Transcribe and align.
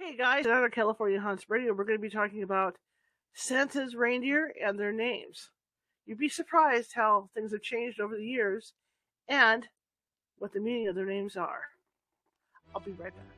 Hey 0.00 0.14
guys, 0.16 0.46
another 0.46 0.68
California 0.70 1.20
Haunts 1.20 1.50
Radio, 1.50 1.72
we're 1.72 1.82
going 1.82 1.98
to 1.98 2.00
be 2.00 2.08
talking 2.08 2.44
about 2.44 2.76
Santa's 3.34 3.96
reindeer 3.96 4.54
and 4.64 4.78
their 4.78 4.92
names. 4.92 5.50
You'd 6.06 6.18
be 6.18 6.28
surprised 6.28 6.92
how 6.94 7.30
things 7.34 7.50
have 7.50 7.62
changed 7.62 7.98
over 7.98 8.16
the 8.16 8.24
years 8.24 8.74
and 9.28 9.66
what 10.38 10.52
the 10.52 10.60
meaning 10.60 10.86
of 10.86 10.94
their 10.94 11.04
names 11.04 11.36
are. 11.36 11.62
I'll 12.72 12.80
be 12.80 12.92
right 12.92 13.12
back. 13.12 13.37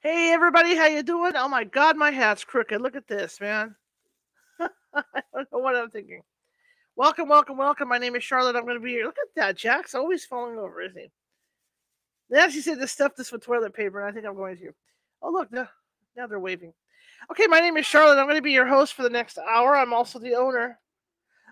Hey 0.00 0.30
everybody, 0.32 0.76
how 0.76 0.86
you 0.86 1.02
doing? 1.02 1.32
Oh 1.34 1.48
my 1.48 1.64
god, 1.64 1.96
my 1.96 2.12
hat's 2.12 2.44
crooked. 2.44 2.80
Look 2.80 2.94
at 2.94 3.08
this, 3.08 3.40
man. 3.40 3.74
I 4.60 5.02
don't 5.34 5.48
know 5.52 5.58
what 5.58 5.74
I'm 5.74 5.90
thinking. 5.90 6.22
Welcome, 6.94 7.28
welcome, 7.28 7.56
welcome. 7.56 7.88
My 7.88 7.98
name 7.98 8.14
is 8.14 8.22
Charlotte. 8.22 8.54
I'm 8.54 8.62
going 8.62 8.76
to 8.76 8.80
be 8.80 8.92
here. 8.92 9.06
Look 9.06 9.16
at 9.18 9.34
that. 9.34 9.56
Jack's 9.56 9.96
always 9.96 10.24
falling 10.24 10.56
over, 10.56 10.80
isn't 10.82 10.96
he? 10.96 11.10
They 12.30 12.38
actually 12.38 12.60
said 12.60 12.78
to 12.78 12.86
stuff 12.86 13.16
this 13.16 13.32
with 13.32 13.44
toilet 13.44 13.74
paper, 13.74 14.00
and 14.00 14.08
I 14.08 14.12
think 14.12 14.24
I'm 14.24 14.36
going 14.36 14.56
to. 14.58 14.72
Oh, 15.20 15.32
look. 15.32 15.50
Now, 15.50 15.68
now 16.16 16.28
they're 16.28 16.38
waving. 16.38 16.74
Okay, 17.32 17.48
my 17.48 17.58
name 17.58 17.76
is 17.76 17.84
Charlotte. 17.84 18.20
I'm 18.20 18.26
going 18.26 18.36
to 18.36 18.42
be 18.42 18.52
your 18.52 18.68
host 18.68 18.94
for 18.94 19.02
the 19.02 19.10
next 19.10 19.36
hour. 19.36 19.74
I'm 19.74 19.92
also 19.92 20.20
the 20.20 20.36
owner 20.36 20.78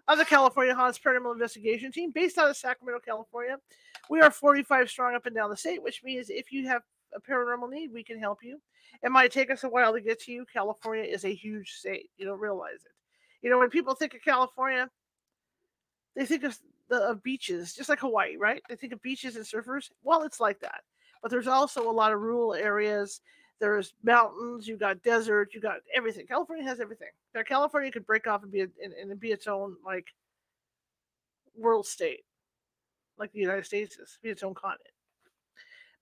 of 0.07 0.19
the 0.19 0.25
California 0.25 0.73
Haunts 0.73 1.01
Paranormal 1.01 1.33
Investigation 1.33 1.91
Team 1.91 2.13
based 2.13 2.39
out 2.39 2.49
of 2.49 2.57
Sacramento, 2.57 3.01
California. 3.05 3.57
We 4.09 4.21
are 4.21 4.31
45 4.31 4.89
strong 4.89 5.17
up 5.17 5.27
and 5.27 5.35
down 5.35 5.51
the 5.51 5.57
state, 5.57 5.83
which 5.83 6.05
means 6.05 6.31
if 6.31 6.53
you 6.53 6.69
have 6.69 6.83
a 7.15 7.21
paranormal 7.21 7.71
need, 7.71 7.93
we 7.93 8.05
can 8.05 8.19
help 8.19 8.39
you. 8.43 8.61
It 9.03 9.11
might 9.11 9.33
take 9.33 9.51
us 9.51 9.65
a 9.65 9.69
while 9.69 9.93
to 9.93 10.01
get 10.01 10.21
to 10.23 10.33
you. 10.33 10.47
California 10.53 11.05
is 11.05 11.25
a 11.25 11.35
huge 11.35 11.73
state. 11.73 12.11
You 12.17 12.27
don't 12.27 12.41
realize 12.41 12.85
it. 12.85 12.93
You 13.43 13.51
know, 13.51 13.59
when 13.59 13.71
people 13.71 13.95
think 13.95 14.15
of 14.15 14.23
California, 14.23 14.91
they 16.15 16.27
think 16.27 16.45
of 16.45 16.59
the 16.89 16.97
of 16.97 17.23
beaches, 17.23 17.75
just 17.75 17.89
like 17.89 18.01
Hawaii, 18.01 18.37
right? 18.37 18.63
They 18.69 18.77
think 18.77 18.93
of 18.93 19.03
beaches 19.03 19.37
and 19.37 19.45
surfers. 19.45 19.91
Well, 20.03 20.23
it's 20.23 20.41
like 20.41 20.61
that. 20.61 20.83
But 21.23 21.31
there's 21.31 21.47
also 21.49 21.89
a 21.89 21.93
lot 21.93 22.13
of 22.13 22.21
rural 22.21 22.55
areas. 22.55 23.21
There's 23.59 23.95
mountains. 24.03 24.69
You 24.69 24.77
got 24.77 25.03
desert. 25.03 25.51
You 25.55 25.61
got 25.61 25.79
everything. 25.95 26.27
California 26.27 26.65
has 26.65 26.81
everything. 26.81 27.09
Now, 27.35 27.43
California 27.43 27.91
could 27.91 28.07
break 28.07 28.27
off 28.27 28.43
and 28.43 28.53
be 28.53 28.61
a, 28.61 28.69
and, 28.83 28.93
and 28.93 29.21
be 29.21 29.33
its 29.33 29.47
own 29.47 29.77
like 29.85 30.07
world 31.57 31.87
state, 31.87 32.25
like 33.19 33.33
the 33.33 33.41
United 33.41 33.65
States 33.65 33.97
is, 33.99 34.19
be 34.23 34.29
its 34.29 34.43
own 34.43 34.55
continent. 34.55 34.91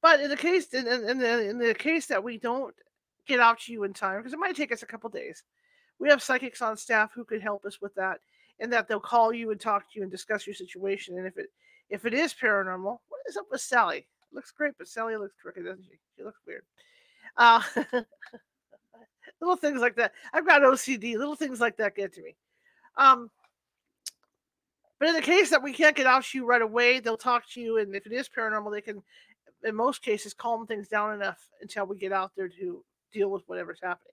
But 0.05 0.21
in 0.21 0.29
the 0.29 0.37
case 0.37 0.67
in, 0.75 0.87
in, 0.87 1.17
the, 1.17 1.49
in 1.49 1.57
the 1.57 1.73
case 1.73 2.05
that 2.09 2.23
we 2.23 2.37
don't 2.37 2.75
get 3.27 3.41
out 3.41 3.61
to 3.61 3.73
you 3.73 3.85
in 3.85 3.95
time, 3.95 4.19
because 4.19 4.35
it 4.35 4.39
might 4.39 4.55
take 4.55 4.71
us 4.71 4.83
a 4.83 4.87
couple 4.87 5.09
days, 5.09 5.43
we 5.99 6.11
have 6.11 6.23
psychics 6.23 6.61
on 6.61 6.77
staff 6.77 7.11
who 7.15 7.25
could 7.25 7.41
help 7.41 7.65
us 7.65 7.81
with 7.81 7.95
that, 7.95 8.19
and 8.61 8.71
that 8.71 8.87
they'll 8.87 9.01
call 9.01 9.33
you 9.33 9.51
and 9.51 9.59
talk 9.59 9.85
to 9.85 9.99
you 9.99 10.03
and 10.03 10.13
discuss 10.13 10.47
your 10.47 10.53
situation. 10.53 11.17
And 11.17 11.27
if 11.27 11.39
it 11.39 11.47
if 11.89 12.05
it 12.05 12.13
is 12.13 12.35
paranormal, 12.35 12.99
what 13.09 13.21
is 13.27 13.39
up 13.39 13.47
with 13.51 13.63
Sally? 13.63 14.07
Looks 14.31 14.51
great, 14.51 14.75
but 14.77 14.89
Sally 14.89 15.17
looks 15.17 15.37
crooked, 15.41 15.65
doesn't 15.65 15.87
she? 15.87 15.97
She 16.19 16.23
looks 16.23 16.41
weird. 16.47 16.65
Uh, 17.39 17.63
little 19.41 19.57
things 19.57 19.81
like 19.81 19.97
that. 19.97 20.13
I've 20.35 20.47
got 20.47 20.61
OCD. 20.61 21.17
Little 21.17 21.35
things 21.35 21.63
like 21.63 21.79
that 21.79 21.97
get 21.97 22.13
to 22.13 22.23
me. 22.23 22.37
Um, 22.99 23.31
but 24.99 25.09
in 25.09 25.15
the 25.15 25.23
case 25.23 25.49
that 25.49 25.63
we 25.63 25.73
can't 25.73 25.97
get 25.97 26.07
out 26.07 26.25
to 26.25 26.39
you 26.39 26.47
right 26.47 26.63
away, 26.63 27.01
they'll 27.01 27.17
talk 27.17 27.49
to 27.53 27.61
you, 27.61 27.79
and 27.79 27.95
if 27.95 28.07
it 28.07 28.13
is 28.13 28.29
paranormal, 28.29 28.71
they 28.71 28.81
can, 28.81 29.03
in 29.65 29.75
most 29.75 30.03
cases, 30.03 30.35
calm 30.35 30.67
things 30.67 30.89
down 30.89 31.15
enough 31.15 31.49
until 31.61 31.87
we 31.87 31.97
get 31.97 32.13
out 32.13 32.33
there 32.37 32.49
to 32.49 32.85
deal 33.13 33.31
with 33.31 33.43
whatever's 33.47 33.81
happening. 33.83 34.13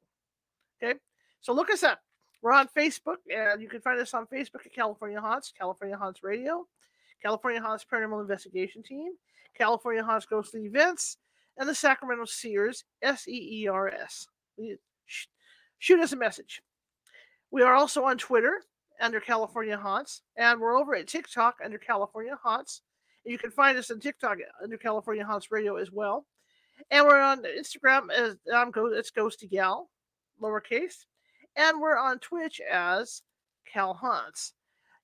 Okay, 0.82 1.00
so 1.42 1.54
look 1.54 1.70
us 1.70 1.84
up. 1.84 2.00
We're 2.42 2.54
on 2.54 2.70
Facebook, 2.76 3.18
and 3.32 3.62
you 3.62 3.70
can 3.70 3.82
find 3.82 4.00
us 4.00 4.14
on 4.14 4.26
Facebook 4.26 4.66
at 4.66 4.74
California 4.74 5.22
Haunts, 5.22 5.54
California 5.58 5.96
Haunts 5.96 6.24
Radio, 6.24 6.66
California 7.22 7.62
Haunts 7.62 7.86
Paranormal 7.92 8.22
Investigation 8.22 8.82
Team, 8.82 9.12
California 9.56 10.04
Haunts 10.04 10.26
Ghostly 10.26 10.66
Events, 10.66 11.18
and 11.58 11.70
the 11.70 11.76
Sacramento 11.76 12.26
Seers, 12.26 12.86
S 13.02 13.28
E 13.28 13.64
E 13.64 13.68
R 13.68 13.90
S. 13.90 14.28
Shoot 15.78 16.00
us 16.00 16.14
a 16.14 16.18
message. 16.18 16.62
We 17.52 17.62
are 17.62 17.76
also 17.76 18.06
on 18.06 18.18
Twitter 18.18 18.64
under 19.00 19.20
California 19.20 19.78
Haunts, 19.78 20.22
and 20.38 20.60
we're 20.60 20.78
over 20.78 20.96
at 20.96 21.08
TikTok 21.08 21.58
under 21.64 21.78
California 21.78 22.38
Haunts. 22.42 22.82
You 23.24 23.38
can 23.38 23.52
find 23.52 23.78
us 23.78 23.92
on 23.92 24.00
TikTok 24.00 24.38
uh, 24.40 24.64
under 24.64 24.78
California 24.78 25.26
Haunts 25.26 25.52
Radio 25.52 25.76
as 25.76 25.92
well. 25.92 26.26
And 26.90 27.06
we're 27.06 27.20
on 27.20 27.44
Instagram 27.44 28.12
as 28.12 28.38
go 28.72 28.88
it's 28.88 29.12
Ghosty 29.12 29.50
Gal, 29.50 29.90
lowercase. 30.42 31.06
And 31.56 31.80
we're 31.80 31.98
on 31.98 32.20
Twitch 32.20 32.60
as 32.62 33.22
Cal 33.72 33.94
Haunts. 33.94 34.54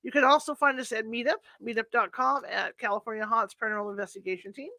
You 0.03 0.11
can 0.11 0.23
also 0.23 0.55
find 0.55 0.79
us 0.79 0.91
at 0.91 1.05
Meetup, 1.05 1.35
meetup.com 1.65 2.43
at 2.49 2.77
California 2.77 3.25
Haunts 3.25 3.55
Paranormal 3.61 3.91
Investigation 3.91 4.53
Team. 4.53 4.69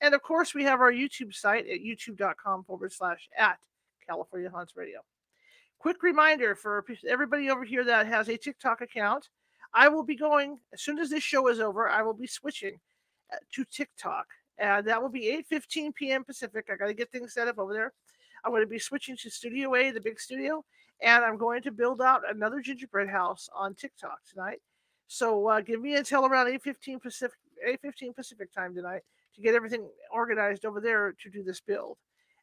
And 0.00 0.14
of 0.14 0.22
course, 0.22 0.54
we 0.54 0.62
have 0.64 0.80
our 0.80 0.92
YouTube 0.92 1.34
site 1.34 1.66
at 1.66 1.80
youtube.com 1.80 2.64
forward 2.64 2.92
slash 2.92 3.28
at 3.36 3.58
California 4.06 4.50
Haunts 4.50 4.76
Radio. 4.76 5.00
Quick 5.78 6.02
reminder 6.02 6.54
for 6.54 6.84
everybody 7.08 7.50
over 7.50 7.64
here 7.64 7.84
that 7.84 8.06
has 8.06 8.28
a 8.28 8.36
TikTok 8.36 8.80
account. 8.80 9.28
I 9.74 9.88
will 9.88 10.02
be 10.02 10.16
going 10.16 10.58
as 10.72 10.82
soon 10.82 10.98
as 10.98 11.10
this 11.10 11.22
show 11.22 11.48
is 11.48 11.60
over. 11.60 11.88
I 11.88 12.02
will 12.02 12.14
be 12.14 12.26
switching 12.26 12.78
uh, 13.32 13.36
to 13.54 13.64
TikTok, 13.64 14.26
and 14.58 14.86
that 14.86 15.00
will 15.00 15.08
be 15.08 15.44
8:15 15.50 15.94
p.m. 15.94 16.24
Pacific. 16.24 16.66
I 16.70 16.76
got 16.76 16.86
to 16.86 16.94
get 16.94 17.10
things 17.10 17.34
set 17.34 17.48
up 17.48 17.58
over 17.58 17.72
there. 17.72 17.92
I'm 18.44 18.52
going 18.52 18.62
to 18.62 18.68
be 18.68 18.78
switching 18.78 19.16
to 19.18 19.30
Studio 19.30 19.74
A, 19.74 19.90
the 19.90 20.00
big 20.00 20.20
studio, 20.20 20.64
and 21.02 21.24
I'm 21.24 21.36
going 21.36 21.62
to 21.62 21.72
build 21.72 22.00
out 22.00 22.22
another 22.28 22.60
gingerbread 22.60 23.08
house 23.08 23.48
on 23.54 23.74
TikTok 23.74 24.18
tonight. 24.30 24.60
So 25.08 25.48
uh, 25.48 25.60
give 25.60 25.80
me 25.80 25.94
until 25.96 26.26
around 26.26 26.46
8:15 26.46 27.02
Pacific, 27.02 27.38
8:15 27.66 28.14
Pacific 28.14 28.52
time 28.52 28.74
tonight 28.74 29.02
to 29.34 29.42
get 29.42 29.54
everything 29.54 29.88
organized 30.12 30.64
over 30.64 30.80
there 30.80 31.14
to 31.22 31.30
do 31.30 31.42
this 31.42 31.60
build. 31.60 31.98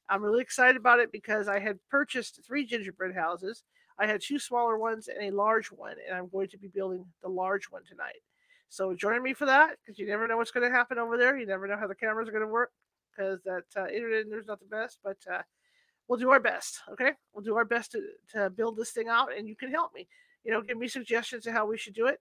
I'm 0.10 0.22
really 0.22 0.42
excited 0.42 0.78
about 0.78 1.00
it 1.00 1.12
because 1.12 1.48
I 1.48 1.60
had 1.60 1.80
purchased 1.90 2.40
three 2.46 2.66
gingerbread 2.66 3.16
houses. 3.16 3.64
I 4.00 4.08
had 4.08 4.22
two 4.22 4.40
smaller 4.40 4.78
ones 4.78 5.08
and 5.08 5.24
a 5.24 5.36
large 5.36 5.68
one, 5.68 5.96
and 6.08 6.18
I'm 6.18 6.30
going 6.30 6.50
to 6.50 6.58
be 6.58 6.68
building 6.68 7.06
the 7.22 7.30
large 7.30 7.66
one 7.66 7.84
tonight. 7.88 8.22
So 8.70 8.94
join 8.94 9.24
me 9.24 9.34
for 9.34 9.46
that 9.46 9.78
because 9.82 9.98
you 9.98 10.08
never 10.08 10.28
know 10.28 10.38
what's 10.38 10.52
going 10.52 10.70
to 10.70 10.76
happen 10.76 10.98
over 10.98 11.18
there. 11.18 11.38
You 11.38 11.46
never 11.46 11.68
know 11.68 11.78
how 11.78 11.88
the 11.88 11.96
cameras 11.96 12.28
are 12.28 12.34
going 12.34 12.44
to 12.44 12.48
work 12.48 12.72
because 13.16 13.42
that 13.44 13.64
uh, 13.78 13.88
internet 13.88 14.26
there's 14.30 14.48
not 14.48 14.60
the 14.60 14.66
best, 14.66 15.00
but 15.04 15.18
uh, 15.32 15.42
we'll 16.08 16.20
do 16.20 16.30
our 16.30 16.40
best. 16.40 16.80
Okay, 16.92 17.12
we'll 17.34 17.44
do 17.44 17.56
our 17.56 17.66
best 17.66 17.92
to, 17.92 18.02
to 18.34 18.50
build 18.50 18.78
this 18.78 18.92
thing 18.92 19.08
out, 19.08 19.30
and 19.36 19.48
you 19.48 19.56
can 19.56 19.72
help 19.72 19.94
me. 19.94 20.08
You 20.44 20.52
know, 20.52 20.62
give 20.62 20.78
me 20.78 20.88
suggestions 20.88 21.48
of 21.48 21.54
how 21.54 21.66
we 21.66 21.78
should 21.78 21.94
do 21.96 22.08
it, 22.08 22.20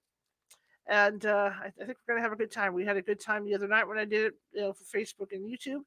and 0.86 1.24
uh, 1.26 1.50
I, 1.60 1.66
I, 1.66 1.84
think 1.84 1.98
we're 2.06 2.14
gonna 2.14 2.22
have 2.22 2.32
a 2.32 2.36
good 2.36 2.52
time. 2.52 2.74
We 2.74 2.84
had 2.84 2.96
a 2.96 3.02
good 3.02 3.20
time 3.20 3.44
the 3.44 3.54
other 3.54 3.68
night 3.68 3.86
when 3.86 3.98
I 3.98 4.04
did 4.04 4.26
it, 4.26 4.34
you 4.52 4.60
know, 4.62 4.72
for 4.72 4.84
Facebook 4.84 5.32
and 5.32 5.44
YouTube. 5.44 5.82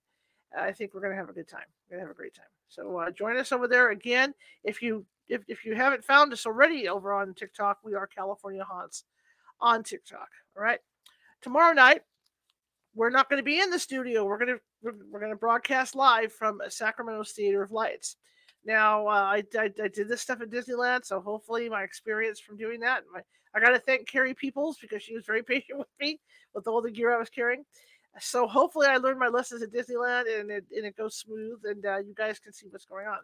I 0.58 0.72
think 0.72 0.94
we're 0.94 1.02
gonna 1.02 1.16
have 1.16 1.30
a 1.30 1.34
good 1.34 1.48
time. 1.48 1.66
We're 1.90 1.98
gonna 1.98 2.08
have 2.08 2.16
a 2.16 2.18
great 2.18 2.36
time. 2.36 2.46
So 2.68 2.98
uh, 2.98 3.12
join 3.12 3.38
us 3.38 3.52
over 3.52 3.68
there 3.68 3.92
again. 3.92 4.34
If 4.64 4.82
you 4.82 5.06
if, 5.30 5.44
if 5.48 5.66
you 5.66 5.76
haven't 5.76 6.04
found 6.04 6.34
us 6.34 6.46
already 6.46 6.88
over 6.88 7.14
on 7.14 7.34
TikTok, 7.34 7.80
we 7.84 7.96
are 7.96 8.08
California 8.08 8.64
Haunts 8.64 9.04
on 9.60 9.84
TikTok. 9.84 10.30
All 10.56 10.64
right. 10.64 10.80
Tomorrow 11.42 11.74
night, 11.74 12.02
we're 12.96 13.10
not 13.10 13.30
going 13.30 13.40
to 13.40 13.44
be 13.44 13.60
in 13.60 13.70
the 13.70 13.80
studio. 13.80 14.26
We're 14.26 14.40
going 14.40 14.56
to 14.56 14.60
we're, 14.82 15.20
going 15.20 15.32
to 15.32 15.38
broadcast 15.38 15.96
live 15.96 16.32
from 16.32 16.62
Sacramento's 16.70 17.32
Theater 17.32 17.62
of 17.62 17.72
Lights. 17.72 18.16
Now, 18.66 19.08
uh, 19.08 19.12
I, 19.12 19.44
I, 19.58 19.72
I, 19.82 19.88
did 19.88 20.08
this 20.08 20.22
stuff 20.22 20.42
at 20.42 20.50
Disneyland, 20.50 21.06
so 21.06 21.20
hopefully 21.20 21.70
my 21.70 21.84
experience 21.84 22.40
from 22.40 22.58
doing 22.58 22.80
that. 22.82 23.04
My, 23.14 23.22
I 23.56 23.60
got 23.60 23.70
to 23.70 23.80
thank 23.80 24.08
Carrie 24.08 24.34
Peoples 24.34 24.78
because 24.80 25.02
she 25.02 25.16
was 25.16 25.26
very 25.26 25.44
patient 25.44 25.80
with 25.80 25.88
me 26.00 26.20
with 26.54 26.68
all 26.68 26.82
the 26.82 26.92
gear 26.92 27.16
I 27.16 27.20
was 27.20 27.30
carrying. 27.30 27.64
So 28.20 28.48
hopefully 28.48 28.88
I 28.88 28.98
learned 28.98 29.20
my 29.20 29.28
lessons 29.28 29.62
at 29.62 29.72
Disneyland 29.72 30.40
and 30.40 30.50
it, 30.50 30.66
and 30.76 30.86
it 30.86 30.98
goes 30.98 31.16
smooth 31.16 31.60
and 31.66 31.86
uh, 31.86 32.00
you 32.00 32.14
guys 32.16 32.40
can 32.40 32.52
see 32.52 32.68
what's 32.70 32.86
going 32.86 33.08
on. 33.08 33.20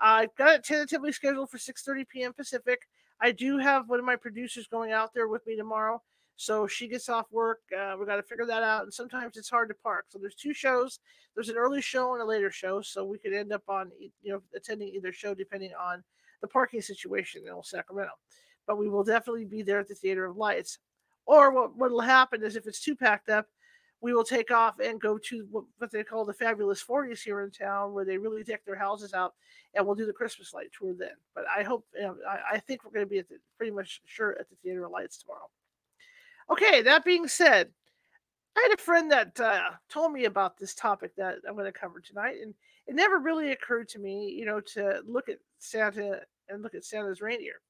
I've 0.00 0.34
got 0.36 0.56
it 0.56 0.64
tentatively 0.64 1.12
scheduled 1.12 1.50
for 1.50 1.58
6:30 1.58 2.08
p.m. 2.08 2.32
Pacific. 2.32 2.88
I 3.20 3.32
do 3.32 3.58
have 3.58 3.88
one 3.88 3.98
of 3.98 4.04
my 4.04 4.16
producers 4.16 4.66
going 4.66 4.92
out 4.92 5.14
there 5.14 5.28
with 5.28 5.46
me 5.46 5.56
tomorrow, 5.56 6.02
So 6.36 6.66
she 6.66 6.88
gets 6.88 7.08
off 7.08 7.26
work. 7.30 7.60
Uh, 7.76 7.94
we 7.98 8.06
got 8.06 8.16
to 8.16 8.22
figure 8.22 8.46
that 8.46 8.62
out. 8.62 8.82
And 8.82 8.92
sometimes 8.92 9.36
it's 9.36 9.48
hard 9.48 9.68
to 9.68 9.74
park. 9.74 10.06
So 10.08 10.18
there's 10.18 10.34
two 10.34 10.52
shows. 10.52 10.98
There's 11.34 11.48
an 11.48 11.56
early 11.56 11.80
show 11.80 12.12
and 12.12 12.22
a 12.22 12.26
later 12.26 12.50
show. 12.50 12.80
So 12.82 13.04
we 13.04 13.18
could 13.18 13.32
end 13.32 13.52
up 13.52 13.62
on, 13.68 13.92
you 13.98 14.32
know, 14.32 14.42
attending 14.54 14.88
either 14.88 15.12
show 15.12 15.32
depending 15.34 15.72
on 15.80 16.02
the 16.40 16.48
parking 16.48 16.82
situation 16.82 17.42
in 17.46 17.52
Old 17.52 17.66
Sacramento. 17.66 18.12
But 18.66 18.78
we 18.78 18.88
will 18.88 19.04
definitely 19.04 19.44
be 19.44 19.62
there 19.62 19.78
at 19.78 19.88
the 19.88 19.94
Theater 19.94 20.24
of 20.26 20.36
Lights. 20.36 20.78
Or 21.26 21.52
what 21.52 21.90
will 21.90 22.00
happen 22.00 22.42
is 22.42 22.56
if 22.56 22.66
it's 22.66 22.82
too 22.82 22.96
packed 22.96 23.30
up, 23.30 23.46
we 24.04 24.12
will 24.12 24.22
take 24.22 24.50
off 24.50 24.80
and 24.80 25.00
go 25.00 25.16
to 25.16 25.64
what 25.78 25.90
they 25.90 26.04
call 26.04 26.26
the 26.26 26.32
fabulous 26.34 26.84
40s 26.84 27.22
here 27.22 27.40
in 27.40 27.50
town 27.50 27.94
where 27.94 28.04
they 28.04 28.18
really 28.18 28.44
deck 28.44 28.62
their 28.66 28.76
houses 28.76 29.14
out 29.14 29.32
and 29.72 29.84
we'll 29.84 29.94
do 29.94 30.04
the 30.04 30.12
christmas 30.12 30.52
light 30.52 30.68
tour 30.78 30.92
then. 30.92 31.16
But 31.34 31.46
i 31.48 31.62
hope 31.62 31.86
you 31.94 32.02
know, 32.02 32.16
I, 32.28 32.56
I, 32.56 32.58
think 32.58 32.84
we're 32.84 32.90
going 32.90 33.06
to 33.06 33.10
be 33.10 33.22
the, 33.22 33.38
pretty 33.56 33.72
much 33.72 34.02
sure 34.04 34.36
at 34.38 34.50
the 34.50 34.56
theater 34.62 34.84
of 34.84 34.92
lights 34.92 35.16
tomorrow. 35.16 35.48
Okay 36.50 36.82
that 36.82 37.02
being 37.02 37.26
said 37.26 37.70
i 38.58 38.60
had 38.68 38.78
a 38.78 38.82
friend 38.82 39.10
that 39.10 39.40
uh, 39.40 39.70
told 39.88 40.12
me 40.12 40.26
about 40.26 40.58
this 40.58 40.74
topic 40.74 41.16
that 41.16 41.36
i'm 41.48 41.54
going 41.54 41.64
to 41.64 41.72
cover 41.72 41.98
tonight 41.98 42.36
and 42.42 42.52
it 42.86 42.94
never 42.94 43.20
really 43.20 43.52
occurred 43.52 43.88
to 43.88 43.98
me 43.98 44.28
you 44.28 44.44
know 44.44 44.60
to 44.60 45.00
look 45.06 45.30
at 45.30 45.38
santa 45.60 46.20
and 46.50 46.62
look 46.62 46.74
at 46.74 46.84
santa's 46.84 47.22
reindeer. 47.22 47.62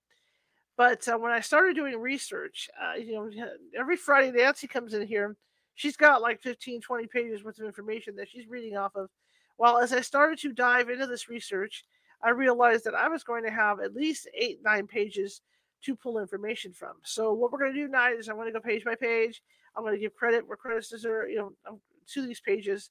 But 0.76 1.06
uh, 1.06 1.16
when 1.16 1.30
i 1.30 1.38
started 1.38 1.76
doing 1.76 1.96
research 1.96 2.69
uh, 2.82 2.96
you 2.96 3.12
know 3.12 3.30
every 3.78 3.96
friday 3.96 4.32
nancy 4.32 4.66
comes 4.66 4.94
in 4.94 5.06
here 5.06 5.37
she's 5.75 5.97
got 5.97 6.23
like 6.23 6.43
15, 6.43 6.81
20 6.81 7.06
pages 7.06 7.44
worth 7.44 7.59
of 7.59 7.67
information 7.67 8.17
that 8.17 8.29
she's 8.29 8.49
reading 8.49 8.76
off 8.76 8.94
of. 8.97 9.11
Well, 9.59 9.79
as 9.79 9.93
I 9.93 10.00
started 10.00 10.38
to 10.41 10.53
dive 10.53 10.88
into 10.88 11.06
this 11.06 11.29
research, 11.29 11.85
I 12.23 12.31
realized 12.31 12.85
that 12.85 12.94
I 12.94 13.09
was 13.09 13.23
going 13.23 13.44
to 13.44 13.50
have 13.50 13.81
at 13.81 13.94
least 13.94 14.29
eight, 14.35 14.61
nine 14.65 14.87
pages 14.87 15.43
to 15.85 15.94
pull 15.94 16.19
information 16.19 16.73
from. 16.73 16.94
So 17.03 17.32
what 17.32 17.53
we're 17.53 17.59
going 17.59 17.75
to 17.75 17.79
do 17.79 17.87
tonight 17.87 18.15
is 18.19 18.29
I'm 18.29 18.37
going 18.37 18.47
to 18.47 18.53
go 18.53 18.61
page 18.61 18.85
by 18.85 18.94
page. 18.94 19.43
I'm 19.76 19.82
going 19.82 19.94
to 19.94 20.00
give 20.00 20.15
credit 20.15 20.47
where 20.47 20.56
credit 20.56 20.87
is, 20.91 21.05
you 21.05 21.37
know, 21.37 21.53
um, 21.69 21.81
to 22.12 22.26
these 22.26 22.41
pages, 22.41 22.91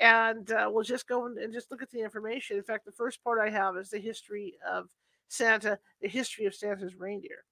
and 0.00 0.50
uh, 0.50 0.68
we'll 0.70 0.82
just 0.82 1.06
go 1.06 1.26
and 1.26 1.52
just 1.52 1.70
look 1.70 1.82
at 1.82 1.90
the 1.90 2.00
information. 2.00 2.56
In 2.56 2.62
fact, 2.62 2.84
the 2.84 2.92
first 2.92 3.22
part 3.22 3.38
I 3.40 3.50
have 3.50 3.76
is 3.76 3.90
the 3.90 3.98
history 3.98 4.54
of 4.68 4.88
Santa, 5.28 5.78
the 6.00 6.08
history 6.08 6.46
of 6.46 6.54
Santa's 6.54 6.96
reindeer. 6.96 7.44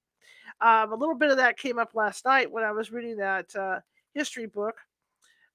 Um, 0.61 0.91
a 0.91 0.95
little 0.95 1.15
bit 1.15 1.31
of 1.31 1.37
that 1.37 1.57
came 1.57 1.79
up 1.79 1.91
last 1.93 2.25
night 2.25 2.51
when 2.51 2.63
I 2.63 2.71
was 2.71 2.91
reading 2.91 3.17
that 3.17 3.55
uh, 3.55 3.79
history 4.15 4.47
book, 4.47 4.75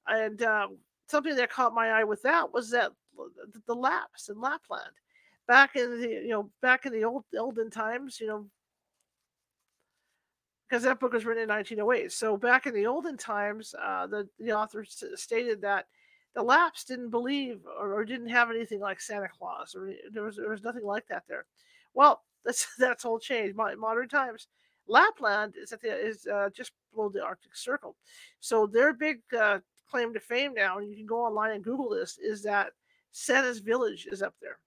and 0.06 0.42
um, 0.42 0.78
something 1.08 1.34
that 1.36 1.50
caught 1.50 1.74
my 1.74 1.88
eye 1.90 2.04
with 2.04 2.22
that 2.22 2.52
was 2.52 2.70
that 2.70 2.92
the 3.66 3.74
Lapps 3.74 4.28
in 4.28 4.40
Lapland, 4.40 4.92
back 5.48 5.74
in 5.74 6.00
the 6.00 6.08
you 6.08 6.28
know 6.28 6.50
back 6.62 6.86
in 6.86 6.92
the 6.92 7.04
old 7.04 7.24
olden 7.36 7.70
times, 7.70 8.20
you 8.20 8.28
know, 8.28 8.46
because 10.68 10.84
that 10.84 11.00
book 11.00 11.12
was 11.12 11.24
written 11.24 11.42
in 11.42 11.48
1908. 11.48 12.12
So 12.12 12.36
back 12.36 12.66
in 12.66 12.74
the 12.74 12.86
olden 12.86 13.16
times, 13.16 13.74
uh, 13.82 14.06
the 14.06 14.28
the 14.38 14.52
author 14.52 14.84
stated 14.84 15.60
that 15.62 15.86
the 16.34 16.42
Lapps 16.42 16.84
didn't 16.84 17.10
believe 17.10 17.60
or, 17.78 17.94
or, 17.94 18.04
didn't 18.04 18.28
have 18.28 18.50
anything 18.50 18.78
like 18.78 19.00
Santa 19.00 19.28
Claus, 19.28 19.74
or 19.74 19.92
there 20.12 20.22
was 20.22 20.36
there 20.36 20.50
was 20.50 20.62
nothing 20.62 20.84
like 20.84 21.06
that 21.08 21.24
there. 21.28 21.46
Well, 21.94 22.22
that's 22.44 22.68
that's 22.78 23.04
all 23.04 23.18
changed. 23.18 23.56
Modern 23.56 24.08
times, 24.08 24.46
Lapland 24.90 25.54
is 25.56 25.72
at 25.72 25.80
the, 25.80 25.88
is 25.88 26.26
uh, 26.26 26.50
just 26.54 26.72
below 26.92 27.08
the 27.08 27.22
Arctic 27.22 27.56
Circle, 27.56 27.96
so 28.40 28.66
their 28.66 28.92
big 28.92 29.20
uh, 29.38 29.58
claim 29.90 30.12
to 30.12 30.20
fame 30.20 30.54
now, 30.54 30.78
and 30.78 30.90
you 30.90 30.96
can 30.96 31.06
go 31.06 31.24
online 31.24 31.52
and 31.52 31.64
Google 31.64 31.88
this, 31.88 32.18
is 32.18 32.42
that 32.42 32.72
Santa's 33.12 33.60
Village 33.60 34.06
is 34.10 34.22
up 34.22 34.34
there. 34.40 34.58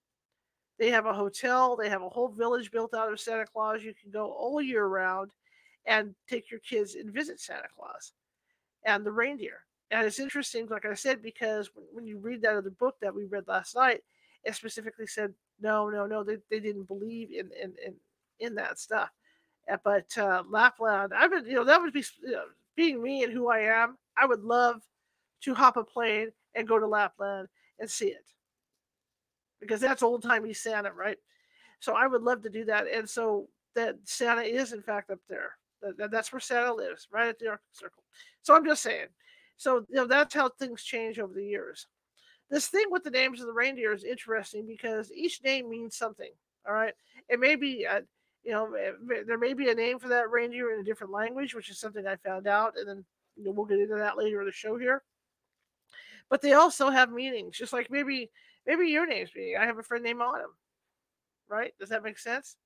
They 0.78 0.90
have 0.90 1.06
a 1.06 1.12
hotel. 1.12 1.76
They 1.76 1.88
have 1.88 2.02
a 2.02 2.08
whole 2.08 2.28
village 2.28 2.70
built 2.70 2.94
out 2.94 3.12
of 3.12 3.20
Santa 3.20 3.46
Claus. 3.46 3.82
You 3.82 3.94
can 3.94 4.10
go 4.10 4.32
all 4.32 4.60
year 4.60 4.86
round 4.86 5.30
and 5.86 6.14
take 6.28 6.50
your 6.50 6.60
kids 6.60 6.94
and 6.94 7.12
visit 7.12 7.40
Santa 7.40 7.68
Claus 7.76 8.12
and 8.84 9.04
the 9.04 9.12
reindeer. 9.12 9.60
And 9.90 10.06
it's 10.06 10.18
interesting, 10.18 10.66
like 10.66 10.86
I 10.86 10.94
said, 10.94 11.22
because 11.22 11.70
when, 11.92 12.06
you 12.06 12.18
read 12.18 12.42
that 12.42 12.56
other 12.56 12.70
book 12.70 12.96
that 13.00 13.14
we 13.14 13.24
read 13.24 13.44
last 13.46 13.76
night, 13.76 14.00
it 14.42 14.54
specifically 14.54 15.06
said, 15.06 15.32
no, 15.60 15.88
no, 15.88 16.06
no, 16.06 16.24
they, 16.24 16.38
they 16.50 16.58
didn't 16.58 16.88
believe 16.88 17.30
in, 17.30 17.50
in, 17.62 17.74
in, 17.84 17.94
in 18.40 18.54
that 18.56 18.78
stuff. 18.78 19.10
Uh, 19.70 19.76
but 19.82 20.16
uh, 20.18 20.42
Lapland, 20.48 21.12
I 21.14 21.26
would, 21.26 21.46
you 21.46 21.54
know, 21.54 21.64
that 21.64 21.80
would 21.80 21.92
be 21.92 22.04
you 22.22 22.32
know, 22.32 22.44
being 22.76 23.02
me 23.02 23.24
and 23.24 23.32
who 23.32 23.48
I 23.48 23.60
am. 23.60 23.96
I 24.16 24.26
would 24.26 24.42
love 24.42 24.82
to 25.42 25.54
hop 25.54 25.76
a 25.76 25.84
plane 25.84 26.30
and 26.54 26.68
go 26.68 26.78
to 26.78 26.86
Lapland 26.86 27.48
and 27.78 27.90
see 27.90 28.08
it 28.08 28.24
because 29.60 29.80
that's 29.80 30.02
old 30.02 30.22
timey 30.22 30.52
Santa, 30.52 30.92
right? 30.92 31.18
So 31.80 31.94
I 31.94 32.06
would 32.06 32.22
love 32.22 32.42
to 32.42 32.50
do 32.50 32.64
that. 32.66 32.86
And 32.92 33.08
so 33.08 33.48
that 33.74 33.96
Santa 34.04 34.42
is 34.42 34.72
in 34.72 34.82
fact 34.82 35.10
up 35.10 35.20
there. 35.28 35.52
That, 35.98 36.10
that's 36.10 36.32
where 36.32 36.40
Santa 36.40 36.72
lives, 36.72 37.08
right 37.12 37.28
at 37.28 37.38
the 37.38 37.48
Arctic 37.48 37.68
Circle. 37.72 38.02
So 38.42 38.54
I'm 38.54 38.64
just 38.64 38.82
saying. 38.82 39.08
So 39.56 39.84
you 39.88 39.96
know 39.96 40.06
that's 40.06 40.34
how 40.34 40.48
things 40.48 40.82
change 40.82 41.18
over 41.18 41.34
the 41.34 41.44
years. 41.44 41.86
This 42.50 42.68
thing 42.68 42.86
with 42.90 43.04
the 43.04 43.10
names 43.10 43.40
of 43.40 43.46
the 43.46 43.52
reindeer 43.52 43.92
is 43.92 44.04
interesting 44.04 44.66
because 44.66 45.12
each 45.12 45.42
name 45.42 45.68
means 45.68 45.96
something. 45.96 46.30
All 46.66 46.74
right, 46.74 46.94
it 47.28 47.38
may 47.38 47.56
be 47.56 47.84
a, 47.84 48.02
you 48.44 48.52
know, 48.52 48.72
eh, 48.74 48.92
there 49.26 49.38
may 49.38 49.54
be 49.54 49.70
a 49.70 49.74
name 49.74 49.98
for 49.98 50.08
that 50.08 50.30
reindeer 50.30 50.74
in 50.74 50.80
a 50.80 50.84
different 50.84 51.12
language, 51.12 51.54
which 51.54 51.70
is 51.70 51.78
something 51.78 52.06
I 52.06 52.16
found 52.16 52.46
out, 52.46 52.74
and 52.76 52.88
then 52.88 53.04
you 53.36 53.44
know, 53.44 53.50
we'll 53.50 53.66
get 53.66 53.80
into 53.80 53.96
that 53.96 54.18
later 54.18 54.40
in 54.40 54.46
the 54.46 54.52
show 54.52 54.76
here. 54.76 55.02
But 56.28 56.42
they 56.42 56.52
also 56.52 56.90
have 56.90 57.10
meanings, 57.10 57.56
just 57.56 57.72
like 57.72 57.90
maybe 57.90 58.30
maybe 58.66 58.88
your 58.88 59.06
name's 59.06 59.30
meaning. 59.34 59.56
I 59.58 59.66
have 59.66 59.78
a 59.78 59.82
friend 59.82 60.04
named 60.04 60.20
Autumn, 60.20 60.54
right? 61.48 61.74
Does 61.78 61.88
that 61.88 62.02
make 62.02 62.18
sense? 62.18 62.56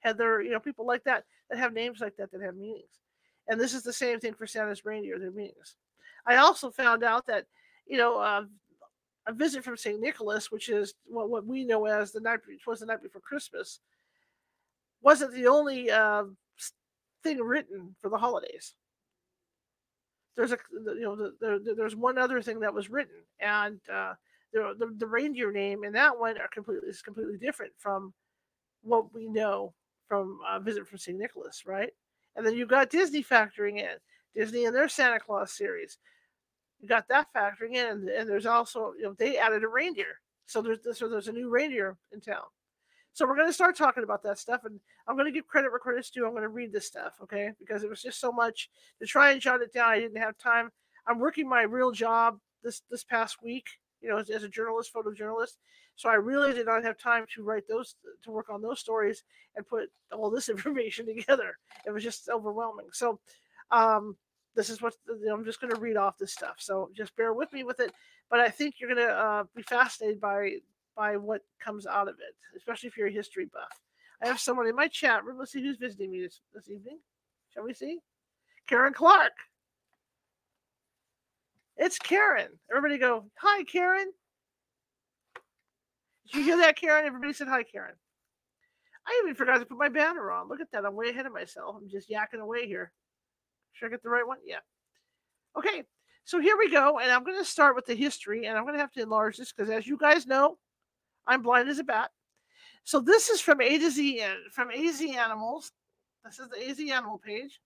Heather, 0.00 0.42
you 0.42 0.50
know, 0.50 0.60
people 0.60 0.86
like 0.86 1.04
that 1.04 1.24
that 1.50 1.58
have 1.58 1.72
names 1.72 2.00
like 2.00 2.16
that 2.16 2.30
that 2.32 2.42
have 2.42 2.56
meanings. 2.56 3.00
And 3.48 3.60
this 3.60 3.74
is 3.74 3.82
the 3.82 3.92
same 3.92 4.20
thing 4.20 4.34
for 4.34 4.46
Santa's 4.46 4.84
reindeer, 4.84 5.18
their 5.18 5.30
meanings. 5.30 5.76
I 6.26 6.36
also 6.36 6.70
found 6.70 7.02
out 7.02 7.26
that, 7.26 7.46
you 7.86 7.96
know, 7.96 8.18
uh, 8.18 8.44
a 9.26 9.32
visit 9.32 9.64
from 9.64 9.76
St. 9.76 10.00
Nicholas, 10.00 10.50
which 10.50 10.68
is 10.68 10.94
what, 11.06 11.30
what 11.30 11.46
we 11.46 11.64
know 11.64 11.86
as 11.86 12.12
the 12.12 12.20
night 12.20 12.40
was 12.66 12.80
the 12.80 12.86
night 12.86 13.02
before 13.02 13.22
Christmas, 13.22 13.80
wasn't 15.02 15.34
the 15.34 15.46
only 15.46 15.90
uh, 15.90 16.24
thing 17.22 17.38
written 17.38 17.94
for 18.00 18.08
the 18.08 18.18
holidays. 18.18 18.74
There's 20.36 20.52
a 20.52 20.58
you 20.72 21.00
know 21.00 21.16
the, 21.16 21.32
the, 21.40 21.74
there's 21.76 21.96
one 21.96 22.18
other 22.18 22.40
thing 22.40 22.60
that 22.60 22.74
was 22.74 22.88
written, 22.88 23.24
and 23.40 23.80
uh, 23.92 24.14
the, 24.52 24.74
the, 24.78 24.94
the 24.98 25.06
reindeer 25.06 25.50
name 25.50 25.84
in 25.84 25.92
that 25.92 26.18
one 26.18 26.38
are 26.38 26.48
completely 26.48 26.88
is 26.88 27.02
completely 27.02 27.38
different 27.38 27.72
from 27.76 28.14
what 28.82 29.12
we 29.12 29.28
know 29.28 29.74
from 30.06 30.38
uh, 30.48 30.58
Visit 30.60 30.86
from 30.86 30.98
St. 30.98 31.18
Nicholas, 31.18 31.64
right? 31.66 31.90
And 32.36 32.46
then 32.46 32.54
you've 32.54 32.68
got 32.68 32.90
Disney 32.90 33.22
factoring 33.22 33.78
in 33.78 33.96
Disney 34.34 34.64
and 34.64 34.74
their 34.74 34.88
Santa 34.88 35.18
Claus 35.18 35.52
series. 35.52 35.98
You 36.80 36.88
got 36.88 37.08
that 37.08 37.26
factoring 37.36 37.74
in, 37.74 37.86
and, 37.86 38.08
and 38.08 38.28
there's 38.28 38.46
also 38.46 38.92
you 38.96 39.04
know 39.04 39.14
they 39.18 39.38
added 39.38 39.64
a 39.64 39.68
reindeer, 39.68 40.20
so 40.46 40.62
there's 40.62 40.78
so 40.96 41.08
there's 41.08 41.28
a 41.28 41.32
new 41.32 41.50
reindeer 41.50 41.96
in 42.12 42.20
town. 42.20 42.44
So 43.18 43.26
we're 43.26 43.34
going 43.34 43.48
to 43.48 43.52
start 43.52 43.76
talking 43.76 44.04
about 44.04 44.22
that 44.22 44.38
stuff, 44.38 44.60
and 44.64 44.78
I'm 45.08 45.16
going 45.16 45.26
to 45.26 45.32
give 45.32 45.48
credit 45.48 45.72
where 45.72 45.80
credit's 45.80 46.08
due. 46.08 46.24
I'm 46.24 46.30
going 46.30 46.44
to 46.44 46.48
read 46.48 46.72
this 46.72 46.86
stuff, 46.86 47.14
okay? 47.20 47.50
Because 47.58 47.82
it 47.82 47.90
was 47.90 48.00
just 48.00 48.20
so 48.20 48.30
much 48.30 48.70
to 49.00 49.06
try 49.06 49.32
and 49.32 49.40
jot 49.40 49.60
it 49.60 49.72
down. 49.72 49.88
I 49.88 49.98
didn't 49.98 50.22
have 50.22 50.38
time. 50.38 50.70
I'm 51.04 51.18
working 51.18 51.48
my 51.48 51.62
real 51.62 51.90
job 51.90 52.38
this 52.62 52.82
this 52.92 53.02
past 53.02 53.42
week, 53.42 53.66
you 54.00 54.08
know, 54.08 54.18
as, 54.18 54.30
as 54.30 54.44
a 54.44 54.48
journalist, 54.48 54.94
photojournalist. 54.94 55.56
So 55.96 56.08
I 56.08 56.14
really 56.14 56.52
did 56.52 56.66
not 56.66 56.84
have 56.84 56.96
time 56.96 57.26
to 57.34 57.42
write 57.42 57.66
those, 57.66 57.96
to 58.22 58.30
work 58.30 58.50
on 58.50 58.62
those 58.62 58.78
stories 58.78 59.24
and 59.56 59.66
put 59.66 59.90
all 60.12 60.30
this 60.30 60.48
information 60.56 61.04
together. 61.04 61.58
It 61.84 61.90
was 61.90 62.04
just 62.04 62.28
overwhelming. 62.28 62.86
So, 62.92 63.18
um, 63.72 64.16
this 64.54 64.70
is 64.70 64.80
what 64.80 64.94
I'm 65.28 65.44
just 65.44 65.60
going 65.60 65.74
to 65.74 65.80
read 65.80 65.96
off 65.96 66.18
this 66.18 66.32
stuff. 66.32 66.58
So 66.58 66.90
just 66.96 67.16
bear 67.16 67.32
with 67.32 67.52
me 67.52 67.64
with 67.64 67.80
it. 67.80 67.92
But 68.30 68.38
I 68.38 68.48
think 68.48 68.76
you're 68.78 68.94
going 68.94 69.04
to 69.04 69.12
uh, 69.12 69.44
be 69.56 69.62
fascinated 69.62 70.20
by 70.20 70.58
by 70.98 71.16
what 71.16 71.42
comes 71.64 71.86
out 71.86 72.08
of 72.08 72.16
it, 72.16 72.34
especially 72.56 72.88
if 72.88 72.96
you're 72.96 73.06
a 73.06 73.12
history 73.12 73.48
buff. 73.52 73.80
I 74.20 74.26
have 74.26 74.40
someone 74.40 74.66
in 74.66 74.74
my 74.74 74.88
chat 74.88 75.24
room. 75.24 75.38
Let's 75.38 75.52
see 75.52 75.62
who's 75.62 75.76
visiting 75.76 76.10
me 76.10 76.22
this, 76.22 76.40
this 76.52 76.68
evening. 76.68 76.98
Shall 77.54 77.62
we 77.62 77.72
see? 77.72 78.00
Karen 78.68 78.92
Clark. 78.92 79.32
It's 81.76 81.98
Karen. 81.98 82.48
Everybody 82.68 82.98
go, 82.98 83.26
hi, 83.36 83.62
Karen. 83.62 84.10
Did 86.26 86.38
you 86.38 86.44
hear 86.44 86.56
that, 86.58 86.76
Karen? 86.76 87.06
Everybody 87.06 87.32
said 87.32 87.46
hi, 87.46 87.62
Karen. 87.62 87.94
I 89.06 89.22
even 89.22 89.36
forgot 89.36 89.58
to 89.58 89.64
put 89.64 89.78
my 89.78 89.88
banner 89.88 90.32
on. 90.32 90.48
Look 90.48 90.60
at 90.60 90.70
that. 90.72 90.84
I'm 90.84 90.96
way 90.96 91.10
ahead 91.10 91.26
of 91.26 91.32
myself. 91.32 91.76
I'm 91.78 91.88
just 91.88 92.10
yakking 92.10 92.40
away 92.40 92.66
here. 92.66 92.92
Should 93.72 93.86
I 93.86 93.90
get 93.90 94.02
the 94.02 94.10
right 94.10 94.26
one? 94.26 94.38
Yeah. 94.44 94.58
Okay. 95.56 95.84
So 96.24 96.40
here 96.40 96.56
we 96.58 96.68
go. 96.70 96.98
And 96.98 97.10
I'm 97.10 97.24
going 97.24 97.38
to 97.38 97.44
start 97.44 97.76
with 97.76 97.86
the 97.86 97.94
history. 97.94 98.46
And 98.46 98.58
I'm 98.58 98.64
going 98.64 98.74
to 98.74 98.80
have 98.80 98.92
to 98.92 99.02
enlarge 99.02 99.36
this 99.36 99.52
because, 99.52 99.70
as 99.70 99.86
you 99.86 99.96
guys 99.96 100.26
know, 100.26 100.58
I'm 101.28 101.42
blind 101.42 101.68
as 101.68 101.78
a 101.78 101.84
bat. 101.84 102.10
So 102.84 103.00
this 103.00 103.28
is 103.28 103.40
from 103.40 103.60
A 103.60 103.78
to 103.78 103.90
Z 103.90 104.24
from 104.52 104.70
AZ 104.70 105.02
Animals. 105.02 105.70
This 106.24 106.38
is 106.38 106.48
the 106.48 106.68
AZ 106.68 106.90
Animal 106.90 107.18
page. 107.18 107.60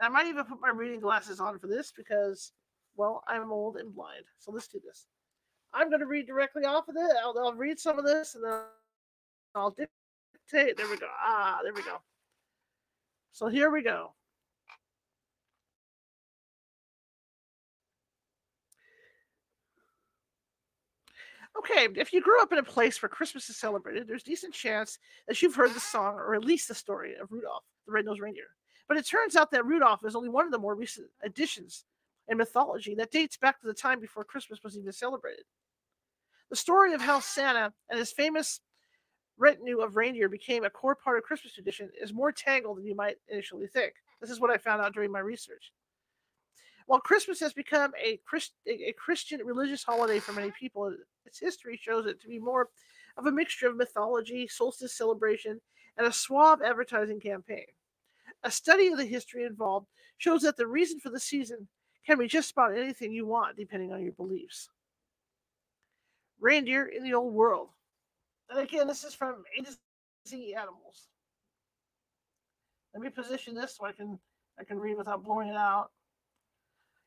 And 0.00 0.06
I 0.06 0.08
might 0.08 0.28
even 0.28 0.44
put 0.44 0.60
my 0.60 0.70
reading 0.70 1.00
glasses 1.00 1.40
on 1.40 1.58
for 1.58 1.66
this 1.66 1.92
because, 1.94 2.52
well, 2.96 3.22
I'm 3.28 3.52
old 3.52 3.76
and 3.76 3.94
blind. 3.94 4.24
So 4.38 4.50
let's 4.50 4.66
do 4.66 4.80
this. 4.84 5.06
I'm 5.74 5.90
going 5.90 6.00
to 6.00 6.06
read 6.06 6.26
directly 6.26 6.64
off 6.64 6.88
of 6.88 6.96
it. 6.96 7.12
I'll, 7.22 7.38
I'll 7.38 7.54
read 7.54 7.78
some 7.78 7.98
of 7.98 8.06
this 8.06 8.34
and 8.34 8.42
then 8.44 8.60
I'll 9.54 9.70
dictate. 9.70 10.76
There 10.76 10.88
we 10.88 10.96
go. 10.96 11.06
Ah, 11.22 11.60
there 11.62 11.74
we 11.74 11.82
go. 11.82 11.98
So 13.32 13.48
here 13.48 13.70
we 13.70 13.82
go. 13.82 14.14
Okay, 21.58 21.88
if 21.96 22.12
you 22.12 22.20
grew 22.20 22.40
up 22.40 22.52
in 22.52 22.58
a 22.58 22.62
place 22.62 23.02
where 23.02 23.08
Christmas 23.08 23.50
is 23.50 23.56
celebrated, 23.56 24.06
there's 24.06 24.22
decent 24.22 24.54
chance 24.54 24.98
that 25.26 25.42
you've 25.42 25.54
heard 25.54 25.74
the 25.74 25.80
song 25.80 26.14
or 26.14 26.34
at 26.34 26.44
least 26.44 26.68
the 26.68 26.74
story 26.74 27.14
of 27.16 27.32
Rudolph, 27.32 27.64
the 27.86 27.92
red-nosed 27.92 28.20
reindeer. 28.20 28.56
But 28.88 28.96
it 28.96 29.06
turns 29.06 29.36
out 29.36 29.50
that 29.50 29.66
Rudolph 29.66 30.04
is 30.04 30.16
only 30.16 30.28
one 30.28 30.46
of 30.46 30.52
the 30.52 30.58
more 30.58 30.74
recent 30.74 31.08
additions 31.22 31.84
in 32.28 32.38
mythology 32.38 32.94
that 32.94 33.10
dates 33.10 33.36
back 33.36 33.60
to 33.60 33.66
the 33.66 33.74
time 33.74 34.00
before 34.00 34.24
Christmas 34.24 34.62
was 34.62 34.76
even 34.78 34.92
celebrated. 34.92 35.44
The 36.50 36.56
story 36.56 36.94
of 36.94 37.00
how 37.00 37.20
Santa 37.20 37.72
and 37.88 37.98
his 37.98 38.12
famous 38.12 38.60
retinue 39.36 39.80
of 39.80 39.96
reindeer 39.96 40.28
became 40.28 40.64
a 40.64 40.70
core 40.70 40.94
part 40.94 41.18
of 41.18 41.24
Christmas 41.24 41.54
tradition 41.54 41.90
is 42.00 42.12
more 42.12 42.32
tangled 42.32 42.78
than 42.78 42.86
you 42.86 42.94
might 42.94 43.16
initially 43.28 43.66
think. 43.66 43.94
This 44.20 44.30
is 44.30 44.40
what 44.40 44.50
I 44.50 44.58
found 44.58 44.82
out 44.82 44.94
during 44.94 45.10
my 45.10 45.20
research. 45.20 45.72
While 46.90 46.98
Christmas 46.98 47.38
has 47.38 47.52
become 47.52 47.92
a, 48.04 48.18
Christ, 48.26 48.50
a 48.66 48.92
Christian 48.98 49.40
religious 49.44 49.84
holiday 49.84 50.18
for 50.18 50.32
many 50.32 50.50
people, 50.50 50.92
its 51.24 51.38
history 51.38 51.78
shows 51.80 52.04
it 52.06 52.20
to 52.20 52.26
be 52.26 52.40
more 52.40 52.68
of 53.16 53.26
a 53.26 53.30
mixture 53.30 53.68
of 53.68 53.76
mythology, 53.76 54.48
solstice 54.48 54.92
celebration, 54.92 55.60
and 55.96 56.04
a 56.04 56.12
suave 56.12 56.62
advertising 56.62 57.20
campaign. 57.20 57.66
A 58.42 58.50
study 58.50 58.88
of 58.88 58.98
the 58.98 59.04
history 59.04 59.44
involved 59.44 59.86
shows 60.18 60.42
that 60.42 60.56
the 60.56 60.66
reason 60.66 60.98
for 60.98 61.10
the 61.10 61.20
season 61.20 61.68
can 62.04 62.18
be 62.18 62.26
just 62.26 62.50
about 62.50 62.76
anything 62.76 63.12
you 63.12 63.24
want, 63.24 63.56
depending 63.56 63.92
on 63.92 64.02
your 64.02 64.14
beliefs. 64.14 64.68
Reindeer 66.40 66.86
in 66.86 67.04
the 67.04 67.14
Old 67.14 67.32
World. 67.32 67.68
And 68.50 68.58
again, 68.58 68.88
this 68.88 69.04
is 69.04 69.14
from 69.14 69.44
A 69.56 69.62
to 69.62 69.76
Z 70.26 70.54
Animals. 70.56 71.06
Let 72.92 73.04
me 73.04 73.10
position 73.10 73.54
this 73.54 73.76
so 73.76 73.86
I 73.86 73.92
can 73.92 74.18
I 74.58 74.64
can 74.64 74.80
read 74.80 74.98
without 74.98 75.22
blowing 75.22 75.50
it 75.50 75.56
out. 75.56 75.92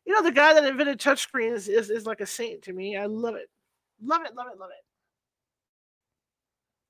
You 0.06 0.14
know, 0.14 0.22
the 0.22 0.32
guy 0.32 0.54
that 0.54 0.66
invented 0.66 1.00
touchscreen 1.00 1.54
is, 1.54 1.68
is, 1.68 1.90
is 1.90 2.06
like 2.06 2.20
a 2.20 2.26
saint 2.26 2.62
to 2.64 2.74
me. 2.74 2.98
I 2.98 3.06
love 3.06 3.36
it. 3.36 3.50
Love 4.04 4.22
it, 4.26 4.36
love 4.36 4.48
it, 4.52 4.60
love 4.60 4.70
it. 4.72 4.84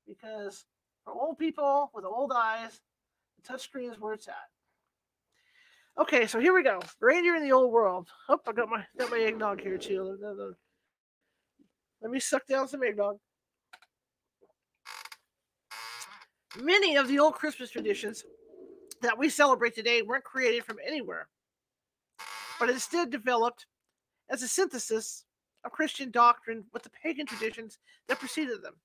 Because 0.08 0.66
for 1.04 1.14
old 1.14 1.38
people 1.38 1.92
with 1.94 2.06
old 2.06 2.32
eyes, 2.36 2.82
the 3.38 3.54
touchscreen 3.54 3.92
is 3.92 4.00
where 4.00 4.14
it's 4.14 4.28
at. 4.28 4.36
Okay, 6.00 6.26
so 6.26 6.40
here 6.40 6.54
we 6.54 6.64
go. 6.64 6.80
Reindeer 7.00 7.36
in 7.36 7.44
the 7.44 7.52
old 7.52 7.72
world. 7.72 8.10
Oh, 8.28 8.40
I 8.48 8.52
got 8.52 8.68
my 8.68 8.84
got 8.98 9.12
my 9.12 9.20
eggnog 9.20 9.62
here 9.62 9.78
too. 9.78 10.18
Let 12.02 12.12
me 12.12 12.20
suck 12.20 12.48
down 12.48 12.68
some 12.68 12.84
eggnog. 12.84 13.18
Many 16.60 16.96
of 16.96 17.08
the 17.08 17.20
old 17.20 17.36
Christmas 17.36 17.70
traditions 17.70 18.24
that 19.02 19.18
we 19.18 19.30
celebrate 19.30 19.76
today 19.76 20.02
weren't 20.02 20.24
created 20.24 20.64
from 20.64 20.78
anywhere, 20.86 21.28
but 22.64 22.70
instead 22.70 23.10
developed 23.10 23.66
as 24.30 24.42
a 24.42 24.48
synthesis 24.48 25.26
of 25.66 25.74
Christian 25.74 26.12
doctrine 26.12 26.64
with 26.72 26.82
the 26.82 26.90
pagan 26.92 27.26
traditions 27.26 27.78
that 28.08 28.20
preceded 28.20 28.64
them. 28.64 28.76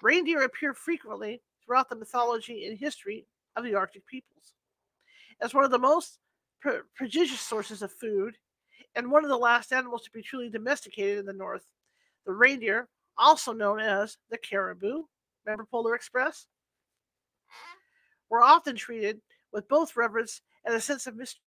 Reindeer 0.00 0.44
appear 0.44 0.72
frequently 0.72 1.42
throughout 1.62 1.90
the 1.90 1.96
mythology 1.96 2.64
and 2.64 2.78
history 2.78 3.26
of 3.54 3.64
the 3.64 3.74
Arctic 3.74 4.06
peoples. 4.06 4.54
As 5.42 5.52
one 5.52 5.62
of 5.62 5.70
the 5.70 5.78
most 5.78 6.20
prodigious 6.96 7.42
sources 7.42 7.82
of 7.82 7.92
food 7.92 8.38
and 8.94 9.10
one 9.10 9.24
of 9.24 9.28
the 9.30 9.36
last 9.36 9.74
animals 9.74 10.04
to 10.04 10.10
be 10.10 10.22
truly 10.22 10.48
domesticated 10.48 11.18
in 11.18 11.26
the 11.26 11.34
North, 11.34 11.66
the 12.24 12.32
reindeer, 12.32 12.88
also 13.18 13.52
known 13.52 13.78
as 13.78 14.16
the 14.30 14.38
caribou, 14.38 15.02
remember 15.44 15.66
Polar 15.70 15.94
Express, 15.94 16.46
were 18.30 18.42
often 18.42 18.74
treated 18.74 19.20
with 19.52 19.68
both 19.68 19.98
reverence 19.98 20.40
and 20.64 20.74
a 20.74 20.80
sense 20.80 21.06
of 21.06 21.14
mystery. 21.14 21.42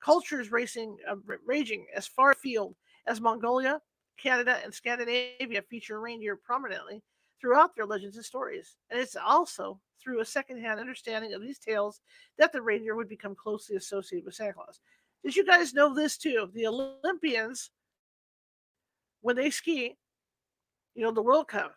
Cultures 0.00 0.50
racing, 0.50 0.96
uh, 1.08 1.16
raging 1.44 1.86
as 1.94 2.06
far 2.06 2.32
afield 2.32 2.74
as 3.06 3.20
Mongolia, 3.20 3.80
Canada, 4.16 4.58
and 4.64 4.72
Scandinavia 4.72 5.62
feature 5.68 6.00
reindeer 6.00 6.36
prominently 6.36 7.02
throughout 7.40 7.74
their 7.74 7.86
legends 7.86 8.16
and 8.16 8.24
stories. 8.24 8.76
And 8.90 9.00
it's 9.00 9.16
also 9.16 9.80
through 10.02 10.20
a 10.20 10.24
secondhand 10.24 10.80
understanding 10.80 11.34
of 11.34 11.42
these 11.42 11.58
tales 11.58 12.00
that 12.38 12.52
the 12.52 12.62
reindeer 12.62 12.94
would 12.94 13.08
become 13.08 13.34
closely 13.34 13.76
associated 13.76 14.24
with 14.24 14.34
Santa 14.34 14.54
Claus. 14.54 14.80
Did 15.22 15.36
you 15.36 15.44
guys 15.44 15.74
know 15.74 15.94
this 15.94 16.16
too? 16.16 16.48
The 16.54 16.66
Olympians 16.66 17.70
when 19.22 19.36
they 19.36 19.50
ski, 19.50 19.96
you 20.94 21.02
know, 21.02 21.12
the 21.12 21.22
World 21.22 21.48
Cup, 21.48 21.74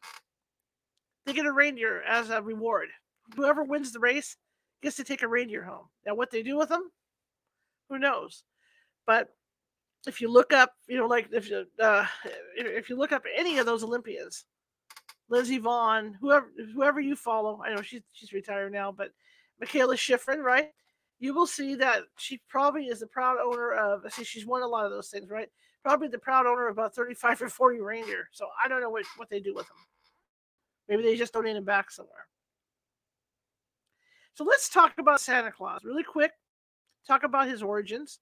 they 1.26 1.34
get 1.34 1.46
a 1.46 1.52
reindeer 1.52 2.02
as 2.04 2.30
a 2.30 2.42
reward. 2.42 2.90
Whoever 3.36 3.64
wins 3.64 3.92
the 3.92 4.00
race 4.00 4.38
gets 4.82 4.96
to 4.98 5.04
take 5.04 5.24
a 5.24 5.28
reindeer 5.28 5.64
home. 5.64 5.88
Now, 6.06 6.16
what 6.16 6.32
they 6.32 6.44
do 6.44 6.58
with 6.58 6.70
them, 6.70 6.92
who 7.90 8.00
knows? 8.00 8.44
But 9.06 9.30
if 10.08 10.22
you 10.22 10.30
look 10.30 10.54
up, 10.54 10.74
you 10.88 10.98
know, 10.98 11.08
like 11.08 11.30
if 11.32 11.50
you 11.50 11.66
uh, 11.80 12.06
if 12.56 12.90
you 12.90 12.98
look 12.98 13.12
up 13.12 13.24
any 13.36 13.58
of 13.58 13.66
those 13.66 13.84
Olympians, 13.84 14.46
Lindsey 15.30 15.60
Vonn, 15.60 16.14
whoever 16.20 16.52
whoever 16.74 17.00
you 17.00 17.16
follow, 17.16 17.62
I 17.66 17.74
know 17.74 17.82
she's 17.82 18.02
she's 18.12 18.34
retired 18.34 18.72
now, 18.72 18.92
but 18.92 19.12
Mikaela 19.64 19.96
Shiffrin, 19.96 20.44
right? 20.44 20.72
You 21.20 21.34
will 21.34 21.48
see 21.48 21.76
that 21.76 22.04
she 22.18 22.42
probably 22.50 22.88
is 22.88 23.00
the 23.00 23.08
proud 23.08 23.38
owner 23.40 23.72
of. 23.72 24.12
See, 24.12 24.24
she's 24.24 24.46
won 24.46 24.62
a 24.62 24.68
lot 24.68 24.86
of 24.86 24.92
those 24.92 25.10
things, 25.10 25.30
right? 25.30 25.50
probably 25.84 26.08
the 26.08 26.18
proud 26.18 26.48
owner 26.48 26.68
of 26.68 26.78
about 26.78 26.96
35 26.96 27.42
or 27.44 27.50
40 27.50 27.82
reindeer. 27.82 28.30
So 28.32 28.48
I 28.64 28.68
don't 28.68 28.82
know 28.82 28.90
what, 28.90 29.06
what 29.18 29.30
they 29.30 29.40
do 29.40 29.54
with 29.54 29.68
them. 29.68 29.78
Maybe 30.88 31.04
they 31.04 31.16
just 31.16 31.34
donate 31.34 31.56
them 31.56 31.66
back 31.66 31.92
somewhere. 31.92 32.28
So 34.34 34.44
let's 34.46 34.70
talk 34.70 34.94
about 34.98 35.22
Santa 35.22 35.52
Claus 35.52 35.84
really 35.84 36.04
quick. 36.04 36.32
Talk 37.08 37.24
about 37.24 37.48
his 37.48 37.62
origins. 37.62 38.20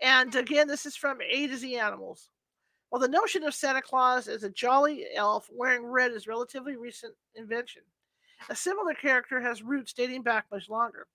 And 0.00 0.34
again, 0.34 0.66
this 0.66 0.86
is 0.86 0.96
from 0.96 1.18
A 1.22 1.46
to 1.46 1.56
Z 1.56 1.76
Animals. 1.76 2.28
While 2.90 3.00
the 3.00 3.08
notion 3.08 3.44
of 3.44 3.54
Santa 3.54 3.80
Claus 3.80 4.28
as 4.28 4.42
a 4.42 4.50
jolly 4.50 5.06
elf 5.14 5.48
wearing 5.50 5.86
red 5.86 6.10
is 6.12 6.26
a 6.26 6.30
relatively 6.30 6.76
recent 6.76 7.14
invention, 7.34 7.82
a 8.50 8.56
similar 8.56 8.94
character 8.94 9.40
has 9.40 9.62
roots 9.62 9.92
dating 9.92 10.22
back 10.22 10.46
much 10.50 10.68
longer. 10.68 11.06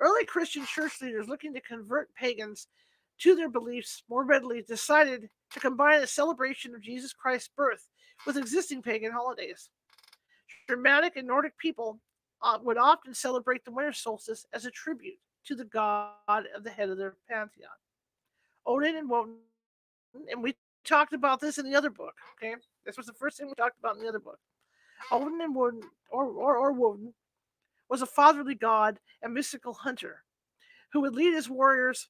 Early 0.00 0.24
Christian 0.24 0.64
church 0.64 1.02
leaders 1.02 1.28
looking 1.28 1.52
to 1.54 1.60
convert 1.60 2.14
pagans 2.14 2.68
to 3.18 3.34
their 3.34 3.50
beliefs 3.50 4.04
more 4.08 4.24
readily 4.24 4.62
decided 4.62 5.28
to 5.52 5.60
combine 5.60 6.02
a 6.02 6.06
celebration 6.06 6.74
of 6.74 6.80
Jesus 6.80 7.12
Christ's 7.12 7.50
birth 7.56 7.88
with 8.26 8.36
existing 8.36 8.82
pagan 8.82 9.12
holidays. 9.12 9.70
Germanic 10.68 11.16
and 11.16 11.26
Nordic 11.26 11.58
people 11.58 11.98
uh, 12.42 12.58
would 12.62 12.78
often 12.78 13.14
celebrate 13.14 13.64
the 13.64 13.70
winter 13.70 13.92
solstice 13.92 14.46
as 14.52 14.64
a 14.64 14.70
tribute 14.70 15.18
to 15.46 15.54
the 15.54 15.64
god 15.64 16.44
of 16.54 16.64
the 16.64 16.70
head 16.70 16.88
of 16.88 16.98
their 16.98 17.16
pantheon. 17.28 17.70
Odin 18.66 18.96
and 18.96 19.08
Woden, 19.08 19.36
and 20.30 20.42
we 20.42 20.54
talked 20.84 21.12
about 21.12 21.40
this 21.40 21.58
in 21.58 21.64
the 21.68 21.74
other 21.76 21.90
book. 21.90 22.14
Okay, 22.36 22.54
this 22.84 22.96
was 22.96 23.06
the 23.06 23.12
first 23.12 23.36
thing 23.36 23.48
we 23.48 23.54
talked 23.54 23.78
about 23.78 23.96
in 23.96 24.02
the 24.02 24.08
other 24.08 24.20
book. 24.20 24.38
Odin 25.10 25.40
and 25.40 25.54
Woden, 25.54 25.82
or, 26.10 26.26
or, 26.26 26.56
or 26.56 26.72
Woden, 26.72 27.12
was 27.88 28.02
a 28.02 28.06
fatherly 28.06 28.54
god 28.54 28.98
and 29.22 29.34
mystical 29.34 29.74
hunter 29.74 30.22
who 30.92 31.00
would 31.00 31.14
lead 31.14 31.34
his 31.34 31.48
warriors 31.48 32.08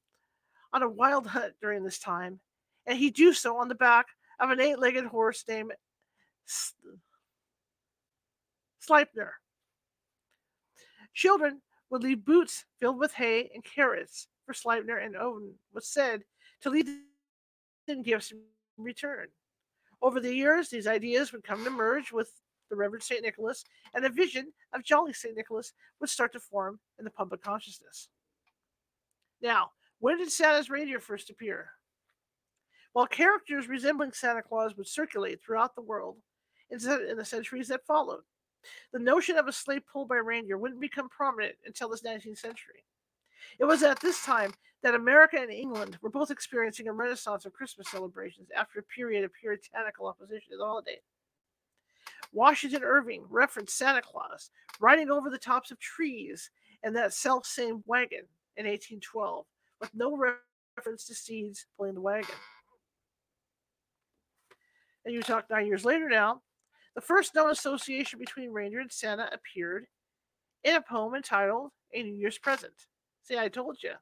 on 0.72 0.82
a 0.82 0.88
wild 0.88 1.26
hunt 1.26 1.54
during 1.60 1.84
this 1.84 1.98
time, 1.98 2.40
and 2.86 2.98
he 2.98 3.10
do 3.10 3.32
so 3.32 3.56
on 3.56 3.68
the 3.68 3.74
back 3.74 4.06
of 4.40 4.50
an 4.50 4.60
eight 4.60 4.78
legged 4.78 5.06
horse 5.06 5.44
named 5.48 5.72
Sleipnir. 8.86 9.32
Children 11.14 11.60
would 11.92 12.02
leave 12.02 12.24
boots 12.24 12.64
filled 12.80 12.98
with 12.98 13.12
hay 13.12 13.50
and 13.54 13.62
carrots 13.62 14.26
for 14.46 14.54
Sleipnir, 14.54 15.04
and 15.04 15.14
Odin 15.14 15.52
was 15.74 15.86
said 15.86 16.24
to 16.62 16.70
leave 16.70 16.88
them 17.86 18.02
gifts 18.02 18.32
in 18.32 18.38
return. 18.78 19.28
Over 20.00 20.18
the 20.18 20.34
years, 20.34 20.70
these 20.70 20.86
ideas 20.86 21.32
would 21.32 21.44
come 21.44 21.62
to 21.62 21.70
merge 21.70 22.10
with 22.10 22.32
the 22.70 22.76
Reverend 22.76 23.02
St. 23.02 23.22
Nicholas, 23.22 23.62
and 23.92 24.06
a 24.06 24.08
vision 24.08 24.54
of 24.72 24.82
Jolly 24.82 25.12
St. 25.12 25.36
Nicholas 25.36 25.74
would 26.00 26.08
start 26.08 26.32
to 26.32 26.40
form 26.40 26.80
in 26.98 27.04
the 27.04 27.10
public 27.10 27.42
consciousness. 27.42 28.08
Now, 29.42 29.72
when 29.98 30.16
did 30.16 30.32
Santa's 30.32 30.70
reindeer 30.70 30.98
first 30.98 31.28
appear? 31.28 31.72
While 32.94 33.06
characters 33.06 33.68
resembling 33.68 34.12
Santa 34.12 34.42
Claus 34.42 34.76
would 34.78 34.88
circulate 34.88 35.42
throughout 35.42 35.74
the 35.74 35.82
world 35.82 36.16
in 36.70 36.78
the 36.78 37.24
centuries 37.24 37.68
that 37.68 37.84
followed, 37.86 38.22
the 38.92 38.98
notion 38.98 39.36
of 39.36 39.48
a 39.48 39.52
sleigh 39.52 39.80
pulled 39.80 40.08
by 40.08 40.16
reindeer 40.16 40.58
wouldn't 40.58 40.80
become 40.80 41.08
prominent 41.08 41.54
until 41.66 41.88
the 41.88 41.96
19th 41.96 42.38
century. 42.38 42.84
It 43.58 43.64
was 43.64 43.82
at 43.82 44.00
this 44.00 44.24
time 44.24 44.52
that 44.82 44.94
America 44.94 45.36
and 45.40 45.50
England 45.50 45.98
were 46.02 46.10
both 46.10 46.30
experiencing 46.30 46.88
a 46.88 46.92
renaissance 46.92 47.44
of 47.44 47.52
Christmas 47.52 47.88
celebrations 47.90 48.48
after 48.56 48.80
a 48.80 48.84
period 48.84 49.24
of 49.24 49.32
puritanical 49.32 50.06
opposition 50.06 50.52
to 50.52 50.58
the 50.58 50.64
holiday. 50.64 51.00
Washington 52.32 52.82
Irving 52.82 53.24
referenced 53.28 53.76
Santa 53.76 54.02
Claus 54.02 54.50
riding 54.80 55.10
over 55.10 55.30
the 55.30 55.38
tops 55.38 55.70
of 55.70 55.78
trees 55.78 56.50
in 56.82 56.92
that 56.94 57.12
self 57.12 57.46
same 57.46 57.82
wagon 57.86 58.24
in 58.56 58.66
1812 58.66 59.44
with 59.80 59.94
no 59.94 60.16
reference 60.76 61.04
to 61.06 61.14
seeds 61.14 61.66
pulling 61.76 61.94
the 61.94 62.00
wagon. 62.00 62.34
And 65.04 65.14
you 65.14 65.22
talk 65.22 65.50
nine 65.50 65.66
years 65.66 65.84
later 65.84 66.08
now, 66.08 66.42
the 66.94 67.00
first 67.00 67.34
known 67.34 67.50
association 67.50 68.18
between 68.18 68.50
reindeer 68.50 68.80
and 68.80 68.92
Santa 68.92 69.28
appeared 69.32 69.86
in 70.64 70.76
a 70.76 70.82
poem 70.82 71.14
entitled 71.14 71.70
A 71.92 72.02
New 72.02 72.14
Year's 72.14 72.38
Present. 72.38 72.74
See, 73.22 73.38
I 73.38 73.48
told 73.48 73.82
you. 73.82 73.92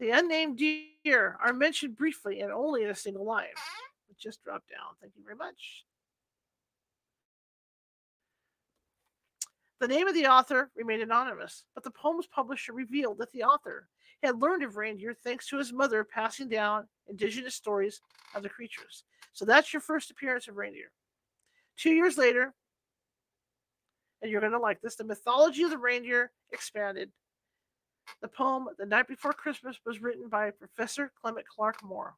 The 0.00 0.10
unnamed 0.10 0.58
deer 0.58 1.36
are 1.44 1.52
mentioned 1.52 1.96
briefly 1.96 2.40
and 2.40 2.52
only 2.52 2.84
in 2.84 2.90
a 2.90 2.94
single 2.94 3.24
line. 3.24 3.46
just 4.18 4.42
dropped 4.44 4.70
down. 4.70 4.94
Thank 5.00 5.14
you 5.16 5.24
very 5.24 5.36
much. 5.36 5.84
The 9.80 9.88
name 9.88 10.08
of 10.08 10.14
the 10.14 10.26
author 10.26 10.70
remained 10.74 11.02
anonymous, 11.02 11.64
but 11.74 11.84
the 11.84 11.90
poem's 11.92 12.26
publisher 12.26 12.72
revealed 12.72 13.18
that 13.18 13.30
the 13.30 13.44
author 13.44 13.88
had 14.24 14.40
learned 14.42 14.64
of 14.64 14.76
reindeer 14.76 15.14
thanks 15.14 15.48
to 15.48 15.58
his 15.58 15.72
mother 15.72 16.02
passing 16.02 16.48
down 16.48 16.88
indigenous 17.06 17.54
stories 17.54 18.00
of 18.34 18.42
the 18.42 18.48
creatures. 18.48 19.04
So 19.32 19.44
that's 19.44 19.72
your 19.72 19.80
first 19.80 20.10
appearance 20.10 20.48
of 20.48 20.56
reindeer. 20.56 20.90
Two 21.78 21.90
years 21.90 22.18
later, 22.18 22.54
and 24.20 24.30
you're 24.30 24.40
going 24.40 24.52
to 24.52 24.58
like 24.58 24.80
this, 24.80 24.96
the 24.96 25.04
mythology 25.04 25.62
of 25.62 25.70
the 25.70 25.78
reindeer 25.78 26.32
expanded. 26.52 27.10
The 28.20 28.28
poem 28.28 28.66
The 28.78 28.86
Night 28.86 29.06
Before 29.06 29.32
Christmas 29.32 29.78
was 29.86 30.02
written 30.02 30.28
by 30.28 30.50
Professor 30.50 31.12
Clement 31.20 31.46
Clarke 31.46 31.84
Moore. 31.84 32.16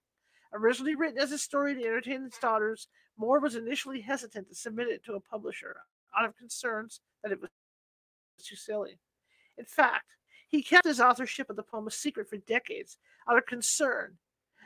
Originally 0.52 0.94
written 0.94 1.18
as 1.18 1.30
a 1.30 1.38
story 1.38 1.74
to 1.74 1.84
entertain 1.84 2.22
his 2.22 2.38
daughters, 2.40 2.88
Moore 3.18 3.38
was 3.38 3.54
initially 3.54 4.00
hesitant 4.00 4.48
to 4.48 4.54
submit 4.54 4.88
it 4.88 5.04
to 5.04 5.14
a 5.14 5.20
publisher 5.20 5.76
out 6.18 6.24
of 6.24 6.36
concerns 6.36 7.00
that 7.22 7.30
it 7.30 7.40
was 7.40 7.50
too 8.42 8.56
silly. 8.56 8.98
In 9.58 9.66
fact, 9.66 10.06
he 10.48 10.62
kept 10.62 10.86
his 10.86 11.00
authorship 11.00 11.50
of 11.50 11.56
the 11.56 11.62
poem 11.62 11.86
a 11.86 11.90
secret 11.90 12.28
for 12.28 12.38
decades 12.38 12.96
out 13.28 13.36
of 13.36 13.44
concern 13.44 14.16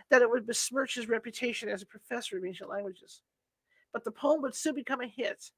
that 0.08 0.22
it 0.22 0.30
would 0.30 0.46
besmirch 0.46 0.94
his 0.94 1.08
reputation 1.08 1.68
as 1.68 1.82
a 1.82 1.86
professor 1.86 2.38
of 2.38 2.44
ancient 2.44 2.70
languages. 2.70 3.22
But 3.94 4.04
the 4.04 4.10
poem 4.10 4.42
would 4.42 4.54
soon 4.54 4.74
become 4.74 5.00
a 5.00 5.06
hit, 5.06 5.50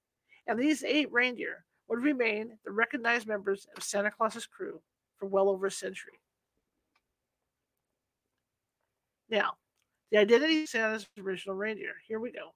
and 0.46 0.56
these 0.56 0.84
eight 0.84 1.10
reindeer 1.10 1.64
would 1.88 2.02
remain 2.02 2.58
the 2.64 2.70
recognized 2.70 3.26
members 3.26 3.66
of 3.76 3.82
Santa 3.82 4.10
Claus's 4.10 4.46
crew 4.46 4.80
for 5.16 5.26
well 5.26 5.48
over 5.48 5.66
a 5.66 5.70
century. 5.70 6.20
Now, 9.30 9.54
the 10.12 10.18
identity 10.18 10.62
of 10.62 10.68
Santa's 10.68 11.08
original 11.18 11.56
reindeer. 11.56 11.94
Here 12.06 12.20
we 12.20 12.30
go. 12.30 12.54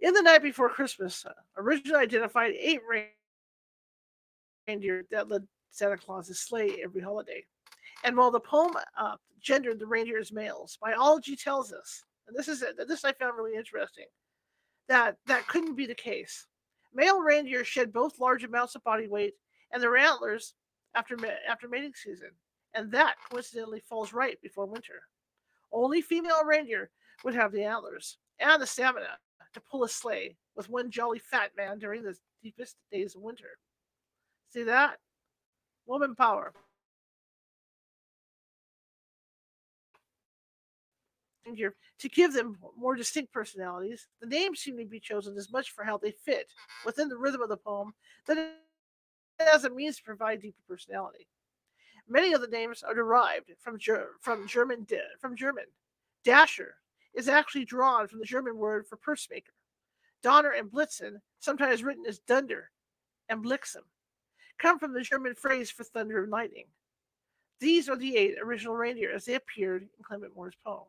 In 0.00 0.14
the 0.14 0.22
night 0.22 0.42
before 0.42 0.68
Christmas, 0.68 1.24
uh, 1.24 1.32
originally 1.56 2.00
identified 2.00 2.52
eight 2.58 2.80
reindeer 4.66 5.04
that 5.10 5.28
led 5.28 5.46
Santa 5.70 5.96
Claus's 5.96 6.40
sleigh 6.40 6.78
every 6.82 7.00
holiday. 7.00 7.44
And 8.04 8.16
while 8.16 8.30
the 8.30 8.40
poem 8.40 8.72
uh, 8.98 9.16
gendered 9.40 9.78
the 9.78 9.86
reindeer 9.86 10.18
as 10.18 10.32
males, 10.32 10.78
biology 10.80 11.36
tells 11.36 11.72
us, 11.72 12.04
and 12.26 12.36
this 12.36 12.48
is 12.48 12.62
uh, 12.62 12.84
this 12.86 13.04
I 13.04 13.12
found 13.12 13.36
really 13.36 13.56
interesting, 13.56 14.06
that 14.88 15.16
that 15.26 15.46
couldn't 15.48 15.76
be 15.76 15.86
the 15.86 15.94
case. 15.94 16.46
Male 16.94 17.20
reindeer 17.20 17.64
shed 17.64 17.92
both 17.92 18.20
large 18.20 18.44
amounts 18.44 18.74
of 18.74 18.84
body 18.84 19.08
weight 19.08 19.34
and 19.72 19.82
their 19.82 19.96
antlers 19.96 20.54
after 20.94 21.16
after 21.48 21.68
mating 21.68 21.92
season, 21.94 22.30
and 22.74 22.90
that 22.92 23.16
coincidentally 23.30 23.80
falls 23.80 24.12
right 24.12 24.40
before 24.42 24.66
winter. 24.66 25.02
Only 25.72 26.00
female 26.00 26.44
reindeer 26.44 26.90
would 27.24 27.34
have 27.34 27.52
the 27.52 27.64
antlers 27.64 28.18
and 28.38 28.60
the 28.60 28.66
stamina 28.66 29.18
to 29.54 29.60
pull 29.60 29.84
a 29.84 29.88
sleigh 29.88 30.36
with 30.56 30.68
one 30.68 30.90
jolly 30.90 31.18
fat 31.18 31.50
man 31.56 31.78
during 31.78 32.02
the 32.02 32.16
deepest 32.42 32.76
days 32.92 33.14
of 33.14 33.22
winter. 33.22 33.58
See 34.50 34.64
that? 34.64 34.98
Woman 35.86 36.14
power. 36.14 36.52
To 41.44 42.08
give 42.08 42.32
them 42.32 42.56
more 42.76 42.94
distinct 42.94 43.32
personalities, 43.32 44.08
the 44.20 44.26
names 44.26 44.60
seem 44.60 44.76
to 44.78 44.84
be 44.84 45.00
chosen 45.00 45.36
as 45.36 45.52
much 45.52 45.70
for 45.70 45.84
how 45.84 45.98
they 45.98 46.10
fit 46.10 46.48
within 46.84 47.08
the 47.08 47.16
rhythm 47.16 47.42
of 47.42 47.48
the 47.48 47.56
poem 47.56 47.94
than 48.26 48.52
as 49.52 49.64
a 49.64 49.70
means 49.70 49.96
to 49.96 50.02
provide 50.02 50.40
deeper 50.40 50.62
personality. 50.68 51.26
Many 52.08 52.32
of 52.32 52.40
the 52.40 52.48
names 52.48 52.82
are 52.82 52.94
derived 52.94 53.52
from, 53.60 53.78
Ger- 53.78 54.10
from 54.20 54.46
German. 54.46 54.86
from 55.20 55.36
German. 55.36 55.64
Dasher 56.24 56.76
is 57.14 57.28
actually 57.28 57.64
drawn 57.64 58.08
from 58.08 58.18
the 58.18 58.24
German 58.24 58.56
word 58.56 58.86
for 58.86 58.96
pursemaker. 58.96 59.52
Donner 60.22 60.50
and 60.50 60.70
Blitzen, 60.70 61.20
sometimes 61.38 61.84
written 61.84 62.04
as 62.06 62.18
Dunder 62.18 62.70
and 63.28 63.44
Blixen, 63.44 63.84
come 64.58 64.78
from 64.78 64.94
the 64.94 65.02
German 65.02 65.34
phrase 65.34 65.70
for 65.70 65.84
thunder 65.84 66.22
and 66.22 66.32
lightning. 66.32 66.66
These 67.60 67.88
are 67.88 67.96
the 67.96 68.16
eight 68.16 68.36
original 68.42 68.74
reindeer 68.74 69.12
as 69.12 69.24
they 69.24 69.34
appeared 69.34 69.82
in 69.82 70.04
Clement 70.04 70.34
Moore's 70.34 70.56
poem. 70.64 70.86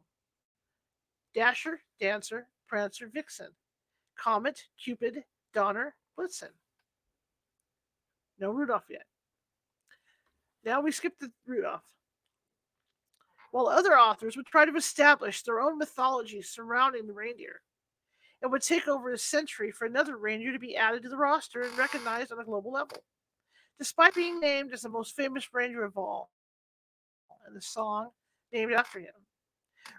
Dasher, 1.35 1.81
Dancer, 1.99 2.47
Prancer, 2.67 3.07
Vixen, 3.07 3.49
Comet, 4.17 4.63
Cupid, 4.81 5.25
Donner, 5.53 5.95
Blitzen. 6.17 6.51
No 8.39 8.51
Rudolph 8.51 8.85
yet. 8.89 9.05
Now 10.63 10.81
we 10.81 10.91
skip 10.91 11.19
the 11.19 11.31
Rudolph. 11.45 11.83
While 13.51 13.67
other 13.67 13.97
authors 13.97 14.35
would 14.35 14.47
try 14.47 14.65
to 14.65 14.75
establish 14.75 15.43
their 15.43 15.61
own 15.61 15.77
mythology 15.77 16.41
surrounding 16.41 17.05
the 17.05 17.13
reindeer, 17.13 17.61
it 18.41 18.47
would 18.47 18.61
take 18.61 18.87
over 18.87 19.11
a 19.11 19.17
century 19.17 19.71
for 19.71 19.85
another 19.85 20.17
reindeer 20.17 20.51
to 20.51 20.59
be 20.59 20.75
added 20.75 21.03
to 21.03 21.09
the 21.09 21.17
roster 21.17 21.61
and 21.61 21.77
recognized 21.77 22.31
on 22.31 22.39
a 22.39 22.45
global 22.45 22.71
level. 22.71 23.03
Despite 23.77 24.15
being 24.15 24.39
named 24.39 24.73
as 24.73 24.81
the 24.81 24.89
most 24.89 25.15
famous 25.15 25.53
reindeer 25.53 25.83
of 25.83 25.97
all, 25.97 26.31
and 27.45 27.55
the 27.55 27.61
song 27.61 28.09
named 28.51 28.73
after 28.73 28.99
him, 28.99 29.24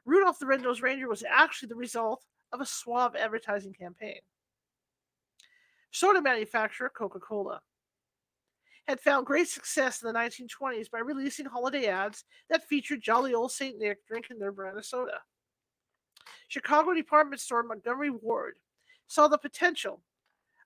Rudolph 0.05 0.39
the 0.39 0.47
Red-Nosed 0.47 0.83
Reindeer 0.83 1.09
was 1.09 1.25
actually 1.29 1.69
the 1.69 1.77
result 1.77 2.25
of 2.53 2.61
a 2.61 2.67
suave 2.67 3.17
advertising 3.17 3.73
campaign. 3.73 4.21
Soda 5.91 6.21
manufacturer 6.21 6.91
Coca-Cola 6.91 7.61
had 8.87 9.01
found 9.01 9.27
great 9.27 9.49
success 9.49 10.03
in 10.03 10.13
the 10.13 10.19
1920s 10.19 10.91
by 10.91 10.99
releasing 10.99 11.47
holiday 11.47 11.87
ads 11.87 12.25
that 12.51 12.69
featured 12.69 13.03
jolly 13.03 13.35
old 13.35 13.51
St. 13.51 13.79
Nick 13.79 14.07
drinking 14.07 14.39
their 14.39 14.53
brand 14.53 14.79
of 14.79 14.85
soda. 14.85 15.21
Chicago 16.49 16.95
department 16.95 17.41
store 17.41 17.65
Montgomery 17.65 18.11
Ward 18.11 18.55
saw 19.09 19.27
the 19.27 19.39
potential 19.39 20.03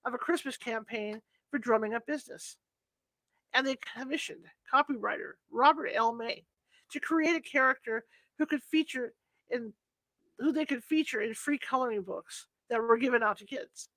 of 0.04 0.14
a 0.14 0.18
Christmas 0.18 0.56
campaign 0.56 1.22
for 1.50 1.59
drumming 1.59 1.94
up 1.94 2.06
business. 2.06 2.56
And 3.54 3.66
they 3.66 3.76
commissioned 3.96 4.44
copywriter 4.72 5.33
Robert 5.50 5.90
L. 5.94 6.12
May 6.12 6.44
to 6.92 7.00
create 7.00 7.37
a 7.37 7.40
character 7.40 8.04
who 8.40 8.46
could 8.46 8.62
feature 8.62 9.12
in 9.50 9.70
who 10.38 10.50
they 10.50 10.64
could 10.64 10.83
feature 10.83 11.20
in 11.20 11.35
free 11.35 11.59
coloring 11.59 12.00
books 12.00 12.46
that 12.70 12.81
were 12.81 12.96
given 12.96 13.22
out 13.22 13.37
to 13.37 13.44
kids. 13.44 13.90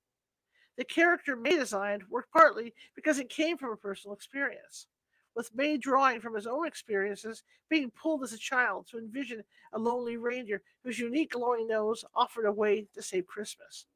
The 0.76 0.84
character 0.84 1.34
May 1.34 1.56
designed 1.56 2.02
worked 2.10 2.30
partly 2.30 2.74
because 2.94 3.18
it 3.18 3.30
came 3.30 3.56
from 3.56 3.72
a 3.72 3.76
personal 3.76 4.14
experience, 4.14 4.86
with 5.34 5.54
May 5.54 5.78
drawing 5.78 6.20
from 6.20 6.34
his 6.34 6.46
own 6.46 6.66
experiences, 6.66 7.42
being 7.70 7.90
pulled 7.90 8.22
as 8.22 8.34
a 8.34 8.38
child 8.38 8.86
to 8.88 8.98
envision 8.98 9.42
a 9.72 9.78
lonely 9.78 10.18
reindeer 10.18 10.60
whose 10.82 10.98
unique 10.98 11.32
glowing 11.32 11.66
nose 11.66 12.04
offered 12.14 12.44
a 12.44 12.52
way 12.52 12.86
to 12.94 13.00
save 13.00 13.26
Christmas. 13.26 13.86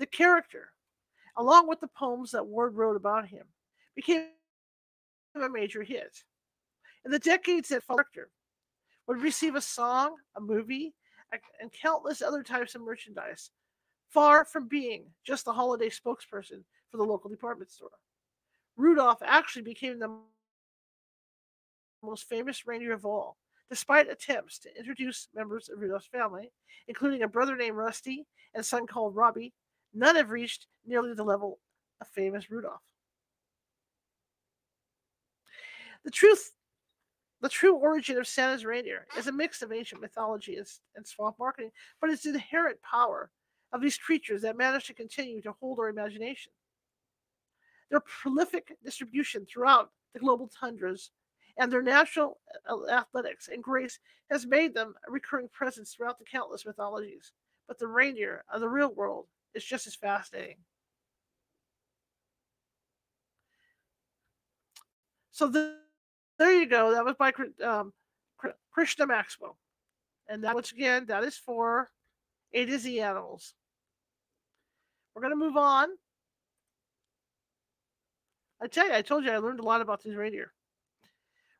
The 0.00 0.06
character, 0.06 0.72
along 1.36 1.68
with 1.68 1.78
the 1.78 1.86
poems 1.86 2.32
that 2.32 2.46
Ward 2.46 2.74
wrote 2.74 2.96
about 2.96 3.28
him, 3.28 3.44
became 3.94 4.30
a 5.36 5.48
major 5.48 5.84
hit. 5.84 6.24
In 7.06 7.12
the 7.12 7.20
decades 7.20 7.68
that 7.68 7.84
followed, 7.84 8.04
would 9.06 9.22
receive 9.22 9.54
a 9.54 9.60
song, 9.60 10.16
a 10.34 10.40
movie, 10.40 10.92
and 11.60 11.72
countless 11.72 12.20
other 12.20 12.42
types 12.42 12.74
of 12.74 12.80
merchandise, 12.82 13.52
far 14.08 14.44
from 14.44 14.66
being 14.66 15.04
just 15.24 15.44
the 15.44 15.52
holiday 15.52 15.88
spokesperson 15.88 16.64
for 16.90 16.96
the 16.96 17.04
local 17.04 17.30
department 17.30 17.70
store. 17.70 17.90
Rudolph 18.76 19.22
actually 19.24 19.62
became 19.62 20.00
the 20.00 20.18
most 22.02 22.28
famous 22.28 22.66
reindeer 22.66 22.92
of 22.92 23.06
all, 23.06 23.36
despite 23.70 24.10
attempts 24.10 24.58
to 24.58 24.76
introduce 24.76 25.28
members 25.32 25.68
of 25.68 25.78
Rudolph's 25.78 26.08
family, 26.08 26.50
including 26.88 27.22
a 27.22 27.28
brother 27.28 27.54
named 27.54 27.76
Rusty 27.76 28.26
and 28.52 28.62
a 28.62 28.64
son 28.64 28.84
called 28.84 29.14
Robbie. 29.14 29.54
None 29.94 30.16
have 30.16 30.30
reached 30.30 30.66
nearly 30.84 31.14
the 31.14 31.22
level 31.22 31.60
of 32.00 32.08
famous 32.08 32.50
Rudolph. 32.50 32.82
The 36.04 36.10
truth 36.10 36.50
the 37.42 37.48
true 37.48 37.74
origin 37.74 38.18
of 38.18 38.26
Santa's 38.26 38.64
reindeer 38.64 39.06
is 39.16 39.26
a 39.26 39.32
mix 39.32 39.62
of 39.62 39.72
ancient 39.72 40.00
mythology 40.00 40.56
and, 40.56 41.06
swamp 41.06 41.36
marketing, 41.38 41.70
but 42.00 42.10
it's 42.10 42.22
the 42.22 42.30
inherent 42.30 42.80
power 42.82 43.30
of 43.72 43.82
these 43.82 43.98
creatures 43.98 44.42
that 44.42 44.56
manage 44.56 44.86
to 44.86 44.94
continue 44.94 45.42
to 45.42 45.52
hold 45.52 45.78
our 45.78 45.88
imagination. 45.88 46.52
Their 47.90 48.00
prolific 48.00 48.76
distribution 48.84 49.46
throughout 49.46 49.90
the 50.14 50.20
global 50.20 50.48
tundras 50.48 51.10
and 51.58 51.70
their 51.70 51.82
natural 51.82 52.38
uh, 52.68 52.90
athletics 52.90 53.48
and 53.52 53.62
grace 53.62 53.98
has 54.30 54.46
made 54.46 54.74
them 54.74 54.94
a 55.06 55.10
recurring 55.10 55.48
presence 55.52 55.92
throughout 55.92 56.18
the 56.18 56.24
countless 56.24 56.66
mythologies. 56.66 57.32
But 57.68 57.78
the 57.78 57.86
reindeer 57.86 58.44
of 58.52 58.60
the 58.60 58.68
real 58.68 58.92
world 58.92 59.26
is 59.54 59.64
just 59.64 59.86
as 59.86 59.94
fascinating. 59.94 60.56
So 65.32 65.48
the 65.48 65.76
there 66.38 66.52
you 66.52 66.66
go. 66.66 66.92
That 66.92 67.04
was 67.04 67.14
by 67.18 67.32
um, 67.64 67.92
Krishna 68.72 69.06
Maxwell. 69.06 69.56
And 70.28 70.44
that, 70.44 70.54
once 70.54 70.72
again, 70.72 71.06
that 71.06 71.24
is 71.24 71.36
for 71.36 71.90
A 72.52 72.64
to 72.64 72.78
Z 72.78 73.00
animals. 73.00 73.54
We're 75.14 75.22
going 75.22 75.32
to 75.32 75.36
move 75.36 75.56
on. 75.56 75.88
I 78.60 78.66
tell 78.66 78.86
you, 78.86 78.94
I 78.94 79.02
told 79.02 79.24
you 79.24 79.30
I 79.30 79.38
learned 79.38 79.60
a 79.60 79.64
lot 79.64 79.80
about 79.80 80.02
these 80.02 80.14
reindeer. 80.14 80.52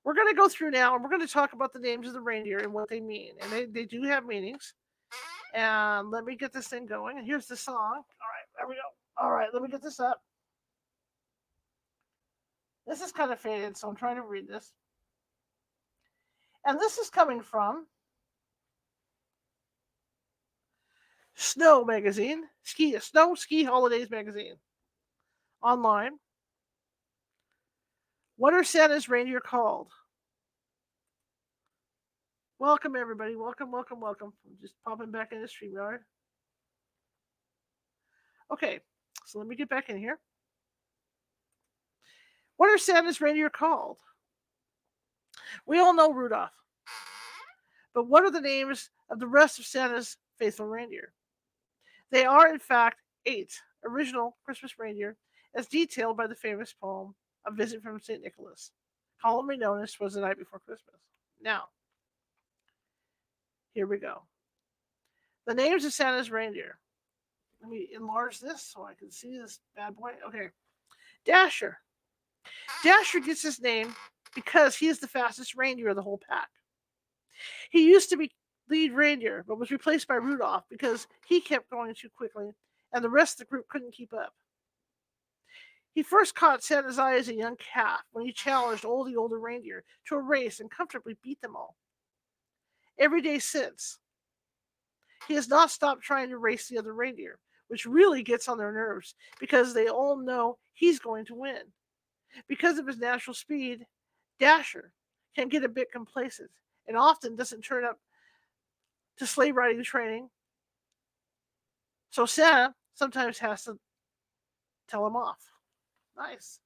we're 0.04 0.14
going 0.14 0.28
to 0.28 0.34
go 0.34 0.48
through 0.48 0.70
now 0.70 0.94
and 0.94 1.02
we're 1.02 1.10
going 1.10 1.26
to 1.26 1.32
talk 1.32 1.52
about 1.52 1.72
the 1.72 1.78
names 1.78 2.06
of 2.06 2.14
the 2.14 2.20
reindeer 2.20 2.58
and 2.58 2.72
what 2.72 2.88
they 2.88 3.00
mean. 3.00 3.32
And 3.40 3.50
they, 3.52 3.66
they 3.66 3.84
do 3.84 4.02
have 4.02 4.24
meanings. 4.24 4.74
And 5.54 6.10
let 6.10 6.24
me 6.24 6.36
get 6.36 6.52
this 6.52 6.68
thing 6.68 6.86
going. 6.86 7.18
And 7.18 7.26
here's 7.26 7.46
the 7.46 7.56
song. 7.56 7.76
All 7.76 7.92
right, 7.92 8.46
there 8.58 8.68
we 8.68 8.74
go. 8.74 8.80
All 9.22 9.30
right, 9.30 9.48
let 9.52 9.62
me 9.62 9.68
get 9.68 9.82
this 9.82 10.00
up. 10.00 10.20
This 12.87 13.01
is 13.01 13.11
kind 13.12 13.33
of 13.33 13.40
faded, 13.40 13.77
so 13.77 13.88
I'm 13.88 13.96
trying 13.96 14.16
to 14.16 14.22
read 14.22 14.49
this. 14.49 14.72
And 16.64 16.79
this 16.79 16.99
is 16.99 17.11
coming 17.11 17.42
from 17.42 17.87
Snow 21.35 21.85
Magazine, 21.85 22.44
Ski 22.62 22.99
Snow 22.99 23.35
Ski 23.35 23.64
Holidays 23.64 24.11
Magazine, 24.11 24.57
online. 25.62 26.12
What 28.37 28.55
are 28.55 28.64
Santa's 28.64 29.09
reindeer 29.09 29.40
called? 29.40 29.88
Welcome, 32.59 32.96
everybody. 32.96 33.37
Welcome, 33.37 33.70
welcome, 33.70 34.01
welcome. 34.01 34.33
I'm 34.46 34.57
just 34.61 34.75
popping 34.85 35.11
back 35.11 35.33
in 35.33 35.40
the 35.40 35.49
StreamYard. 35.49 35.99
Okay, 38.53 38.81
so 39.25 39.38
let 39.38 39.49
me 39.49 39.57
get 39.57 39.68
back 39.68 39.88
in 39.88 39.99
here. 39.99 40.18
What 42.57 42.71
are 42.71 42.79
Santa's 42.79 43.21
reindeer 43.21 43.51
called? 43.51 43.99
We 45.66 45.79
all 45.79 45.95
know 45.95 46.12
Rudolph. 46.12 46.51
But 47.95 48.09
what 48.09 48.25
are 48.25 48.31
the 48.31 48.40
names 48.40 48.90
of 49.11 49.19
the 49.19 49.27
rest 49.27 49.59
of 49.59 49.64
Santa's 49.64 50.16
faithful 50.38 50.66
reindeer? 50.66 51.12
They 52.11 52.25
are, 52.25 52.53
in 52.53 52.59
fact, 52.59 53.01
eight 53.25 53.59
original 53.85 54.37
Christmas 54.45 54.79
reindeer, 54.79 55.16
as 55.55 55.66
detailed 55.66 56.16
by 56.16 56.27
the 56.27 56.35
famous 56.35 56.73
poem 56.73 57.14
A 57.47 57.51
Visit 57.51 57.83
from 57.83 58.01
St. 58.01 58.23
Nicholas, 58.23 58.73
commonly 59.21 59.57
known 59.57 59.83
as 59.83 59.99
Was 59.99 60.14
the 60.14 60.21
Night 60.21 60.38
Before 60.38 60.61
Christmas. 60.61 61.01
Now, 61.40 61.64
here 63.73 63.87
we 63.87 63.99
go. 63.99 64.23
The 65.47 65.55
names 65.55 65.85
of 65.85 65.92
Santa's 65.92 66.31
reindeer. 66.31 66.79
Let 67.62 67.71
me 67.71 67.88
enlarge 67.95 68.40
this 68.40 68.62
so 68.62 68.85
I 68.85 68.95
can 68.95 69.11
see 69.11 69.38
this 69.38 69.61
bad 69.75 69.97
boy. 69.97 70.11
Okay. 70.29 70.49
Dasher. 71.25 71.79
Dasher 72.82 73.20
gets 73.20 73.42
his 73.42 73.61
name 73.61 73.94
because 74.35 74.76
he 74.76 74.88
is 74.88 74.98
the 74.98 75.09
fastest 75.09 75.56
reindeer 75.56 75.88
of 75.88 75.96
the 75.96 76.02
whole 76.02 76.20
pack. 76.28 76.48
He 77.70 77.87
used 77.87 78.11
to 78.11 78.16
be 78.16 78.32
lead 78.68 78.92
reindeer, 78.92 79.44
but 79.46 79.59
was 79.59 79.70
replaced 79.70 80.09
by 80.09 80.16
Rudolph 80.16 80.64
because 80.68 81.06
he 81.26 81.40
kept 81.40 81.70
going 81.70 81.94
too 81.94 82.09
quickly 82.16 82.50
and 82.92 83.04
the 83.04 83.11
rest 83.11 83.35
of 83.35 83.38
the 83.46 83.50
group 83.50 83.68
couldn't 83.68 83.94
keep 83.94 84.12
up. 84.12 84.32
He 85.94 86.02
first 86.02 86.35
caught 86.35 86.62
Santa's 86.62 86.98
eye 86.98 87.16
as 87.16 87.28
a 87.28 87.35
young 87.35 87.56
calf 87.56 88.00
when 88.12 88.26
he 88.26 88.32
challenged 88.32 88.85
all 88.85 89.04
the 89.04 89.16
older 89.16 89.38
reindeer 89.38 89.85
to 90.09 90.14
a 90.14 90.20
race 90.20 90.61
and 90.61 90.70
comfortably 90.70 91.16
beat 91.22 91.40
them 91.40 91.56
all. 91.56 91.76
Every 92.98 93.22
day 93.22 93.38
since, 93.38 93.98
he 95.26 95.35
has 95.35 95.48
not 95.48 95.70
stopped 95.70 96.02
trying 96.02 96.28
to 96.30 96.38
race 96.38 96.68
the 96.68 96.78
other 96.78 96.92
reindeer, 96.92 97.38
which 97.68 97.87
really 97.87 98.22
gets 98.22 98.48
on 98.48 98.59
their 98.59 98.72
nerves 98.72 99.14
because 99.40 99.72
they 99.72 99.88
all 99.88 100.16
know 100.16 100.59
he's 100.74 100.98
going 100.98 101.24
to 101.26 101.35
win. 101.35 101.62
Because 102.49 102.79
of 102.79 102.87
his 102.87 102.99
natural 102.99 103.35
speed, 103.35 103.87
Dasher 104.38 104.92
can 105.35 105.49
get 105.49 105.64
a 105.64 105.68
bit 105.68 105.92
complacent 105.92 106.51
and 106.87 106.96
often 106.96 107.37
doesn't 107.37 107.62
turn 107.62 107.85
up 107.85 107.99
to 109.18 109.27
sleigh 109.27 109.53
riding 109.53 109.83
training. 109.83 110.29
So 112.11 112.27
Santa 112.27 112.75
sometimes 112.94 113.38
has 113.38 113.64
to 113.64 113.79
tell 114.88 115.07
him 115.07 115.16
off. 115.16 115.38
Nice. 116.16 116.61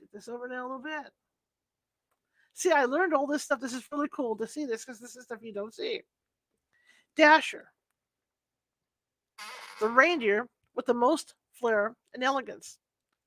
Get 0.00 0.12
this 0.12 0.28
over 0.28 0.48
now 0.48 0.62
a 0.62 0.68
little 0.68 0.82
bit. 0.82 1.12
See, 2.54 2.70
I 2.70 2.84
learned 2.84 3.14
all 3.14 3.26
this 3.26 3.42
stuff. 3.42 3.60
This 3.60 3.74
is 3.74 3.86
really 3.90 4.08
cool 4.12 4.36
to 4.36 4.46
see 4.46 4.64
this 4.64 4.84
because 4.84 5.00
this 5.00 5.16
is 5.16 5.24
stuff 5.24 5.42
you 5.42 5.52
don't 5.52 5.74
see. 5.74 6.02
Dasher, 7.16 7.72
the 9.80 9.88
reindeer 9.88 10.48
with 10.74 10.86
the 10.86 10.94
most 10.94 11.34
flair 11.52 11.94
and 12.12 12.22
elegance, 12.22 12.78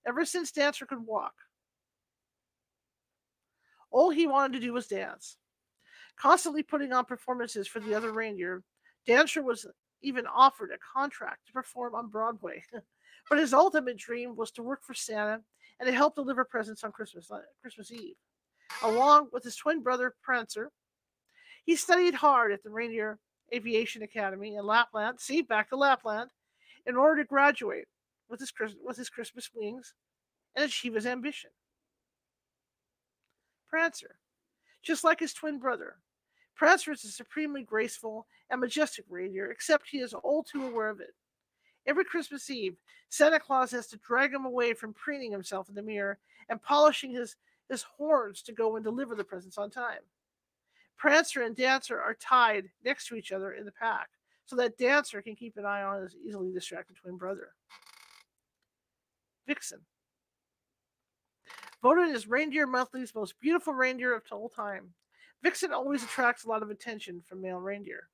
ever 0.07 0.25
since 0.25 0.51
Dancer 0.51 0.85
could 0.85 1.05
walk. 1.05 1.33
All 3.91 4.09
he 4.09 4.27
wanted 4.27 4.53
to 4.53 4.65
do 4.65 4.73
was 4.73 4.87
dance 4.87 5.37
constantly 6.17 6.63
putting 6.63 6.91
on 6.91 7.05
performances 7.05 7.67
for 7.67 7.79
the 7.79 7.93
other 7.93 8.11
reindeer. 8.11 8.63
Dancer 9.05 9.41
was 9.41 9.65
even 10.01 10.25
offered 10.27 10.71
a 10.71 10.99
contract 10.99 11.47
to 11.47 11.53
perform 11.53 11.95
on 11.95 12.09
Broadway. 12.09 12.63
but 13.29 13.39
his 13.39 13.53
ultimate 13.53 13.97
dream 13.97 14.35
was 14.35 14.51
to 14.51 14.63
work 14.63 14.83
for 14.83 14.93
Santa 14.93 15.41
and 15.79 15.87
to 15.87 15.93
help 15.93 16.15
deliver 16.15 16.43
presents 16.43 16.83
on 16.83 16.91
Christmas, 16.91 17.29
Christmas 17.61 17.91
Eve. 17.91 18.15
Along 18.83 19.27
with 19.31 19.43
his 19.43 19.55
twin 19.55 19.81
brother 19.81 20.15
Prancer, 20.21 20.71
he 21.65 21.75
studied 21.75 22.15
hard 22.15 22.51
at 22.51 22.63
the 22.63 22.69
Reindeer 22.69 23.19
Aviation 23.53 24.01
Academy 24.01 24.55
in 24.55 24.65
Lapland, 24.65 25.19
see, 25.19 25.41
back 25.41 25.69
to 25.69 25.77
Lapland, 25.77 26.31
in 26.85 26.95
order 26.95 27.21
to 27.21 27.27
graduate 27.27 27.85
with 28.29 28.39
his, 28.39 28.51
with 28.83 28.97
his 28.97 29.09
Christmas 29.09 29.49
wings 29.53 29.93
and 30.55 30.65
achieve 30.65 30.95
his 30.95 31.05
ambition. 31.05 31.51
Prancer, 33.69 34.17
just 34.81 35.03
like 35.03 35.19
his 35.19 35.33
twin 35.33 35.59
brother, 35.59 35.97
Prancer 36.55 36.91
is 36.91 37.03
a 37.03 37.09
supremely 37.09 37.63
graceful 37.63 38.25
and 38.49 38.59
majestic 38.59 39.05
reindeer, 39.09 39.51
except 39.51 39.89
he 39.89 39.99
is 39.99 40.13
all 40.13 40.43
too 40.43 40.65
aware 40.65 40.89
of 40.89 40.99
it. 40.99 41.13
Every 41.85 42.03
Christmas 42.03 42.49
Eve, 42.49 42.75
Santa 43.09 43.39
Claus 43.39 43.71
has 43.71 43.87
to 43.87 43.97
drag 43.97 44.33
him 44.33 44.45
away 44.45 44.73
from 44.73 44.93
preening 44.93 45.31
himself 45.31 45.69
in 45.69 45.75
the 45.75 45.81
mirror 45.81 46.17
and 46.49 46.61
polishing 46.61 47.11
his, 47.11 47.35
his 47.69 47.83
horns 47.83 48.41
to 48.43 48.53
go 48.53 48.75
and 48.75 48.83
deliver 48.83 49.15
the 49.15 49.23
presents 49.23 49.57
on 49.57 49.69
time. 49.69 50.01
Prancer 50.97 51.43
and 51.43 51.55
Dancer 51.55 52.01
are 52.01 52.15
tied 52.15 52.69
next 52.83 53.07
to 53.07 53.15
each 53.15 53.31
other 53.31 53.51
in 53.51 53.65
the 53.65 53.71
pack 53.71 54.09
so 54.45 54.55
that 54.55 54.77
Dancer 54.77 55.21
can 55.21 55.35
keep 55.35 55.57
an 55.57 55.65
eye 55.65 55.83
on 55.83 56.01
his 56.01 56.15
easily 56.15 56.51
distracted 56.51 56.95
twin 56.95 57.17
brother. 57.17 57.49
Vixen. 59.47 59.79
Voted 61.81 62.13
as 62.13 62.27
Reindeer 62.27 62.67
Monthly's 62.67 63.15
most 63.15 63.39
beautiful 63.39 63.73
reindeer 63.73 64.15
of 64.15 64.23
all 64.31 64.49
time. 64.49 64.93
Vixen 65.43 65.71
always 65.71 66.03
attracts 66.03 66.43
a 66.43 66.49
lot 66.49 66.63
of 66.63 66.69
attention 66.69 67.21
from 67.25 67.41
male 67.41 67.59
reindeer. 67.59 68.09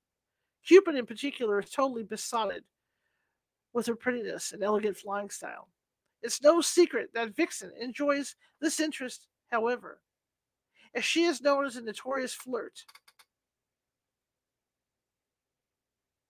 Cupid, 0.66 0.96
in 0.96 1.06
particular, 1.06 1.60
is 1.60 1.70
totally 1.70 2.04
besotted 2.04 2.64
with 3.74 3.88
her 3.88 3.96
prettiness 3.96 4.52
and 4.52 4.64
elegant 4.64 4.98
flying 4.98 5.30
style. 5.30 5.70
It's 6.22 6.42
no 6.42 6.62
secret 6.62 7.10
that 7.14 7.36
Vixen 7.36 7.72
enjoys 7.80 8.36
this 8.62 8.80
interest, 8.80 9.28
however, 9.52 10.00
as 10.96 11.04
she 11.04 11.24
is 11.24 11.42
known 11.42 11.66
as 11.66 11.76
a 11.76 11.82
notorious 11.82 12.34
flirt 12.34 12.86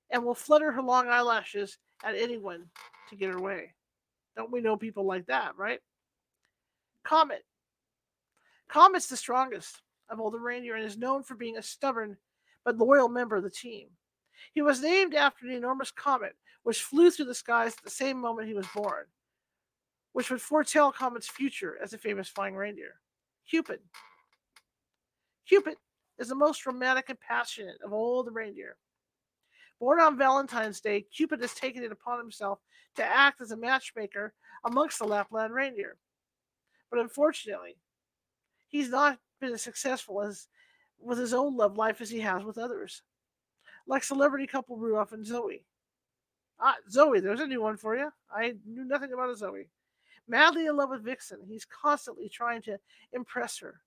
and 0.10 0.24
will 0.24 0.36
flutter 0.36 0.72
her 0.72 0.82
long 0.82 1.10
eyelashes 1.10 1.78
at 2.04 2.16
anyone 2.16 2.66
to 3.10 3.16
get 3.16 3.34
her 3.34 3.42
way. 3.42 3.74
Don't 4.36 4.52
we 4.52 4.62
know 4.62 4.78
people 4.78 5.06
like 5.06 5.26
that, 5.28 5.58
right? 5.58 5.80
Comet. 7.04 7.44
Comet's 8.68 9.08
the 9.08 9.18
strongest 9.18 9.82
of 10.10 10.20
all 10.20 10.32
the 10.32 10.40
reindeer 10.40 10.76
and 10.76 10.86
is 10.86 10.98
known 10.98 11.24
for 11.24 11.36
being 11.36 11.58
a 11.58 11.62
stubborn 11.62 12.18
but 12.66 12.78
loyal 12.78 13.10
member 13.10 13.36
of 13.36 13.44
the 13.44 13.50
team. 13.50 13.90
He 14.54 14.62
was 14.62 14.82
named 14.82 15.14
after 15.14 15.46
the 15.46 15.56
enormous 15.56 15.92
comet 15.92 16.36
which 16.64 16.82
flew 16.82 17.12
through 17.12 17.26
the 17.26 17.36
skies 17.36 17.74
at 17.78 17.84
the 17.84 17.90
same 17.90 18.20
moment 18.20 18.48
he 18.48 18.54
was 18.54 18.68
born, 18.74 19.06
which 20.14 20.30
would 20.32 20.42
foretell 20.42 20.92
Comet's 20.92 21.28
future 21.28 21.78
as 21.82 21.94
a 21.94 21.98
famous 21.98 22.30
flying 22.30 22.56
reindeer. 22.56 22.96
Cupid. 23.50 23.80
Cupid 25.48 25.76
is 26.18 26.30
the 26.30 26.36
most 26.36 26.66
romantic 26.66 27.10
and 27.10 27.20
passionate 27.20 27.78
of 27.84 27.92
all 27.92 28.24
the 28.24 28.32
reindeer. 28.32 28.78
Born 29.80 30.00
on 30.00 30.18
Valentine's 30.18 30.80
Day, 30.80 31.02
Cupid 31.02 31.42
has 31.42 31.54
taken 31.54 31.84
it 31.84 31.92
upon 31.92 32.20
himself 32.20 32.60
to 32.96 33.04
act 33.04 33.42
as 33.42 33.52
a 33.52 33.58
matchmaker 33.58 34.34
amongst 34.64 35.00
the 35.00 35.06
Lapland 35.06 35.54
reindeer. 35.54 35.98
But 36.90 37.00
unfortunately, 37.00 37.78
he's 38.68 38.90
not 38.90 39.20
been 39.42 39.54
as 39.54 39.62
successful 39.62 40.22
as 40.22 40.48
with 41.00 41.18
his 41.18 41.34
own 41.34 41.58
love 41.58 41.76
life 41.76 42.02
as 42.02 42.10
he 42.10 42.20
has 42.22 42.44
with 42.44 42.58
others, 42.58 43.02
like 43.88 44.04
celebrity 44.04 44.48
couple 44.48 44.78
Rudolph 44.78 45.12
and 45.12 45.26
Zoe. 45.26 45.66
Ah, 46.60 46.76
Zoe, 46.90 47.20
there's 47.20 47.42
a 47.42 47.48
new 47.48 47.62
one 47.62 47.78
for 47.78 47.96
you. 47.98 48.10
I 48.34 48.56
knew 48.66 48.86
nothing 48.86 49.12
about 49.12 49.32
a 49.32 49.36
Zoe. 49.36 49.68
Madly 50.28 50.68
in 50.68 50.78
love 50.78 50.92
with 50.92 51.04
Vixen, 51.04 51.40
he's 51.46 51.66
constantly 51.66 52.30
trying 52.30 52.62
to 52.62 52.78
impress 53.12 53.60
her. 53.60 53.82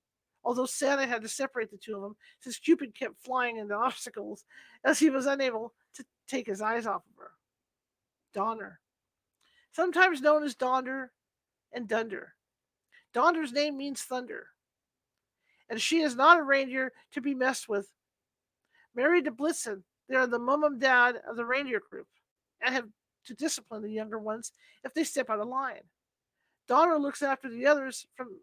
Although 0.46 0.66
Santa 0.66 1.06
had 1.06 1.22
to 1.22 1.28
separate 1.28 1.70
the 1.70 1.76
two 1.76 1.96
of 1.96 2.02
them 2.02 2.16
since 2.40 2.58
Cupid 2.58 2.94
kept 2.94 3.22
flying 3.22 3.58
into 3.58 3.74
obstacles 3.74 4.44
as 4.84 4.98
he 4.98 5.10
was 5.10 5.26
unable 5.26 5.74
to 5.94 6.04
take 6.26 6.46
his 6.46 6.62
eyes 6.62 6.86
off 6.86 7.02
of 7.04 7.18
her. 7.18 7.32
Donner, 8.32 8.80
sometimes 9.72 10.22
known 10.22 10.44
as 10.44 10.54
Donder 10.54 11.12
and 11.72 11.88
Dunder. 11.88 12.34
Donder's 13.12 13.52
name 13.52 13.76
means 13.76 14.02
thunder 14.02 14.48
and 15.68 15.80
she 15.80 16.00
is 16.00 16.16
not 16.16 16.38
a 16.38 16.42
reindeer 16.42 16.92
to 17.12 17.20
be 17.20 17.34
messed 17.34 17.68
with. 17.68 17.90
Married 18.94 19.24
to 19.24 19.32
Blitzen, 19.32 19.82
they 20.08 20.14
are 20.14 20.26
the 20.26 20.38
mum 20.38 20.64
and 20.64 20.80
dad 20.80 21.16
of 21.28 21.36
the 21.36 21.44
reindeer 21.44 21.80
group 21.90 22.06
and 22.60 22.74
have 22.74 22.86
to 23.26 23.34
discipline 23.34 23.82
the 23.82 23.90
younger 23.90 24.18
ones 24.18 24.52
if 24.84 24.94
they 24.94 25.04
step 25.04 25.28
out 25.28 25.40
of 25.40 25.48
line. 25.48 25.82
Donner 26.68 26.98
looks 26.98 27.22
after 27.22 27.48
the 27.48 27.66
others 27.66 28.06
from 28.14 28.40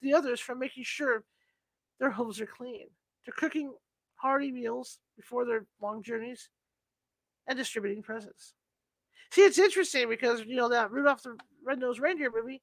the 0.00 0.14
others 0.14 0.40
from 0.40 0.58
making 0.58 0.84
sure 0.84 1.24
their 1.98 2.10
homes 2.10 2.40
are 2.40 2.46
clean, 2.46 2.86
to 3.24 3.32
cooking 3.32 3.72
hearty 4.16 4.50
meals 4.50 4.98
before 5.16 5.44
their 5.44 5.66
long 5.80 6.02
journeys, 6.02 6.48
and 7.46 7.58
distributing 7.58 8.02
presents. 8.02 8.54
See, 9.30 9.42
it's 9.42 9.58
interesting 9.58 10.08
because 10.08 10.42
you 10.44 10.56
know 10.56 10.68
that 10.68 10.90
Rudolph 10.90 11.22
the 11.22 11.36
Red-Nosed 11.64 12.00
Reindeer 12.00 12.32
movie, 12.34 12.62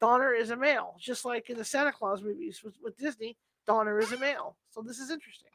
Donner 0.00 0.32
is 0.32 0.50
a 0.50 0.56
male, 0.56 0.96
just 0.98 1.24
like 1.24 1.50
in 1.50 1.58
the 1.58 1.64
Santa 1.64 1.92
Claus 1.92 2.22
movies 2.22 2.62
with, 2.64 2.76
with 2.82 2.96
Disney, 2.96 3.36
Donner 3.66 3.98
is 3.98 4.12
a 4.12 4.18
male. 4.18 4.56
So 4.70 4.82
this 4.82 4.98
is 4.98 5.10
interesting. 5.10 5.50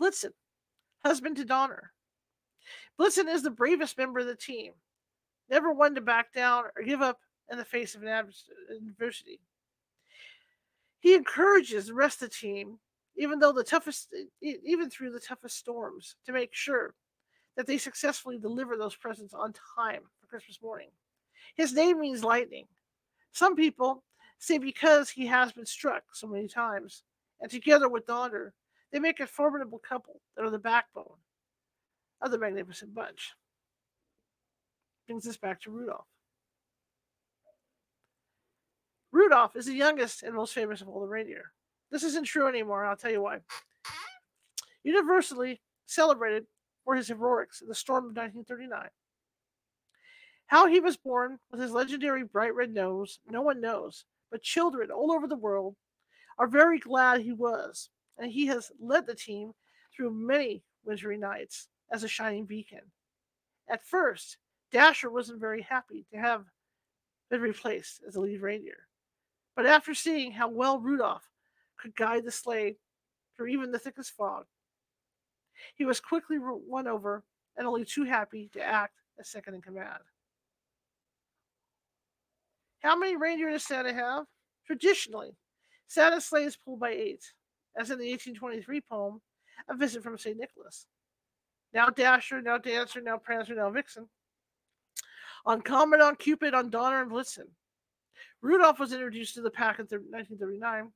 Blitzen, 0.00 0.32
husband 1.04 1.36
to 1.36 1.44
Donner. 1.44 1.92
Blitzen 2.98 3.28
is 3.28 3.42
the 3.42 3.50
bravest 3.50 3.96
member 3.98 4.20
of 4.20 4.26
the 4.26 4.34
team, 4.34 4.72
never 5.50 5.72
one 5.72 5.94
to 5.94 6.00
back 6.00 6.32
down 6.32 6.64
or 6.76 6.82
give 6.82 7.02
up 7.02 7.18
in 7.52 7.58
the 7.58 7.64
face 7.64 7.94
of 7.94 8.02
adversity. 8.02 9.38
He 11.00 11.14
encourages 11.14 11.86
the 11.86 11.94
rest 11.94 12.22
of 12.22 12.30
the 12.30 12.34
team, 12.34 12.78
even 13.16 13.38
though 13.38 13.52
the 13.52 13.62
toughest, 13.62 14.08
even 14.40 14.88
through 14.88 15.12
the 15.12 15.20
toughest 15.20 15.58
storms, 15.58 16.16
to 16.24 16.32
make 16.32 16.54
sure 16.54 16.94
that 17.56 17.66
they 17.66 17.76
successfully 17.76 18.38
deliver 18.38 18.76
those 18.76 18.96
presents 18.96 19.34
on 19.34 19.52
time 19.76 20.00
for 20.18 20.26
Christmas 20.28 20.62
morning. 20.62 20.88
His 21.54 21.74
name 21.74 22.00
means 22.00 22.24
lightning. 22.24 22.64
Some 23.32 23.54
people 23.54 24.02
say 24.38 24.56
because 24.56 25.10
he 25.10 25.26
has 25.26 25.52
been 25.52 25.66
struck 25.66 26.04
so 26.14 26.26
many 26.26 26.48
times, 26.48 27.02
and 27.42 27.50
together 27.50 27.88
with 27.88 28.06
Donner, 28.06 28.54
they 28.92 28.98
make 28.98 29.20
a 29.20 29.26
formidable 29.26 29.78
couple 29.78 30.22
that 30.36 30.44
are 30.44 30.50
the 30.50 30.58
backbone 30.58 31.18
of 32.22 32.30
the 32.30 32.38
Magnificent 32.38 32.94
Bunch. 32.94 33.32
Brings 35.06 35.26
us 35.26 35.36
back 35.36 35.60
to 35.62 35.70
Rudolph. 35.70 36.06
Rudolph 39.32 39.56
is 39.56 39.64
the 39.64 39.72
youngest 39.72 40.22
and 40.22 40.34
most 40.34 40.52
famous 40.52 40.82
of 40.82 40.90
all 40.90 41.00
the 41.00 41.08
reindeer. 41.08 41.52
This 41.90 42.02
isn't 42.02 42.26
true 42.26 42.48
anymore, 42.48 42.84
I'll 42.84 42.98
tell 42.98 43.10
you 43.10 43.22
why. 43.22 43.38
Universally 44.84 45.62
celebrated 45.86 46.44
for 46.84 46.94
his 46.94 47.08
heroics 47.08 47.62
in 47.62 47.68
the 47.68 47.74
storm 47.74 48.04
of 48.04 48.14
1939. 48.14 48.90
How 50.48 50.66
he 50.66 50.80
was 50.80 50.98
born 50.98 51.38
with 51.50 51.62
his 51.62 51.70
legendary 51.70 52.24
bright 52.24 52.54
red 52.54 52.74
nose, 52.74 53.20
no 53.26 53.40
one 53.40 53.62
knows, 53.62 54.04
but 54.30 54.42
children 54.42 54.90
all 54.90 55.10
over 55.10 55.26
the 55.26 55.34
world 55.34 55.76
are 56.38 56.46
very 56.46 56.78
glad 56.78 57.22
he 57.22 57.32
was, 57.32 57.88
and 58.18 58.30
he 58.30 58.44
has 58.48 58.70
led 58.78 59.06
the 59.06 59.14
team 59.14 59.52
through 59.96 60.10
many 60.10 60.62
wintry 60.84 61.16
nights 61.16 61.68
as 61.90 62.04
a 62.04 62.08
shining 62.08 62.44
beacon. 62.44 62.82
At 63.66 63.82
first, 63.82 64.36
Dasher 64.72 65.10
wasn't 65.10 65.40
very 65.40 65.62
happy 65.62 66.04
to 66.12 66.18
have 66.18 66.44
been 67.30 67.40
replaced 67.40 68.02
as 68.06 68.12
the 68.12 68.20
lead 68.20 68.42
reindeer. 68.42 68.88
But 69.54 69.66
after 69.66 69.94
seeing 69.94 70.32
how 70.32 70.48
well 70.48 70.80
Rudolph 70.80 71.28
could 71.78 71.94
guide 71.94 72.24
the 72.24 72.30
sleigh 72.30 72.76
through 73.36 73.48
even 73.48 73.70
the 73.70 73.78
thickest 73.78 74.12
fog, 74.12 74.46
he 75.74 75.84
was 75.84 76.00
quickly 76.00 76.38
won 76.40 76.86
over 76.86 77.22
and 77.56 77.66
only 77.66 77.84
too 77.84 78.04
happy 78.04 78.50
to 78.54 78.62
act 78.62 78.94
as 79.18 79.28
second 79.28 79.54
in 79.54 79.62
command. 79.62 80.02
How 82.80 82.96
many 82.96 83.16
reindeer 83.16 83.50
does 83.50 83.64
Santa 83.64 83.92
have? 83.92 84.24
Traditionally, 84.66 85.36
Santa's 85.86 86.24
sleigh 86.24 86.44
is 86.44 86.56
pulled 86.56 86.80
by 86.80 86.90
eight, 86.90 87.22
as 87.78 87.90
in 87.90 87.98
the 87.98 88.10
1823 88.10 88.80
poem, 88.80 89.20
A 89.68 89.76
Visit 89.76 90.02
from 90.02 90.18
St. 90.18 90.38
Nicholas. 90.38 90.86
Now 91.72 91.88
Dasher, 91.88 92.42
now 92.42 92.58
Dancer, 92.58 93.00
now 93.00 93.18
Prancer, 93.18 93.54
now 93.54 93.70
Vixen. 93.70 94.08
On 95.44 95.60
Comet, 95.60 96.00
on 96.00 96.16
Cupid, 96.16 96.54
on 96.54 96.70
Donner, 96.70 97.02
and 97.02 97.10
Blitzen. 97.10 97.48
Rudolph 98.42 98.80
was 98.80 98.92
introduced 98.92 99.34
to 99.34 99.40
the 99.40 99.50
pack 99.50 99.78
in 99.78 99.84
1939 99.84 100.90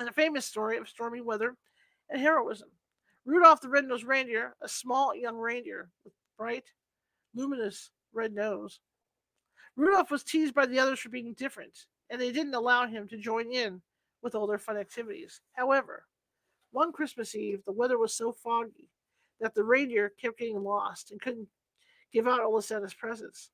in 0.00 0.08
a 0.08 0.12
famous 0.12 0.44
story 0.44 0.76
of 0.76 0.88
stormy 0.88 1.20
weather 1.20 1.56
and 2.10 2.20
heroism. 2.20 2.68
Rudolph 3.24 3.60
the 3.60 3.68
Red-Nosed 3.68 4.04
Reindeer, 4.04 4.56
a 4.60 4.68
small 4.68 5.14
young 5.14 5.36
reindeer 5.36 5.88
with 6.04 6.12
bright, 6.36 6.64
luminous 7.34 7.90
red 8.12 8.34
nose. 8.34 8.80
Rudolph 9.76 10.10
was 10.10 10.24
teased 10.24 10.54
by 10.54 10.66
the 10.66 10.80
others 10.80 10.98
for 10.98 11.08
being 11.08 11.32
different, 11.34 11.86
and 12.10 12.20
they 12.20 12.32
didn't 12.32 12.54
allow 12.54 12.86
him 12.86 13.06
to 13.08 13.16
join 13.16 13.52
in 13.52 13.80
with 14.20 14.34
all 14.34 14.48
their 14.48 14.58
fun 14.58 14.76
activities. 14.76 15.40
However, 15.52 16.04
one 16.72 16.92
Christmas 16.92 17.36
Eve, 17.36 17.62
the 17.64 17.72
weather 17.72 17.98
was 17.98 18.14
so 18.14 18.32
foggy 18.32 18.88
that 19.40 19.54
the 19.54 19.64
reindeer 19.64 20.12
kept 20.20 20.38
getting 20.38 20.62
lost 20.62 21.12
and 21.12 21.20
couldn't 21.20 21.48
give 22.12 22.26
out 22.26 22.40
all 22.40 22.58
of 22.58 22.64
Santa's 22.64 22.94
presents. 22.94 23.50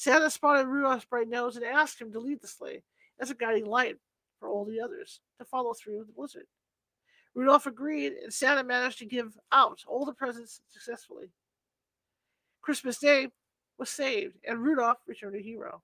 Santa 0.00 0.30
spotted 0.30 0.66
Rudolph's 0.66 1.04
bright 1.04 1.28
nose 1.28 1.56
and 1.56 1.64
asked 1.66 2.00
him 2.00 2.10
to 2.10 2.20
lead 2.20 2.40
the 2.40 2.48
sleigh 2.48 2.82
as 3.20 3.30
a 3.30 3.34
guiding 3.34 3.66
light 3.66 3.98
for 4.38 4.48
all 4.48 4.64
the 4.64 4.80
others 4.80 5.20
to 5.38 5.44
follow 5.44 5.74
through 5.74 6.06
the 6.06 6.12
blizzard. 6.14 6.46
Rudolph 7.34 7.66
agreed, 7.66 8.14
and 8.14 8.32
Santa 8.32 8.64
managed 8.64 8.98
to 9.00 9.04
give 9.04 9.36
out 9.52 9.84
all 9.86 10.06
the 10.06 10.14
presents 10.14 10.62
successfully. 10.68 11.26
Christmas 12.62 12.96
Day 12.96 13.28
was 13.76 13.90
saved, 13.90 14.38
and 14.48 14.62
Rudolph 14.62 14.96
returned 15.06 15.36
a 15.36 15.38
hero. 15.38 15.82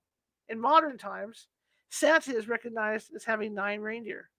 In 0.48 0.58
modern 0.58 0.96
times, 0.96 1.48
Santa 1.90 2.34
is 2.34 2.48
recognized 2.48 3.14
as 3.14 3.24
having 3.24 3.54
nine 3.54 3.82
reindeer 3.82 4.30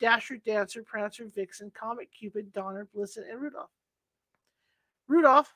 Dasher, 0.00 0.38
Dancer, 0.38 0.82
Prancer, 0.82 1.26
Vixen, 1.34 1.70
Comet, 1.78 2.08
Cupid, 2.18 2.50
Donner, 2.50 2.88
Blitzen, 2.96 3.30
and 3.30 3.42
Rudolph. 3.42 3.68
Rudolph 5.06 5.52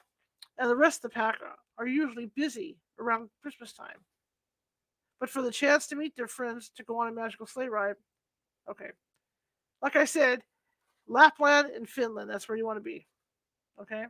and 0.58 0.70
the 0.70 0.76
rest 0.76 1.04
of 1.04 1.10
the 1.10 1.14
pack 1.14 1.38
are 1.78 1.86
usually 1.86 2.30
busy 2.36 2.78
around 2.98 3.30
Christmas 3.42 3.72
time. 3.72 3.98
But 5.18 5.30
for 5.30 5.42
the 5.42 5.50
chance 5.50 5.86
to 5.88 5.96
meet 5.96 6.16
their 6.16 6.28
friends 6.28 6.70
to 6.76 6.84
go 6.84 6.98
on 6.98 7.08
a 7.08 7.12
magical 7.12 7.46
sleigh 7.46 7.68
ride, 7.68 7.96
okay. 8.70 8.90
Like 9.82 9.96
I 9.96 10.04
said, 10.04 10.42
Lapland 11.08 11.70
and 11.70 11.88
Finland, 11.88 12.30
that's 12.30 12.48
where 12.48 12.56
you 12.56 12.66
want 12.66 12.78
to 12.78 12.82
be. 12.82 13.06
Okay. 13.80 14.04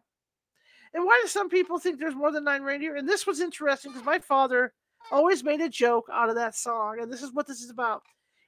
And 0.92 1.04
why 1.04 1.20
do 1.22 1.28
some 1.28 1.48
people 1.48 1.78
think 1.78 1.98
there's 1.98 2.14
more 2.14 2.32
than 2.32 2.44
nine 2.44 2.62
reindeer? 2.62 2.96
And 2.96 3.08
this 3.08 3.26
was 3.26 3.40
interesting 3.40 3.92
because 3.92 4.04
my 4.04 4.18
father 4.18 4.72
always 5.10 5.44
made 5.44 5.60
a 5.60 5.68
joke 5.68 6.08
out 6.12 6.28
of 6.28 6.34
that 6.36 6.56
song, 6.56 6.98
and 7.00 7.12
this 7.12 7.22
is 7.22 7.32
what 7.32 7.46
this 7.46 7.60
is 7.60 7.70
about. 7.70 8.02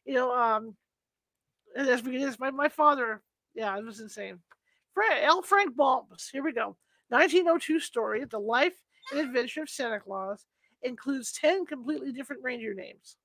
You 0.05 0.15
know, 0.15 0.35
um, 0.35 0.77
and 1.77 1.89
as 1.89 2.03
we 2.03 2.13
get 2.13 2.21
this, 2.21 2.39
my, 2.39 2.51
my 2.51 2.69
father, 2.69 3.23
yeah, 3.55 3.77
it 3.79 3.85
was 3.85 4.01
insane. 4.01 4.41
Frank, 4.95 5.21
L. 5.23 5.43
Frank 5.43 5.77
Baum's. 5.77 6.29
Here 6.31 6.43
we 6.43 6.53
go. 6.53 6.77
1902 7.13 7.79
story, 7.79 8.25
The 8.25 8.39
Life 8.39 8.73
and 9.11 9.21
Adventure 9.21 9.63
of 9.63 9.69
Santa 9.69 10.01
Claus, 10.01 10.47
includes 10.83 11.31
10 11.33 11.67
completely 11.67 12.11
different 12.11 12.43
reindeer 12.43 12.73
names 12.73 13.19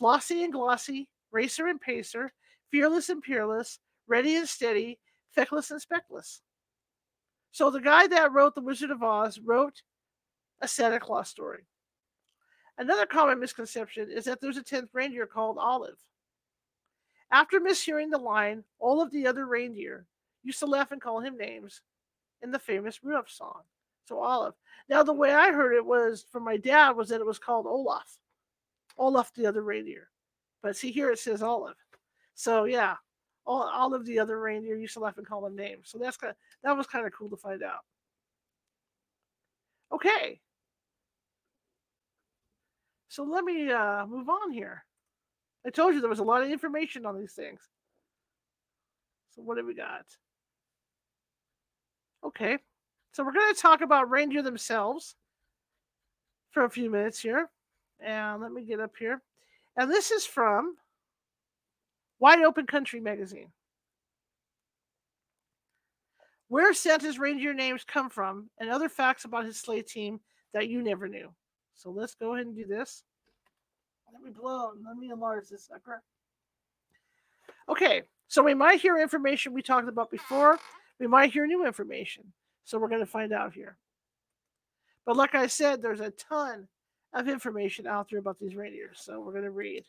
Flossie 0.00 0.44
and 0.44 0.52
Glossy, 0.52 1.10
Racer 1.30 1.66
and 1.66 1.78
Pacer, 1.78 2.32
Fearless 2.70 3.10
and 3.10 3.22
Peerless, 3.22 3.80
Ready 4.06 4.36
and 4.36 4.48
Steady, 4.48 4.98
Feckless 5.34 5.70
and 5.70 5.80
Speckless. 5.80 6.40
So 7.52 7.70
the 7.70 7.82
guy 7.82 8.06
that 8.06 8.32
wrote 8.32 8.54
The 8.54 8.62
Wizard 8.62 8.90
of 8.90 9.02
Oz 9.02 9.38
wrote 9.38 9.82
a 10.62 10.68
Santa 10.68 10.98
Claus 10.98 11.28
story. 11.28 11.66
Another 12.78 13.04
common 13.04 13.38
misconception 13.38 14.10
is 14.10 14.24
that 14.24 14.40
there's 14.40 14.56
a 14.56 14.64
10th 14.64 14.88
reindeer 14.94 15.26
called 15.26 15.58
Olive. 15.58 15.98
After 17.30 17.60
mishearing 17.60 18.10
the 18.10 18.18
line, 18.18 18.64
all 18.78 19.02
of 19.02 19.10
the 19.10 19.26
other 19.26 19.44
reindeer 19.44 20.06
used 20.42 20.60
to 20.60 20.66
laugh 20.66 20.92
and 20.92 21.00
call 21.00 21.20
him 21.20 21.36
names 21.36 21.82
in 22.42 22.50
the 22.50 22.58
famous 22.58 23.02
Rudolph 23.02 23.30
song. 23.30 23.62
So 24.06 24.20
Olive. 24.20 24.54
Now 24.88 25.02
the 25.02 25.12
way 25.12 25.32
I 25.32 25.52
heard 25.52 25.74
it 25.74 25.84
was 25.84 26.24
from 26.30 26.44
my 26.44 26.56
dad 26.56 26.90
was 26.90 27.08
that 27.08 27.20
it 27.20 27.26
was 27.26 27.38
called 27.38 27.66
Olaf. 27.66 28.18
Olaf 28.98 29.32
the 29.34 29.46
other 29.46 29.62
reindeer. 29.62 30.08
But 30.62 30.76
see 30.76 30.90
here 30.90 31.10
it 31.10 31.18
says 31.18 31.42
Olive. 31.42 31.76
So 32.34 32.64
yeah, 32.64 32.96
all, 33.46 33.62
all 33.62 33.94
of 33.94 34.04
the 34.06 34.18
other 34.18 34.40
reindeer 34.40 34.76
used 34.76 34.94
to 34.94 35.00
laugh 35.00 35.18
and 35.18 35.26
call 35.26 35.42
them 35.42 35.56
names. 35.56 35.88
So 35.88 35.98
that's 35.98 36.16
kind 36.16 36.30
of, 36.30 36.36
that 36.62 36.76
was 36.76 36.86
kind 36.86 37.06
of 37.06 37.12
cool 37.12 37.30
to 37.30 37.36
find 37.36 37.62
out. 37.62 37.80
Okay. 39.92 40.40
So 43.08 43.22
let 43.24 43.44
me 43.44 43.70
uh, 43.70 44.06
move 44.06 44.28
on 44.28 44.50
here. 44.50 44.84
I 45.66 45.70
told 45.70 45.94
you 45.94 46.00
there 46.00 46.10
was 46.10 46.18
a 46.18 46.24
lot 46.24 46.42
of 46.42 46.50
information 46.50 47.06
on 47.06 47.18
these 47.18 47.32
things. 47.32 47.60
So 49.34 49.42
what 49.42 49.56
have 49.56 49.66
we 49.66 49.74
got? 49.74 50.04
Okay. 52.26 52.58
So 53.12 53.24
we're 53.24 53.32
going 53.32 53.54
to 53.54 53.60
talk 53.60 53.80
about 53.80 54.10
reindeer 54.10 54.42
themselves 54.42 55.14
for 56.50 56.64
a 56.64 56.70
few 56.70 56.90
minutes 56.90 57.20
here. 57.20 57.48
And 58.00 58.42
let 58.42 58.52
me 58.52 58.64
get 58.64 58.80
up 58.80 58.92
here. 58.98 59.22
And 59.76 59.90
this 59.90 60.10
is 60.10 60.26
from 60.26 60.76
Wide 62.18 62.42
Open 62.42 62.66
Country 62.66 63.00
magazine. 63.00 63.48
Where 66.48 66.74
Santa's 66.74 67.18
reindeer 67.18 67.54
names 67.54 67.84
come 67.84 68.10
from 68.10 68.50
and 68.58 68.70
other 68.70 68.88
facts 68.88 69.24
about 69.24 69.46
his 69.46 69.60
sleigh 69.60 69.82
team 69.82 70.20
that 70.52 70.68
you 70.68 70.82
never 70.82 71.08
knew. 71.08 71.28
So 71.74 71.90
let's 71.90 72.14
go 72.14 72.34
ahead 72.34 72.46
and 72.46 72.56
do 72.56 72.66
this. 72.66 73.04
Let 74.12 74.22
me 74.22 74.30
blow. 74.30 74.72
Let 74.86 74.96
me 74.96 75.10
enlarge 75.10 75.48
this 75.48 75.66
sucker. 75.66 76.02
Okay, 77.68 78.02
so 78.28 78.42
we 78.42 78.54
might 78.54 78.80
hear 78.80 78.98
information 78.98 79.52
we 79.52 79.62
talked 79.62 79.88
about 79.88 80.10
before. 80.10 80.58
We 80.98 81.06
might 81.06 81.32
hear 81.32 81.46
new 81.46 81.66
information. 81.66 82.32
So 82.64 82.78
we're 82.78 82.88
going 82.88 83.00
to 83.00 83.06
find 83.06 83.32
out 83.32 83.52
here. 83.52 83.76
But 85.04 85.16
like 85.16 85.34
I 85.34 85.46
said, 85.46 85.80
there's 85.80 86.00
a 86.00 86.10
ton 86.10 86.66
of 87.12 87.28
information 87.28 87.86
out 87.86 88.08
there 88.10 88.18
about 88.18 88.38
these 88.40 88.56
reindeers. 88.56 88.98
So 89.00 89.20
we're 89.20 89.32
going 89.32 89.44
to 89.44 89.50
read. 89.50 89.84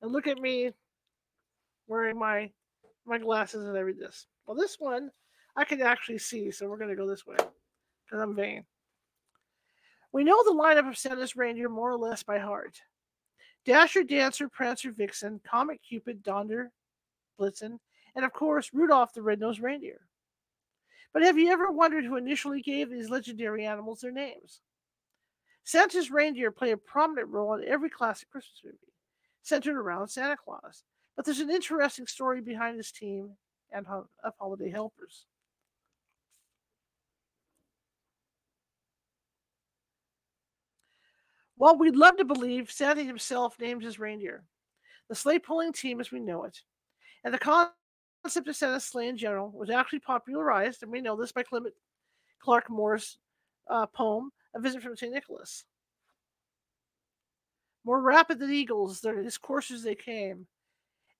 And 0.00 0.12
look 0.12 0.26
at 0.26 0.38
me 0.38 0.72
wearing 1.86 2.18
my 2.18 2.50
my 3.06 3.18
glasses 3.18 3.66
and 3.66 3.76
I 3.76 3.80
read 3.80 3.98
this. 3.98 4.26
Well, 4.46 4.56
this 4.56 4.76
one 4.80 5.10
I 5.56 5.64
can 5.64 5.80
actually 5.80 6.18
see, 6.18 6.50
so 6.50 6.68
we're 6.68 6.76
going 6.76 6.90
to 6.90 6.96
go 6.96 7.06
this 7.06 7.26
way 7.26 7.36
because 7.36 8.20
I'm 8.20 8.34
vain. 8.34 8.64
We 10.12 10.24
know 10.24 10.42
the 10.44 10.58
lineup 10.58 10.88
of 10.88 10.98
Santa's 10.98 11.36
reindeer 11.36 11.68
more 11.68 11.90
or 11.90 11.98
less 11.98 12.22
by 12.22 12.38
heart. 12.38 12.80
Dasher, 13.64 14.02
Dancer, 14.02 14.48
Prancer, 14.48 14.92
Vixen, 14.92 15.40
Comet, 15.46 15.80
Cupid, 15.86 16.22
Donder, 16.22 16.70
Blitzen, 17.38 17.78
and 18.14 18.24
of 18.24 18.32
course 18.32 18.70
Rudolph 18.72 19.12
the 19.12 19.22
Red-Nosed 19.22 19.60
Reindeer. 19.60 20.00
But 21.16 21.22
have 21.22 21.38
you 21.38 21.50
ever 21.50 21.70
wondered 21.70 22.04
who 22.04 22.16
initially 22.16 22.60
gave 22.60 22.90
these 22.90 23.08
legendary 23.08 23.64
animals 23.64 24.02
their 24.02 24.12
names? 24.12 24.60
Santa's 25.64 26.10
reindeer 26.10 26.50
play 26.50 26.72
a 26.72 26.76
prominent 26.76 27.30
role 27.30 27.54
in 27.54 27.66
every 27.66 27.88
classic 27.88 28.28
Christmas 28.28 28.60
movie, 28.62 28.92
centered 29.42 29.78
around 29.78 30.08
Santa 30.08 30.36
Claus. 30.36 30.84
But 31.16 31.24
there's 31.24 31.40
an 31.40 31.50
interesting 31.50 32.06
story 32.06 32.42
behind 32.42 32.76
his 32.76 32.92
team 32.92 33.30
and 33.72 33.86
of 33.86 34.34
holiday 34.38 34.68
helpers. 34.68 35.24
While 41.56 41.78
we'd 41.78 41.96
love 41.96 42.18
to 42.18 42.26
believe 42.26 42.70
Santa 42.70 43.02
himself 43.02 43.58
named 43.58 43.82
his 43.82 43.98
reindeer, 43.98 44.44
the 45.08 45.14
sleigh 45.14 45.38
pulling 45.38 45.72
team 45.72 45.98
as 45.98 46.12
we 46.12 46.20
know 46.20 46.44
it, 46.44 46.60
and 47.24 47.32
the 47.32 47.38
concept 48.26 48.48
of 48.48 48.56
Santa's 48.56 48.82
sleigh 48.82 49.06
in 49.06 49.16
general 49.16 49.52
was 49.52 49.70
actually 49.70 50.00
popularized, 50.00 50.82
and 50.82 50.90
we 50.90 51.00
know 51.00 51.14
this 51.14 51.30
by 51.30 51.44
Clement 51.44 51.72
Clarke 52.42 52.68
Moore's 52.68 53.18
uh, 53.70 53.86
poem, 53.86 54.32
A 54.52 54.58
Visit 54.58 54.82
from 54.82 54.96
St. 54.96 55.12
Nicholas. 55.12 55.64
More 57.84 58.02
rapid 58.02 58.40
than 58.40 58.52
eagles, 58.52 59.00
their 59.00 59.22
his 59.22 59.38
coursers 59.38 59.84
they 59.84 59.94
came, 59.94 60.48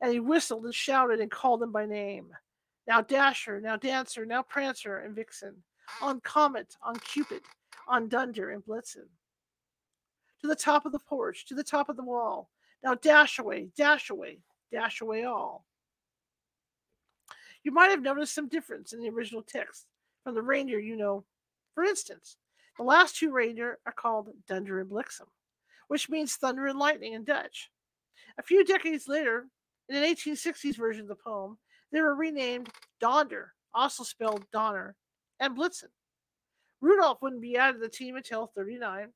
and 0.01 0.13
he 0.13 0.19
whistled 0.19 0.65
and 0.65 0.75
shouted 0.75 1.21
and 1.21 1.31
called 1.31 1.61
them 1.61 1.71
by 1.71 1.87
name. 1.87 2.27
Now 2.89 3.03
Dasher, 3.03 3.61
now 3.61 3.77
Dancer, 3.77 4.27
now 4.27 4.43
Prancer 4.43 4.99
and 4.99 5.15
Vixen, 5.15 5.55
on 6.03 6.19
Comet, 6.23 6.75
on 6.83 6.97
Cupid, 6.97 7.43
on 7.87 8.09
Dunder 8.09 8.51
and 8.51 8.65
Blitzen. 8.65 9.07
To 10.41 10.49
the 10.49 10.57
top 10.57 10.85
of 10.85 10.91
the 10.91 10.99
porch, 10.99 11.47
to 11.47 11.55
the 11.55 11.63
top 11.63 11.89
of 11.89 11.97
the 11.97 12.05
wall. 12.05 12.51
Now 12.83 12.97
dash 12.97 13.39
away, 13.39 13.69
dash 13.77 14.11
away, 14.11 14.41
dash 14.73 15.03
away 15.03 15.23
all. 15.23 15.67
You 17.67 17.73
might 17.73 17.91
have 17.91 18.01
noticed 18.01 18.33
some 18.33 18.47
difference 18.47 18.93
in 18.93 19.01
the 19.01 19.09
original 19.09 19.43
text 19.43 19.87
from 20.23 20.37
the 20.37 20.43
reindeer 20.43 20.79
you 20.79 20.95
know. 20.95 21.25
For 21.75 21.83
instance, 21.83 22.37
the 22.79 22.85
last 22.85 23.17
two 23.17 23.33
reindeer 23.33 23.81
are 23.85 23.93
called 23.93 24.29
Dunder 24.47 24.79
and 24.79 24.89
Blixen, 24.89 25.27
which 25.89 26.09
means 26.09 26.37
thunder 26.37 26.67
and 26.67 26.79
lightning 26.79 27.15
in 27.15 27.25
Dutch. 27.25 27.73
A 28.39 28.43
few 28.45 28.65
decades 28.65 29.09
later, 29.09 29.49
in 29.89 29.97
an 29.97 30.05
1860s 30.05 30.77
version 30.77 31.03
of 31.03 31.09
the 31.09 31.17
poem, 31.17 31.59
they 31.91 32.01
were 32.01 32.15
renamed 32.15 32.69
Donder, 33.01 33.53
also 33.75 34.05
spelled 34.05 34.45
Donner, 34.53 34.95
and 35.41 35.59
Blitzen. 35.59 35.91
Rudolph 36.81 37.21
wouldn't 37.21 37.43
be 37.43 37.57
added 37.57 37.81
to 37.81 37.81
the 37.81 37.89
team 37.89 38.15
until 38.15 38.47
39, 38.55 39.09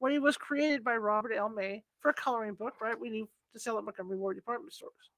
when 0.00 0.10
he 0.10 0.18
was 0.18 0.36
created 0.36 0.82
by 0.82 0.96
Robert 0.96 1.32
L. 1.32 1.48
May 1.48 1.84
for 2.00 2.08
a 2.08 2.14
coloring 2.14 2.54
book, 2.54 2.80
right? 2.80 2.98
We 2.98 3.10
need 3.10 3.28
to 3.52 3.60
sell 3.60 3.78
at 3.78 3.84
Montgomery 3.84 4.16
Ward 4.16 4.34
department 4.34 4.72
stores. 4.72 5.13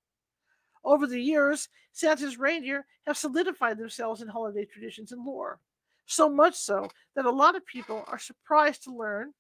Over 0.85 1.07
the 1.07 1.21
years, 1.21 1.69
Santa's 1.93 2.39
reindeer 2.39 2.87
have 3.07 3.17
solidified 3.17 3.79
themselves 3.79 4.23
in 4.23 4.29
holiday 4.29 4.65
traditions 4.65 5.13
and 5.13 5.25
lore. 5.25 5.59
So 6.07 6.29
much 6.29 6.55
so 6.55 6.89
that 7.15 7.25
a 7.25 7.31
lot 7.31 7.57
of 7.57 7.67
people 7.67 8.05
are 8.07 8.19
surprised 8.19 8.85
to 8.85 8.95
learn 8.95 9.33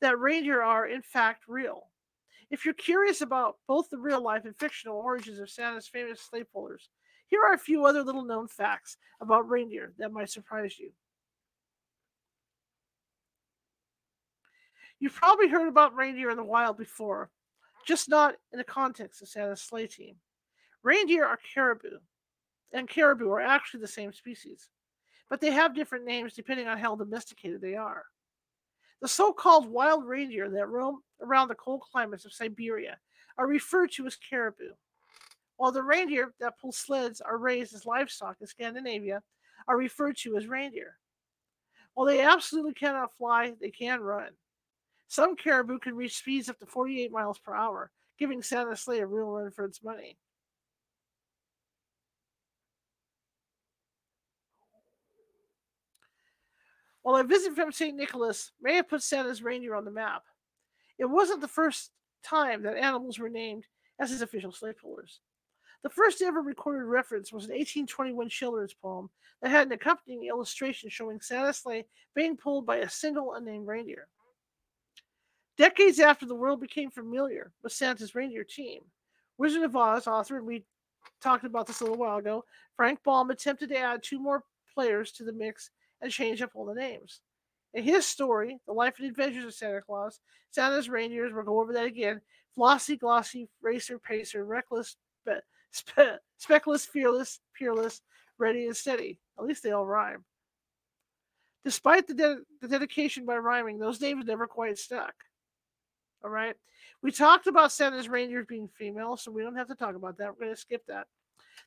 that 0.00 0.18
reindeer 0.18 0.62
are, 0.62 0.86
in 0.86 1.02
fact, 1.02 1.44
real. 1.48 1.90
If 2.50 2.64
you're 2.64 2.74
curious 2.74 3.22
about 3.22 3.56
both 3.66 3.90
the 3.90 3.98
real 3.98 4.22
life 4.22 4.44
and 4.44 4.56
fictional 4.56 4.96
origins 4.96 5.40
of 5.40 5.50
Santa's 5.50 5.88
famous 5.88 6.20
sleigh 6.20 6.44
pullers, 6.44 6.88
here 7.26 7.40
are 7.42 7.54
a 7.54 7.58
few 7.58 7.84
other 7.84 8.02
little 8.02 8.24
known 8.24 8.46
facts 8.46 8.98
about 9.20 9.48
reindeer 9.48 9.92
that 9.98 10.12
might 10.12 10.30
surprise 10.30 10.78
you. 10.78 10.92
You've 15.00 15.14
probably 15.14 15.48
heard 15.48 15.68
about 15.68 15.94
reindeer 15.94 16.30
in 16.30 16.36
the 16.36 16.44
wild 16.44 16.78
before, 16.78 17.30
just 17.86 18.08
not 18.08 18.34
in 18.52 18.58
the 18.58 18.64
context 18.64 19.22
of 19.22 19.28
Santa's 19.28 19.62
sleigh 19.62 19.86
team. 19.86 20.16
Reindeer 20.82 21.24
are 21.24 21.38
caribou, 21.54 21.98
and 22.72 22.88
caribou 22.88 23.30
are 23.30 23.40
actually 23.40 23.80
the 23.80 23.88
same 23.88 24.12
species, 24.12 24.68
but 25.30 25.40
they 25.40 25.50
have 25.50 25.74
different 25.74 26.04
names 26.04 26.34
depending 26.34 26.66
on 26.66 26.78
how 26.78 26.96
domesticated 26.96 27.60
they 27.60 27.74
are. 27.74 28.04
The 29.00 29.08
so 29.08 29.32
called 29.32 29.68
wild 29.68 30.04
reindeer 30.04 30.50
that 30.50 30.68
roam 30.68 31.00
around 31.22 31.48
the 31.48 31.54
cold 31.54 31.82
climates 31.82 32.24
of 32.24 32.32
Siberia 32.32 32.98
are 33.38 33.46
referred 33.46 33.92
to 33.92 34.06
as 34.06 34.16
caribou, 34.16 34.72
while 35.56 35.72
the 35.72 35.82
reindeer 35.82 36.34
that 36.40 36.58
pull 36.58 36.72
sleds 36.72 37.20
are 37.20 37.38
raised 37.38 37.74
as 37.74 37.86
livestock 37.86 38.36
in 38.40 38.46
Scandinavia 38.46 39.22
are 39.68 39.76
referred 39.76 40.16
to 40.18 40.36
as 40.36 40.46
reindeer. 40.46 40.98
While 41.94 42.06
they 42.06 42.20
absolutely 42.20 42.74
cannot 42.74 43.14
fly, 43.16 43.54
they 43.60 43.70
can 43.70 44.00
run. 44.00 44.30
Some 45.08 45.36
caribou 45.36 45.78
can 45.78 45.94
reach 45.94 46.16
speeds 46.16 46.48
up 46.48 46.58
to 46.58 46.66
48 46.66 47.12
miles 47.12 47.38
per 47.38 47.54
hour, 47.54 47.90
giving 48.18 48.42
Santa's 48.42 48.80
sleigh 48.80 49.00
a 49.00 49.06
real 49.06 49.28
run 49.28 49.50
for 49.50 49.64
its 49.64 49.82
money. 49.82 50.18
While 57.02 57.20
a 57.20 57.24
visit 57.24 57.54
from 57.54 57.70
St. 57.70 57.96
Nicholas 57.96 58.50
may 58.60 58.74
have 58.74 58.88
put 58.88 59.00
Santa's 59.00 59.40
reindeer 59.40 59.76
on 59.76 59.84
the 59.84 59.92
map, 59.92 60.24
it 60.98 61.04
wasn't 61.04 61.40
the 61.40 61.46
first 61.46 61.92
time 62.24 62.64
that 62.64 62.76
animals 62.76 63.18
were 63.20 63.28
named 63.28 63.64
as 64.00 64.10
his 64.10 64.22
official 64.22 64.50
sleigh 64.50 64.72
pullers. 64.72 65.20
The 65.84 65.90
first 65.90 66.20
ever 66.20 66.40
recorded 66.40 66.84
reference 66.86 67.32
was 67.32 67.44
an 67.44 67.50
1821 67.50 68.28
Schiller's 68.28 68.74
poem 68.74 69.08
that 69.40 69.52
had 69.52 69.68
an 69.68 69.72
accompanying 69.72 70.24
illustration 70.24 70.90
showing 70.90 71.20
Santa's 71.20 71.58
sleigh 71.58 71.86
being 72.16 72.36
pulled 72.36 72.66
by 72.66 72.78
a 72.78 72.88
single 72.88 73.34
unnamed 73.34 73.68
reindeer. 73.68 74.08
Decades 75.58 76.00
after 76.00 76.26
the 76.26 76.34
world 76.34 76.60
became 76.60 76.90
familiar 76.90 77.52
with 77.62 77.72
Santa's 77.72 78.14
reindeer 78.14 78.44
team, 78.44 78.82
Wizard 79.38 79.62
of 79.62 79.76
Oz 79.76 80.06
author, 80.06 80.36
and 80.36 80.46
we 80.46 80.64
talked 81.22 81.44
about 81.44 81.66
this 81.66 81.80
a 81.80 81.84
little 81.84 81.98
while 81.98 82.18
ago, 82.18 82.44
Frank 82.76 83.02
Baum 83.02 83.30
attempted 83.30 83.70
to 83.70 83.78
add 83.78 84.02
two 84.02 84.18
more 84.18 84.44
players 84.74 85.12
to 85.12 85.24
the 85.24 85.32
mix 85.32 85.70
and 86.02 86.12
change 86.12 86.42
up 86.42 86.50
all 86.54 86.66
the 86.66 86.74
names. 86.74 87.20
In 87.74 87.84
his 87.84 88.06
story, 88.06 88.58
The 88.66 88.72
Life 88.72 88.94
and 88.98 89.08
Adventures 89.08 89.44
of 89.44 89.54
Santa 89.54 89.80
Claus, 89.80 90.20
Santa's 90.50 90.88
reindeers, 90.88 91.32
we'll 91.32 91.44
go 91.44 91.60
over 91.60 91.72
that 91.72 91.86
again 91.86 92.20
Flossy, 92.54 92.96
Glossy, 92.96 93.48
Racer, 93.60 93.98
Pacer, 93.98 94.44
Reckless, 94.44 94.96
spe- 95.22 95.44
spe- 95.72 96.20
Speckless, 96.38 96.86
Fearless, 96.86 97.40
Peerless, 97.54 98.00
Ready, 98.38 98.66
and 98.66 98.76
Steady. 98.76 99.20
At 99.38 99.44
least 99.44 99.62
they 99.62 99.72
all 99.72 99.86
rhyme. 99.86 100.24
Despite 101.64 102.06
the, 102.06 102.14
de- 102.14 102.40
the 102.62 102.68
dedication 102.68 103.26
by 103.26 103.36
rhyming, 103.36 103.78
those 103.78 104.00
names 104.00 104.24
never 104.24 104.46
quite 104.46 104.78
stuck. 104.78 105.14
All 106.24 106.30
right. 106.30 106.56
We 107.02 107.12
talked 107.12 107.46
about 107.46 107.72
Santa's 107.72 108.08
reindeers 108.08 108.46
being 108.48 108.68
female, 108.68 109.16
so 109.16 109.30
we 109.30 109.42
don't 109.42 109.56
have 109.56 109.68
to 109.68 109.74
talk 109.74 109.94
about 109.94 110.18
that. 110.18 110.32
We're 110.32 110.46
going 110.46 110.54
to 110.54 110.60
skip 110.60 110.84
that. 110.88 111.06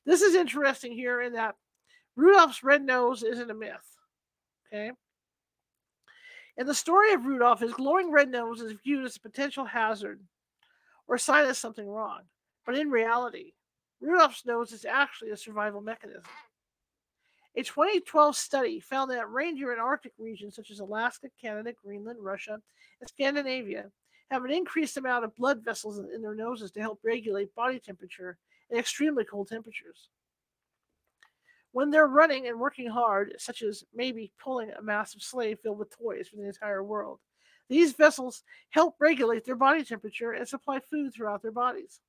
This 0.04 0.22
is 0.22 0.34
interesting 0.34 0.92
here 0.92 1.20
in 1.20 1.34
that 1.34 1.54
Rudolph's 2.16 2.64
red 2.64 2.84
nose 2.84 3.22
isn't 3.22 3.50
a 3.50 3.54
myth. 3.54 3.96
Okay. 4.66 4.92
In 6.56 6.66
the 6.66 6.74
story 6.74 7.12
of 7.12 7.24
Rudolph, 7.24 7.60
his 7.60 7.72
glowing 7.72 8.10
red 8.10 8.30
nose 8.30 8.60
is 8.60 8.72
viewed 8.84 9.04
as 9.04 9.16
a 9.16 9.20
potential 9.20 9.64
hazard 9.64 10.20
or 11.08 11.16
sign 11.16 11.48
of 11.48 11.56
something 11.56 11.88
wrong. 11.88 12.20
But 12.66 12.76
in 12.76 12.90
reality, 12.90 13.52
Rudolph's 14.00 14.44
nose 14.44 14.72
is 14.72 14.84
actually 14.84 15.30
a 15.30 15.36
survival 15.36 15.80
mechanism. 15.80 16.22
A 17.56 17.62
2012 17.62 18.36
study 18.36 18.80
found 18.80 19.10
that 19.10 19.28
reindeer 19.28 19.72
in 19.72 19.80
Arctic 19.80 20.12
regions 20.18 20.54
such 20.54 20.70
as 20.70 20.80
Alaska, 20.80 21.28
Canada, 21.40 21.72
Greenland, 21.84 22.18
Russia, 22.22 22.60
and 23.00 23.08
Scandinavia 23.08 23.90
have 24.30 24.44
an 24.44 24.50
increased 24.50 24.96
amount 24.96 25.24
of 25.24 25.34
blood 25.34 25.64
vessels 25.64 25.98
in 25.98 26.22
their 26.22 26.34
noses 26.34 26.70
to 26.72 26.80
help 26.80 27.00
regulate 27.02 27.54
body 27.54 27.78
temperature 27.78 28.38
in 28.70 28.78
extremely 28.78 29.24
cold 29.24 29.48
temperatures 29.48 30.08
when 31.72 31.90
they're 31.90 32.06
running 32.06 32.48
and 32.48 32.58
working 32.58 32.88
hard, 32.88 33.34
such 33.38 33.62
as 33.62 33.84
maybe 33.94 34.32
pulling 34.42 34.70
a 34.72 34.82
massive 34.82 35.22
sleigh 35.22 35.54
filled 35.54 35.78
with 35.78 35.96
toys 35.96 36.28
for 36.28 36.36
the 36.36 36.46
entire 36.46 36.82
world. 36.82 37.20
These 37.68 37.92
vessels 37.92 38.42
help 38.70 38.96
regulate 38.98 39.44
their 39.44 39.56
body 39.56 39.84
temperature 39.84 40.32
and 40.32 40.48
supply 40.48 40.80
food 40.80 41.14
throughout 41.14 41.42
their 41.42 41.52
bodies. 41.52 42.00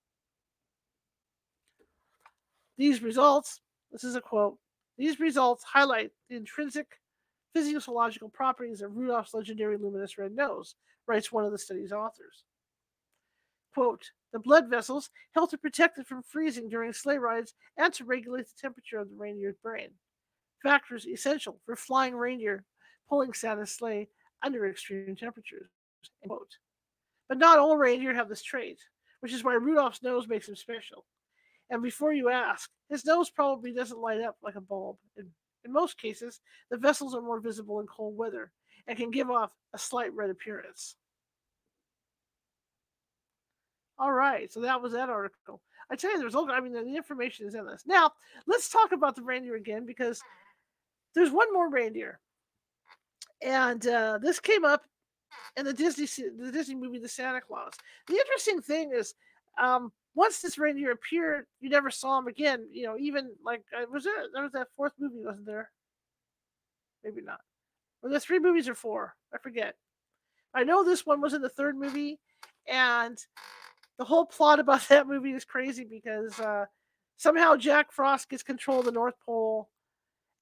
These 2.78 3.04
results, 3.04 3.62
this 3.92 4.04
is 4.04 4.16
a 4.16 4.22
quote, 4.22 4.58
these 4.98 5.20
results 5.20 5.64
highlight 5.64 6.12
the 6.30 6.36
intrinsic 6.36 6.88
physiological 7.54 8.30
properties 8.30 8.82
of 8.82 8.96
Rudolph's 8.96 9.34
legendary 9.34 9.78
luminous 9.78 10.18
red 10.18 10.32
nose, 10.32 10.76
writes 11.08 11.32
one 11.32 11.46
of 11.46 11.52
the 11.52 11.58
study's 11.58 11.92
authors. 11.92 12.44
Quote, 13.74 14.12
the 14.34 14.40
blood 14.40 14.70
vessels 14.70 15.10
help 15.34 15.50
to 15.52 15.58
protect 15.58 15.98
it 15.98 16.08
from 16.08 16.24
freezing 16.24 16.70
during 16.70 16.94
sleigh 16.94 17.18
rides 17.18 17.54
and 17.78 17.94
to 17.94 18.06
regulate 18.06 18.46
the 18.48 18.54
temperature 18.60 18.98
of 18.98 19.10
the 19.10 19.16
reindeer's 19.16 19.56
brain. 19.62 19.90
Factors 20.64 21.08
essential 21.08 21.60
for 21.66 21.76
flying 21.76 22.16
reindeer 22.16 22.66
pulling 23.10 23.34
Santa's 23.34 23.72
sleigh 23.72 24.08
under 24.44 24.68
extreme 24.68 25.16
temperatures. 25.16 25.70
Quote. 26.26 26.58
But 27.28 27.38
not 27.38 27.60
all 27.60 27.78
reindeer 27.78 28.14
have 28.14 28.30
this 28.30 28.44
trait, 28.44 28.80
which 29.22 29.34
is 29.34 29.44
why 29.44 29.54
Rudolph's 29.54 30.04
nose 30.04 30.28
makes 30.28 30.48
him 30.48 30.56
special. 30.56 31.06
And 31.70 31.82
before 31.82 32.14
you 32.14 32.30
ask, 32.30 32.70
his 32.90 33.06
nose 33.06 33.30
probably 33.30 33.74
doesn't 33.74 34.00
light 34.00 34.22
up 34.22 34.36
like 34.42 34.56
a 34.56 34.62
bulb. 34.62 34.98
In, 35.18 35.28
in 35.64 35.72
most 35.72 35.98
cases, 35.98 36.42
the 36.70 36.78
vessels 36.78 37.16
are 37.16 37.22
more 37.22 37.40
visible 37.40 37.80
in 37.80 37.88
cold 37.88 38.18
weather 38.18 38.52
and 38.88 38.98
can 38.98 39.12
give 39.12 39.30
off 39.30 39.52
a 39.74 39.78
slight 39.78 40.14
red 40.14 40.30
appearance. 40.30 40.96
All 43.98 44.12
right, 44.12 44.52
so 44.52 44.62
that 44.62 44.82
was 44.82 44.94
that 44.94 45.10
article. 45.10 45.62
I 45.92 45.96
tell 45.96 46.12
you, 46.12 46.20
there's 46.20 46.36
all, 46.36 46.50
I 46.50 46.60
mean, 46.60 46.74
the 46.74 46.96
information 46.96 47.48
is 47.48 47.54
endless. 47.54 47.84
Now, 47.86 48.12
let's 48.48 48.70
talk 48.70 48.94
about 48.94 49.16
the 49.16 49.22
reindeer 49.22 49.56
again 49.56 49.86
because 49.86 50.22
there's 51.14 51.32
one 51.32 51.54
more 51.54 51.70
reindeer. 51.70 52.20
And 53.44 53.86
uh, 53.86 54.20
this 54.22 54.40
came 54.40 54.64
up 54.64 54.84
in 55.58 55.66
the 55.66 55.74
Disney 55.74 56.06
the 56.38 56.52
Disney 56.52 56.76
movie 56.76 57.00
The 57.00 57.08
Santa 57.08 57.42
Clause. 57.42 57.74
The 58.08 58.16
interesting 58.16 58.62
thing 58.62 58.92
is, 58.94 59.14
um, 59.62 59.92
once 60.16 60.42
this 60.42 60.58
reindeer 60.58 60.92
appeared, 60.92 61.46
you 61.60 61.70
never 61.70 61.90
saw 61.90 62.20
him 62.20 62.28
again. 62.28 62.68
You 62.72 62.86
know, 62.86 62.98
even 62.98 63.32
like 63.44 63.64
uh, 63.78 63.86
was 63.92 64.04
there 64.04 64.14
there 64.34 64.44
was 64.44 64.52
that 64.54 64.68
fourth 64.76 64.94
movie, 65.00 65.24
wasn't 65.24 65.46
there? 65.46 65.72
Maybe 67.04 67.22
not. 67.22 67.40
Were 68.02 68.10
there 68.10 68.20
three 68.20 68.40
movies 68.40 68.68
or 68.68 68.76
four? 68.76 69.16
I 69.34 69.38
forget. 69.38 69.76
I 70.54 70.64
know 70.64 70.84
this 70.84 71.06
one 71.06 71.22
was 71.22 71.34
in 71.34 71.42
the 71.42 71.50
third 71.50 71.78
movie, 71.78 72.20
and 72.68 73.18
the 73.98 74.06
whole 74.06 74.26
plot 74.26 74.60
about 74.60 74.82
that 74.90 75.08
movie 75.08 75.32
is 75.32 75.46
crazy 75.46 75.86
because 75.86 76.40
uh, 76.40 76.66
somehow 77.18 77.56
Jack 77.56 77.92
Frost 77.92 78.30
gets 78.30 78.44
control 78.44 78.80
of 78.80 78.86
the 78.86 78.92
North 78.92 79.16
Pole, 79.26 79.70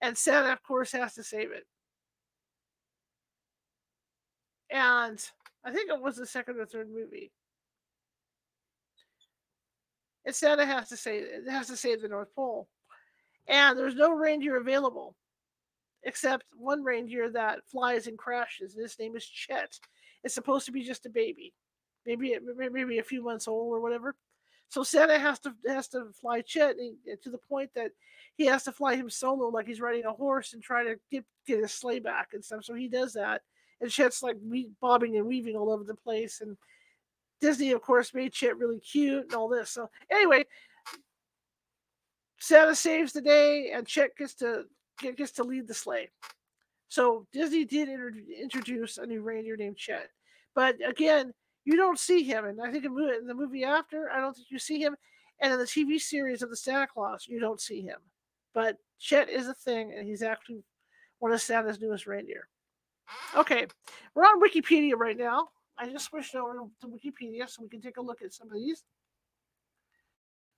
and 0.02 0.18
Santa, 0.18 0.52
of 0.54 0.64
course, 0.64 0.92
has 0.94 1.14
to 1.16 1.24
save 1.24 1.52
it. 1.52 1.66
And 4.72 5.20
I 5.66 5.72
think 5.72 5.90
it 5.90 6.02
was 6.02 6.16
the 6.16 6.26
second 6.26 6.60
or 6.60 6.66
third 6.66 6.90
movie. 6.90 7.32
And 10.26 10.36
Santa 10.36 10.66
has 10.66 10.90
to 10.90 10.98
save 10.98 11.24
it 11.24 11.50
has 11.50 11.68
to 11.68 11.76
save 11.76 12.02
the 12.02 12.08
North 12.08 12.34
Pole. 12.36 12.68
And 13.48 13.78
there's 13.78 13.96
no 13.96 14.12
reindeer 14.12 14.58
available 14.58 15.16
except 16.04 16.46
one 16.58 16.84
reindeer 16.84 17.30
that 17.30 17.68
flies 17.68 18.08
and 18.08 18.18
crashes. 18.18 18.74
And 18.74 18.84
his 18.84 18.98
name 19.00 19.16
is 19.16 19.26
Chet. 19.26 19.80
It's 20.24 20.36
supposed 20.36 20.66
to 20.66 20.72
be 20.72 20.84
just 20.84 21.06
a 21.06 21.10
baby, 21.10 21.54
maybe 22.06 22.38
maybe 22.56 23.00
a 23.00 23.04
few 23.04 23.24
months 23.24 23.48
old 23.48 23.74
or 23.74 23.80
whatever. 23.80 24.16
So 24.70 24.84
Santa 24.84 25.18
has 25.18 25.40
to 25.40 25.54
has 25.68 25.88
to 25.90 26.12
fly 26.22 26.42
Chet 26.42 26.76
to 27.24 27.30
the 27.30 27.38
point 27.38 27.72
that 27.76 27.92
he 28.38 28.46
has 28.46 28.64
to 28.64 28.72
fly 28.72 28.96
him 28.96 29.10
solo, 29.10 29.48
like 29.48 29.68
he's 29.68 29.82
riding 29.82 30.06
a 30.06 30.14
horse, 30.14 30.54
and 30.54 30.62
try 30.62 30.84
to 30.84 30.96
get 31.12 31.26
get 31.48 31.60
his 31.60 31.74
sleigh 31.74 32.00
back 32.00 32.30
and 32.34 32.46
stuff. 32.46 32.64
So 32.64 32.74
he 32.76 32.88
does 32.88 33.14
that, 33.14 33.42
and 33.82 33.90
Chet's 33.90 34.22
like 34.22 34.38
bobbing 34.80 35.18
and 35.18 35.26
weaving 35.26 35.56
all 35.56 35.72
over 35.72 35.84
the 35.84 35.96
place. 35.96 36.42
And 36.42 36.56
Disney, 37.42 37.72
of 37.72 37.82
course, 37.82 38.14
made 38.14 38.34
Chet 38.34 38.58
really 38.58 38.80
cute 38.80 39.24
and 39.24 39.34
all 39.34 39.48
this. 39.48 39.72
So 39.72 39.90
anyway, 40.12 40.46
Santa 42.40 42.76
saves 42.76 43.12
the 43.12 43.22
day, 43.22 43.72
and 43.74 43.88
Chet 43.88 44.16
gets 44.18 44.36
to 44.36 44.66
gets 45.00 45.32
to 45.34 45.44
lead 45.44 45.68
the 45.68 45.74
sleigh. 45.74 46.10
So 46.88 47.28
Disney 47.32 47.66
did 47.66 47.90
inter- 47.90 48.14
introduce 48.42 48.98
a 48.98 49.06
new 49.06 49.22
reindeer 49.22 49.56
named 49.56 49.78
Chet, 49.78 50.10
but 50.56 50.76
again, 50.88 51.34
you 51.66 51.76
don't 51.76 52.00
see 52.00 52.24
him. 52.24 52.46
And 52.46 52.60
I 52.62 52.72
think 52.72 52.86
in 52.86 53.28
the 53.28 53.34
movie 53.34 53.64
after, 53.64 54.10
I 54.10 54.20
don't 54.20 54.36
think 54.36 54.48
you 54.50 54.58
see 54.58 54.82
him. 54.82 54.96
And 55.42 55.54
in 55.54 55.60
the 55.60 55.66
TV 55.66 56.00
series 56.00 56.42
of 56.42 56.50
the 56.50 56.58
Santa 56.58 56.88
Claus, 56.88 57.28
you 57.28 57.40
don't 57.40 57.62
see 57.62 57.82
him. 57.82 58.00
But 58.54 58.78
Chet 59.00 59.30
is 59.30 59.48
a 59.48 59.54
thing, 59.54 59.94
and 59.96 60.08
he's 60.08 60.24
actually 60.24 60.64
one 61.20 61.32
of 61.32 61.42
Santa's 61.42 61.80
newest 61.80 62.08
reindeer. 62.08 62.48
Okay, 63.36 63.68
we're 64.16 64.24
on 64.24 64.42
Wikipedia 64.42 64.94
right 64.96 65.18
now. 65.18 65.50
I 65.78 65.88
just 65.88 66.06
switched 66.06 66.36
over 66.36 66.60
to 66.82 66.88
Wikipedia 66.88 67.50
so 67.50 67.64
we 67.64 67.70
can 67.70 67.82
take 67.82 67.98
a 67.98 68.02
look 68.02 68.22
at 68.22 68.34
some 68.34 68.48
of 68.50 68.56
these. 68.56 68.84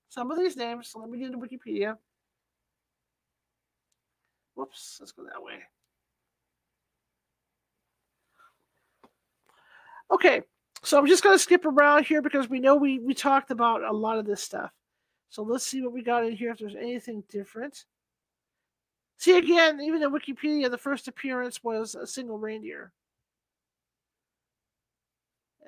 Some 0.10 0.32
of 0.32 0.38
these 0.38 0.58
names. 0.58 0.90
So 0.90 1.00
let 1.00 1.10
me 1.10 1.20
get 1.20 1.32
into 1.32 1.38
Wikipedia. 1.38 1.98
Whoops, 4.56 4.98
let's 5.00 5.12
go 5.12 5.24
that 5.24 5.42
way. 5.42 5.60
Okay, 10.12 10.42
so 10.84 10.98
I'm 10.98 11.08
just 11.08 11.24
going 11.24 11.36
to 11.36 11.40
skip 11.42 11.66
around 11.66 12.06
here 12.06 12.22
because 12.22 12.50
we 12.50 12.60
know 12.60 12.76
we, 12.76 13.00
we 13.00 13.14
talked 13.14 13.50
about 13.50 13.84
a 13.84 13.92
lot 13.92 14.18
of 14.18 14.26
this 14.26 14.44
stuff. 14.44 14.72
So 15.30 15.44
let's 15.44 15.66
see 15.66 15.82
what 15.82 15.94
we 15.94 16.04
got 16.04 16.26
in 16.26 16.36
here 16.36 16.52
if 16.52 16.60
there's 16.60 16.76
anything 16.76 17.24
different. 17.30 17.86
See 19.18 19.38
again, 19.38 19.80
even 19.80 20.04
in 20.04 20.12
Wikipedia, 20.12 20.70
the 20.70 20.78
first 20.78 21.08
appearance 21.08 21.64
was 21.64 21.96
a 21.96 22.06
single 22.06 22.38
reindeer. 22.38 22.92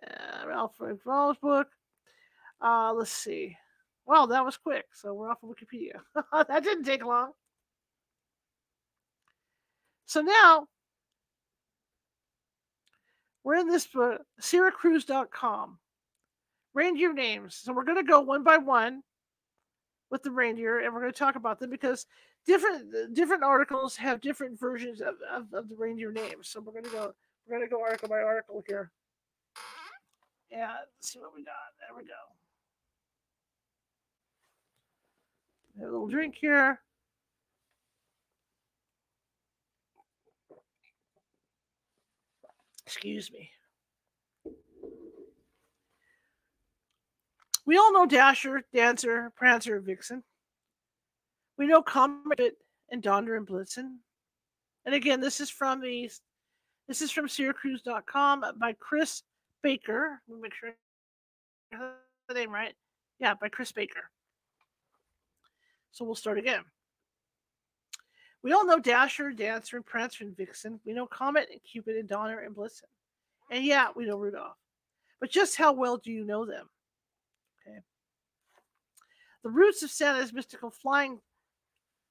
Uh, 0.06 0.48
Ralph 0.48 0.74
Waldo's 1.06 1.38
book. 1.38 1.68
Uh, 2.62 2.92
let's 2.94 3.12
see. 3.12 3.56
Well, 4.06 4.28
that 4.28 4.44
was 4.44 4.58
quick. 4.58 4.86
So 4.94 5.14
we're 5.14 5.30
off 5.30 5.44
of 5.44 5.50
Wikipedia. 5.50 6.02
that 6.48 6.64
didn't 6.64 6.84
take 6.84 7.06
long. 7.06 7.32
So 10.06 10.22
now 10.22 10.68
we're 13.44 13.56
in 13.56 13.68
this 13.68 13.88
uh, 13.96 14.18
Syracuse.com. 14.40 15.80
Reindeer 16.74 17.14
names. 17.14 17.56
So 17.56 17.72
we're 17.72 17.84
going 17.84 18.04
to 18.04 18.04
go 18.04 18.22
one 18.22 18.44
by 18.44 18.58
one 18.58 19.04
with 20.10 20.24
the 20.24 20.32
reindeer 20.32 20.80
and 20.80 20.94
we're 20.94 21.02
going 21.02 21.12
to 21.12 21.18
talk 21.18 21.36
about 21.36 21.60
them 21.60 21.70
because 21.70 22.08
different 22.46 23.14
different 23.14 23.44
articles 23.44 23.96
have 23.96 24.22
different 24.22 24.60
versions 24.60 25.02
of, 25.02 25.16
of, 25.32 25.54
of 25.54 25.70
the 25.70 25.76
reindeer 25.76 26.12
names. 26.12 26.48
So 26.48 26.60
we're 26.62 26.72
going 26.72 26.86
to 26.86 26.92
go 26.92 27.14
we're 27.46 27.58
going 27.58 27.68
to 27.68 27.72
go 27.72 27.82
article 27.82 28.10
by 28.10 28.22
article 28.22 28.64
here. 28.68 28.92
Yeah, 30.52 30.72
let's 30.80 31.12
see 31.12 31.20
what 31.20 31.36
we 31.36 31.44
got. 31.44 31.54
There 31.80 31.98
we 31.98 32.04
go. 32.06 32.14
Have 35.80 35.90
a 35.90 35.92
little 35.92 36.08
drink 36.08 36.36
here. 36.40 36.80
Excuse 42.86 43.32
me. 43.32 43.50
We 47.66 47.78
all 47.78 47.94
know 47.94 48.06
Dasher, 48.06 48.64
Dancer, 48.74 49.32
Prancer, 49.36 49.80
Vixen. 49.80 50.24
We 51.58 51.68
know 51.68 51.82
Comet 51.82 52.58
and 52.90 53.02
Donder 53.02 53.38
and 53.38 53.48
Blitzen. 53.48 53.98
And 54.86 54.94
again, 54.94 55.22
this 55.22 55.40
is 55.40 55.50
from 55.50 55.80
the 55.80 56.12
this 56.88 57.02
is 57.02 57.12
from 57.12 57.30
Syracuse.com 57.30 58.44
by 58.60 58.74
Chris 58.74 59.24
Baker. 59.62 60.22
Let 60.28 60.36
me 60.36 60.42
make 60.42 60.54
sure 60.54 60.74
the 62.28 62.34
name 62.34 62.52
right. 62.52 62.74
Yeah, 63.20 63.36
by 63.40 63.48
Chris 63.50 63.72
Baker. 63.72 64.10
So 65.92 66.04
we'll 66.04 66.16
start 66.16 66.38
again. 66.38 66.64
We 68.44 68.52
all 68.52 68.66
know 68.66 68.80
Dasher, 68.80 69.32
Dancer, 69.32 69.78
and 69.78 69.86
Prancer 69.86 70.26
and 70.26 70.36
Vixen. 70.36 70.80
We 70.86 70.94
know 70.94 71.08
Comet 71.08 71.48
and 71.50 71.62
Cupid 71.64 71.96
and 71.96 72.10
Donner 72.10 72.40
and 72.40 72.54
Blitzen. 72.54 72.84
And 73.50 73.64
yeah, 73.64 73.88
we 73.96 74.06
know 74.06 74.18
Rudolph. 74.18 74.58
But 75.22 75.32
just 75.32 75.56
how 75.56 75.72
well 75.72 75.98
do 75.98 76.12
you 76.12 76.26
know 76.26 76.46
them? 76.46 76.70
Okay. 77.66 77.80
The 79.44 79.50
roots 79.50 79.82
of 79.82 79.92
Santa's 79.92 80.34
mystical 80.34 80.70
flying 80.70 81.20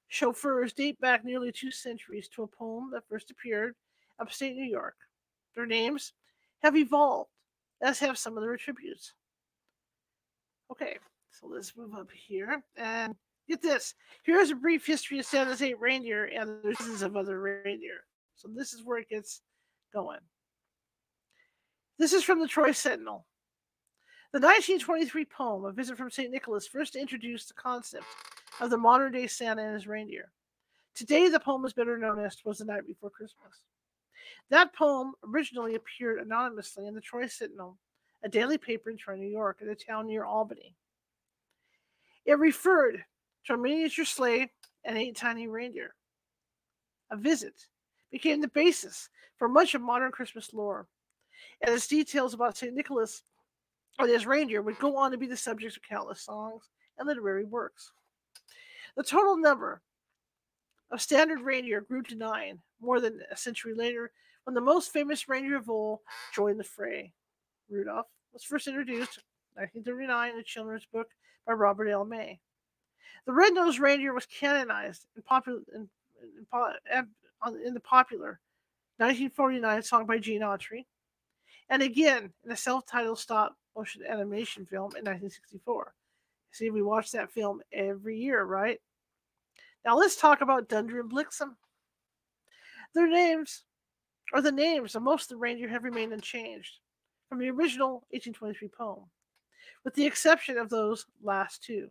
chauffeurs 0.07 0.73
date 0.73 0.99
back 0.99 1.23
nearly 1.23 1.51
two 1.51 1.71
centuries 1.71 2.27
to 2.29 2.43
a 2.43 2.47
poem 2.47 2.89
that 2.93 3.07
first 3.07 3.29
appeared 3.29 3.75
upstate 4.19 4.55
New 4.55 4.65
York. 4.65 4.95
Their 5.55 5.65
names 5.67 6.13
have 6.63 6.75
evolved, 6.75 7.29
as 7.81 7.99
have 7.99 8.17
some 8.17 8.37
of 8.37 8.43
their 8.43 8.53
attributes. 8.53 9.13
Okay, 10.71 10.97
so 11.29 11.47
let's 11.47 11.75
move 11.77 11.93
up 11.93 12.09
here 12.11 12.63
and 12.75 13.15
Get 13.47 13.61
this. 13.61 13.93
Here's 14.23 14.51
a 14.51 14.55
brief 14.55 14.85
history 14.85 15.19
of 15.19 15.25
Santa's 15.25 15.61
eight 15.61 15.79
reindeer 15.79 16.25
and 16.25 16.63
the 16.63 16.73
dozens 16.73 17.01
of 17.01 17.17
other 17.17 17.41
reindeer. 17.41 18.05
So 18.35 18.47
this 18.53 18.73
is 18.73 18.83
where 18.83 18.99
it 18.99 19.09
gets 19.09 19.41
going. 19.93 20.19
This 21.99 22.13
is 22.13 22.23
from 22.23 22.39
the 22.39 22.47
Troy 22.47 22.71
Sentinel. 22.71 23.25
The 24.31 24.39
1923 24.39 25.25
poem, 25.25 25.65
A 25.65 25.71
Visit 25.71 25.97
from 25.97 26.09
St. 26.09 26.31
Nicholas, 26.31 26.67
first 26.67 26.95
introduced 26.95 27.49
the 27.49 27.53
concept 27.53 28.05
of 28.61 28.71
the 28.71 28.77
modern 28.77 29.11
day 29.11 29.27
Santa 29.27 29.61
and 29.61 29.75
his 29.75 29.87
reindeer. 29.87 30.31
Today, 30.95 31.29
the 31.29 31.39
poem 31.39 31.65
is 31.65 31.73
better 31.73 31.97
known 31.97 32.19
as 32.19 32.37
Was 32.43 32.57
the 32.59 32.65
Night 32.65 32.87
Before 32.87 33.09
Christmas. 33.09 33.61
That 34.49 34.73
poem 34.73 35.13
originally 35.27 35.75
appeared 35.75 36.19
anonymously 36.19 36.87
in 36.87 36.95
the 36.95 37.01
Troy 37.01 37.27
Sentinel, 37.27 37.77
a 38.23 38.29
daily 38.29 38.57
paper 38.57 38.89
in 38.89 38.97
Troy, 38.97 39.15
New 39.15 39.27
York, 39.27 39.59
in 39.61 39.69
a 39.69 39.75
town 39.75 40.07
near 40.07 40.25
Albany. 40.25 40.75
It 42.25 42.39
referred 42.39 43.03
to 43.45 43.53
a 43.53 43.57
miniature 43.57 44.05
sleigh 44.05 44.51
and 44.85 44.97
eight 44.97 45.15
tiny 45.15 45.47
reindeer. 45.47 45.95
A 47.11 47.17
visit 47.17 47.53
became 48.11 48.41
the 48.41 48.47
basis 48.49 49.09
for 49.37 49.47
much 49.47 49.75
of 49.75 49.81
modern 49.81 50.11
Christmas 50.11 50.53
lore, 50.53 50.87
and 51.61 51.73
its 51.73 51.87
details 51.87 52.33
about 52.33 52.57
St. 52.57 52.73
Nicholas 52.73 53.23
and 53.99 54.09
his 54.09 54.25
reindeer 54.25 54.61
would 54.61 54.79
go 54.79 54.97
on 54.97 55.11
to 55.11 55.17
be 55.17 55.27
the 55.27 55.37
subjects 55.37 55.77
of 55.77 55.83
countless 55.83 56.21
songs 56.21 56.69
and 56.97 57.07
literary 57.07 57.43
works. 57.43 57.91
The 58.95 59.03
total 59.03 59.37
number 59.37 59.81
of 60.91 61.01
standard 61.01 61.41
reindeer 61.41 61.81
grew 61.81 62.03
to 62.03 62.15
nine 62.15 62.59
more 62.81 62.99
than 62.99 63.19
a 63.31 63.37
century 63.37 63.73
later 63.73 64.11
when 64.43 64.53
the 64.53 64.61
most 64.61 64.91
famous 64.91 65.27
reindeer 65.27 65.57
of 65.57 65.69
all 65.69 66.01
joined 66.33 66.59
the 66.59 66.63
fray. 66.63 67.11
Rudolph 67.69 68.07
was 68.31 68.43
first 68.43 68.67
introduced 68.67 69.17
in 69.55 69.61
1939 69.61 70.33
in 70.33 70.39
a 70.39 70.43
children's 70.43 70.85
book 70.85 71.07
by 71.47 71.53
Robert 71.53 71.87
L. 71.87 72.05
May. 72.05 72.39
The 73.25 73.33
red-nosed 73.33 73.79
reindeer 73.79 74.13
was 74.13 74.25
canonized 74.25 75.05
in, 75.15 75.21
popular, 75.23 75.59
in, 75.73 75.87
in, 76.35 77.07
in 77.65 77.73
the 77.73 77.79
popular 77.79 78.39
1949 78.97 79.83
song 79.83 80.05
by 80.05 80.17
Gene 80.19 80.41
Autry, 80.41 80.85
and 81.69 81.81
again 81.81 82.31
in 82.45 82.51
a 82.51 82.57
self-titled 82.57 83.17
stop 83.17 83.57
motion 83.75 84.03
animation 84.07 84.65
film 84.65 84.91
in 84.95 85.03
1964. 85.03 85.93
See, 86.51 86.69
we 86.69 86.83
watch 86.83 87.11
that 87.11 87.31
film 87.31 87.61
every 87.71 88.17
year, 88.17 88.43
right? 88.43 88.79
Now 89.83 89.97
let's 89.97 90.15
talk 90.15 90.41
about 90.41 90.69
Dunder 90.69 90.99
and 90.99 91.11
Blixen. 91.11 91.55
Their 92.93 93.09
names, 93.09 93.63
or 94.31 94.41
the 94.41 94.51
names 94.51 94.95
of 94.95 95.01
most 95.01 95.23
of 95.23 95.29
the 95.29 95.37
reindeer, 95.37 95.67
have 95.69 95.83
remained 95.83 96.13
unchanged 96.13 96.77
from 97.27 97.39
the 97.39 97.49
original 97.49 98.05
1823 98.11 98.67
poem, 98.67 99.05
with 99.83 99.95
the 99.95 100.05
exception 100.05 100.57
of 100.57 100.69
those 100.69 101.07
last 101.23 101.63
two 101.63 101.89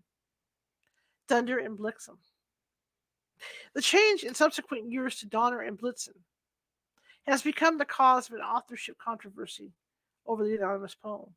Dunder 1.29 1.59
and 1.59 1.79
Blixen. 1.79 2.17
The 3.75 3.83
change 3.83 4.23
in 4.23 4.35
subsequent 4.35 4.91
years 4.91 5.19
to 5.19 5.27
Donner 5.27 5.61
and 5.61 5.79
Blitzen 5.79 6.17
has 7.27 7.43
become 7.43 7.79
the 7.79 7.85
cause 7.85 8.29
of 8.29 8.35
an 8.35 8.43
authorship 8.43 8.97
controversy 8.99 9.73
over 10.27 10.45
the 10.45 10.55
anonymous 10.55 10.95
poem. 10.95 11.35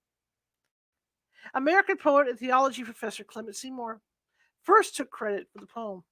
American 1.54 1.98
poet 1.98 2.28
and 2.28 2.38
theology 2.38 2.84
professor 2.84 3.24
Clement 3.24 3.56
C. 3.56 3.70
Moore 3.70 4.02
first 4.64 4.96
took 4.96 5.10
credit 5.10 5.48
for 5.52 5.60
the 5.60 5.68
poem. 5.68 6.04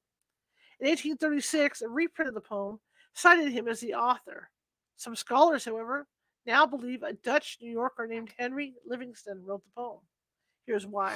In 0.80 0.88
1836, 0.88 1.82
a 1.82 1.90
reprint 1.90 2.30
of 2.30 2.36
the 2.36 2.42
poem 2.42 2.80
cited 3.14 3.52
him 3.52 3.68
as 3.68 3.80
the 3.80 3.96
author. 3.96 4.50
Some 4.96 5.16
scholars, 5.16 5.66
however, 5.66 6.08
now 6.46 6.66
believe 6.66 7.04
a 7.04 7.14
Dutch 7.14 7.58
New 7.62 7.72
Yorker 7.72 8.06
named 8.06 8.34
Henry 8.38 8.74
Livingston 8.86 9.44
wrote 9.44 9.64
the 9.64 9.72
poem. 9.76 10.00
Here's 10.66 10.86
why. 10.86 11.16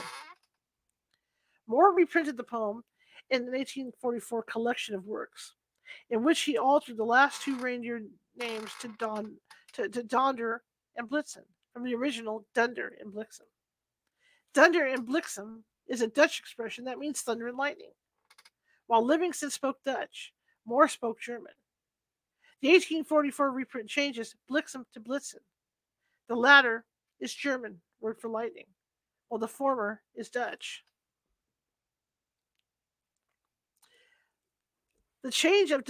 Moore 1.67 1.93
reprinted 1.93 2.37
the 2.37 2.43
poem 2.43 2.83
in 3.29 3.45
the 3.45 3.51
1844 3.51 4.43
collection 4.43 4.95
of 4.95 5.05
works, 5.05 5.53
in 6.09 6.23
which 6.23 6.41
he 6.41 6.57
altered 6.57 6.97
the 6.97 7.03
last 7.03 7.41
two 7.41 7.57
reindeer 7.57 8.01
names 8.35 8.71
to, 8.79 8.89
Don, 8.97 9.35
to, 9.73 9.89
to 9.89 10.03
Donder 10.03 10.63
and 10.95 11.09
Blitzen 11.09 11.43
from 11.73 11.83
the 11.83 11.93
original 11.93 12.45
Dunder 12.55 12.93
and 12.99 13.13
Blixen. 13.13 13.47
Dunder 14.53 14.85
and 14.85 15.05
Blixen 15.05 15.59
is 15.87 16.01
a 16.01 16.07
Dutch 16.07 16.39
expression 16.39 16.85
that 16.85 16.99
means 16.99 17.21
thunder 17.21 17.47
and 17.47 17.57
lightning. 17.57 17.91
While 18.87 19.05
Livingston 19.05 19.51
spoke 19.51 19.77
Dutch, 19.85 20.33
Moore 20.65 20.87
spoke 20.87 21.19
German. 21.19 21.53
The 22.61 22.69
1844 22.69 23.51
reprint 23.51 23.89
changes 23.89 24.35
Blixen 24.49 24.85
to 24.93 24.99
Blitzen. 24.99 25.43
The 26.27 26.35
latter 26.35 26.85
is 27.19 27.33
German 27.33 27.81
word 28.01 28.19
for 28.19 28.29
lightning, 28.29 28.65
while 29.27 29.39
the 29.39 29.47
former 29.47 30.01
is 30.15 30.29
Dutch. 30.29 30.83
The 35.27 35.33
change 35.33 35.71
of, 35.71 35.83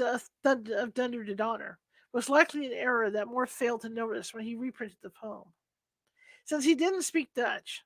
of 0.43 0.93
Dunder 0.95 1.23
to 1.23 1.35
Donner 1.35 1.77
was 2.11 2.27
likely 2.27 2.65
an 2.65 2.73
error 2.73 3.11
that 3.11 3.27
Moore 3.27 3.45
failed 3.45 3.81
to 3.81 3.89
notice 3.89 4.33
when 4.33 4.43
he 4.43 4.55
reprinted 4.55 4.97
the 5.03 5.11
poem. 5.11 5.43
Since 6.45 6.65
he 6.65 6.73
didn't 6.73 7.03
speak 7.03 7.29
Dutch, 7.35 7.83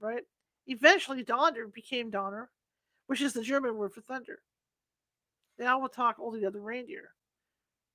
right? 0.00 0.22
Eventually, 0.66 1.22
Donner 1.22 1.66
became 1.66 2.08
Donner, 2.08 2.48
which 3.08 3.20
is 3.20 3.34
the 3.34 3.42
German 3.42 3.76
word 3.76 3.92
for 3.92 4.00
thunder. 4.00 4.38
Now 5.58 5.78
we'll 5.78 5.90
talk 5.90 6.18
all 6.18 6.30
the 6.30 6.46
other 6.46 6.62
reindeer. 6.62 7.10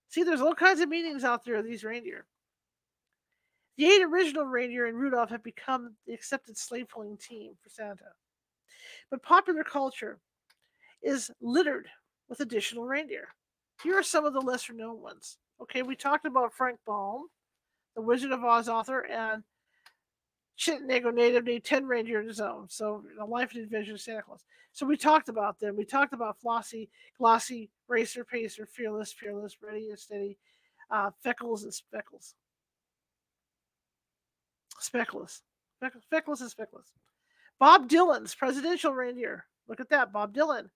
See, 0.09 0.21
there's 0.21 0.41
all 0.41 0.53
kinds 0.53 0.79
of 0.79 0.87
meanings 0.87 1.23
out 1.23 1.43
there 1.43 1.55
of 1.55 1.65
these 1.65 1.83
reindeer. 1.83 2.27
The 3.77 3.87
eight 3.87 4.03
original 4.03 4.45
reindeer 4.45 4.85
and 4.85 4.95
Rudolph 4.95 5.31
have 5.31 5.41
become 5.41 5.95
the 6.05 6.13
accepted 6.13 6.55
slave 6.55 6.89
pulling 6.89 7.17
team 7.17 7.53
for 7.63 7.69
Santa. 7.69 8.11
But 9.09 9.23
popular 9.23 9.63
culture 9.63 10.19
is 11.01 11.31
littered 11.41 11.87
with 12.32 12.39
additional 12.39 12.86
reindeer. 12.86 13.27
Here 13.84 13.99
are 13.99 14.03
some 14.03 14.25
of 14.25 14.34
the 14.34 14.39
lesser 14.39 14.71
known 14.71 15.01
ones. 15.01 15.38
Okay, 15.61 15.82
we 15.82 15.97
talked 15.97 16.25
about 16.25 16.53
Frank 16.53 16.79
Baum, 16.88 17.27
the 17.93 18.01
Wizard 18.01 18.32
of 18.32 18.43
Oz 18.43 18.69
author, 18.69 19.01
and 19.01 19.43
Chittenango 20.57 21.13
native 21.13 21.43
named 21.43 21.65
Ten 21.65 21.86
Reindeer 21.86 22.21
in 22.21 22.27
his 22.27 22.39
own. 22.39 22.69
So, 22.69 23.03
the 23.17 23.25
life 23.25 23.51
and 23.53 23.61
adventures 23.61 23.95
of 23.95 24.01
Santa 24.01 24.21
Claus. 24.21 24.45
So, 24.71 24.86
we 24.86 24.95
talked 24.95 25.27
about 25.27 25.59
them. 25.59 25.75
We 25.75 25.84
talked 25.84 26.13
about 26.13 26.38
Flossie, 26.41 26.88
Glossy, 27.17 27.69
Racer, 27.89 28.23
Pacer, 28.23 28.65
Fearless, 28.65 29.11
Fearless, 29.11 29.57
Ready 29.61 29.89
and 29.89 29.99
Steady, 29.99 30.38
uh, 30.89 31.11
Feckles, 31.25 31.63
and 31.63 31.73
Speckles. 31.73 32.36
Speckless. 34.79 35.41
Feckless 36.09 36.41
and 36.41 36.49
Speckless. 36.49 36.91
Bob 37.59 37.89
Dylan's 37.89 38.34
presidential 38.34 38.93
reindeer. 38.93 39.45
Look 39.67 39.82
at 39.82 39.89
that, 39.89 40.13
Bob 40.13 40.34
Dylan. 40.34 40.69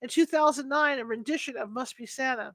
In 0.00 0.08
2009, 0.08 0.98
a 0.98 1.04
rendition 1.04 1.56
of 1.56 1.70
Must 1.70 1.96
Be 1.96 2.06
Santa. 2.06 2.54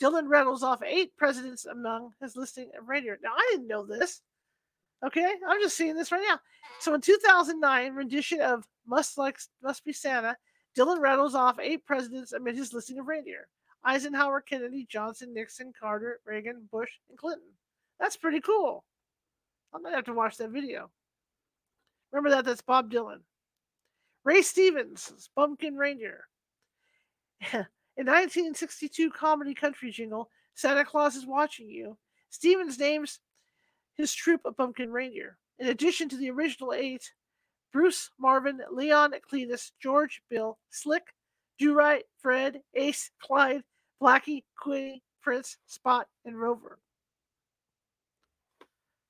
Dylan 0.00 0.28
rattles 0.28 0.62
off 0.62 0.82
eight 0.82 1.14
presidents 1.16 1.66
among 1.66 2.12
his 2.20 2.36
listing 2.36 2.70
of 2.78 2.88
reindeer. 2.88 3.18
Now, 3.22 3.32
I 3.36 3.46
didn't 3.50 3.68
know 3.68 3.84
this. 3.84 4.22
Okay, 5.04 5.34
I'm 5.46 5.60
just 5.60 5.76
seeing 5.76 5.96
this 5.96 6.12
right 6.12 6.24
now. 6.26 6.40
So 6.78 6.94
in 6.94 7.00
2009, 7.00 7.94
rendition 7.94 8.40
of 8.40 8.66
Must 8.86 9.18
Like 9.18 9.38
Must 9.62 9.84
Be 9.84 9.92
Santa, 9.92 10.36
Dylan 10.76 11.00
rattles 11.00 11.34
off 11.34 11.58
eight 11.58 11.84
presidents 11.84 12.32
amid 12.32 12.56
his 12.56 12.72
listing 12.72 12.98
of 12.98 13.06
reindeer: 13.06 13.48
Eisenhower, 13.84 14.40
Kennedy, 14.40 14.86
Johnson, 14.88 15.34
Nixon, 15.34 15.72
Carter, 15.78 16.20
Reagan, 16.24 16.68
Bush, 16.70 16.90
and 17.08 17.18
Clinton. 17.18 17.48
That's 17.98 18.16
pretty 18.16 18.40
cool. 18.40 18.84
I'm 19.72 19.82
gonna 19.82 19.96
have 19.96 20.04
to 20.06 20.14
watch 20.14 20.36
that 20.36 20.50
video. 20.50 20.90
Remember 22.12 22.30
that? 22.30 22.44
That's 22.44 22.62
Bob 22.62 22.90
Dylan. 22.90 23.20
Ray 24.24 24.42
Stevens, 24.42 25.30
Bumpkin 25.34 25.76
Reindeer. 25.76 26.24
In 27.52 28.06
1962 28.06 29.10
comedy 29.10 29.54
country 29.54 29.90
jingle, 29.90 30.30
Santa 30.54 30.84
Claus 30.84 31.16
is 31.16 31.26
Watching 31.26 31.68
You, 31.68 31.96
Stevens 32.30 32.78
names 32.78 33.18
his 33.96 34.14
troupe 34.14 34.42
of 34.44 34.56
pumpkin 34.56 34.90
reindeer. 34.90 35.36
In 35.58 35.68
addition 35.68 36.08
to 36.08 36.16
the 36.16 36.30
original 36.30 36.72
eight, 36.72 37.12
Bruce, 37.72 38.10
Marvin, 38.18 38.60
Leon, 38.72 39.12
Cletus, 39.30 39.72
George, 39.80 40.22
Bill, 40.30 40.58
Slick, 40.70 41.14
Do-Right, 41.58 42.04
Fred, 42.20 42.62
Ace, 42.74 43.10
Clyde, 43.22 43.62
Blackie, 44.02 44.44
Quinny, 44.58 45.02
Prince, 45.22 45.58
Spot, 45.66 46.06
and 46.24 46.40
Rover. 46.40 46.78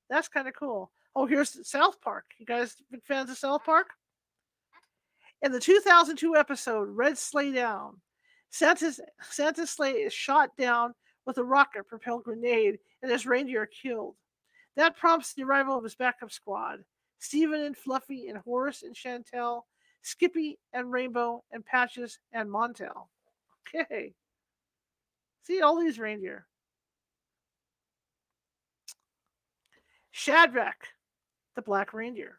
That's 0.08 0.28
kind 0.28 0.48
of 0.48 0.54
cool. 0.54 0.90
Oh, 1.14 1.26
here's 1.26 1.68
South 1.68 2.00
Park. 2.00 2.24
You 2.38 2.46
guys 2.46 2.76
big 2.90 3.04
fans 3.04 3.30
of 3.30 3.38
South 3.38 3.64
Park? 3.64 3.90
In 5.42 5.52
the 5.52 5.60
2002 5.60 6.36
episode 6.36 6.88
Red 6.90 7.16
Sleigh 7.16 7.52
Down, 7.52 8.00
Santa's 8.50 9.00
Santa's 9.22 9.70
sleigh 9.70 9.92
is 9.92 10.12
shot 10.12 10.50
down 10.58 10.94
with 11.24 11.38
a 11.38 11.44
rocket 11.44 11.86
propelled 11.86 12.24
grenade 12.24 12.78
and 13.02 13.10
his 13.10 13.26
reindeer 13.26 13.62
are 13.62 13.66
killed. 13.66 14.16
That 14.76 14.96
prompts 14.96 15.32
the 15.32 15.44
arrival 15.44 15.78
of 15.78 15.84
his 15.84 15.94
backup 15.94 16.30
squad 16.30 16.84
Stephen 17.20 17.60
and 17.60 17.76
Fluffy 17.76 18.28
and 18.28 18.38
Horace 18.38 18.82
and 18.82 18.94
Chantel, 18.94 19.62
Skippy 20.02 20.58
and 20.72 20.90
Rainbow 20.90 21.42
and 21.52 21.64
Patches 21.64 22.18
and 22.32 22.48
Montel. 22.48 23.08
Okay. 23.74 24.14
See 25.44 25.62
all 25.62 25.80
these 25.80 25.98
reindeer. 25.98 26.46
Shadrach, 30.10 30.86
the 31.56 31.62
Black 31.62 31.94
Reindeer. 31.94 32.38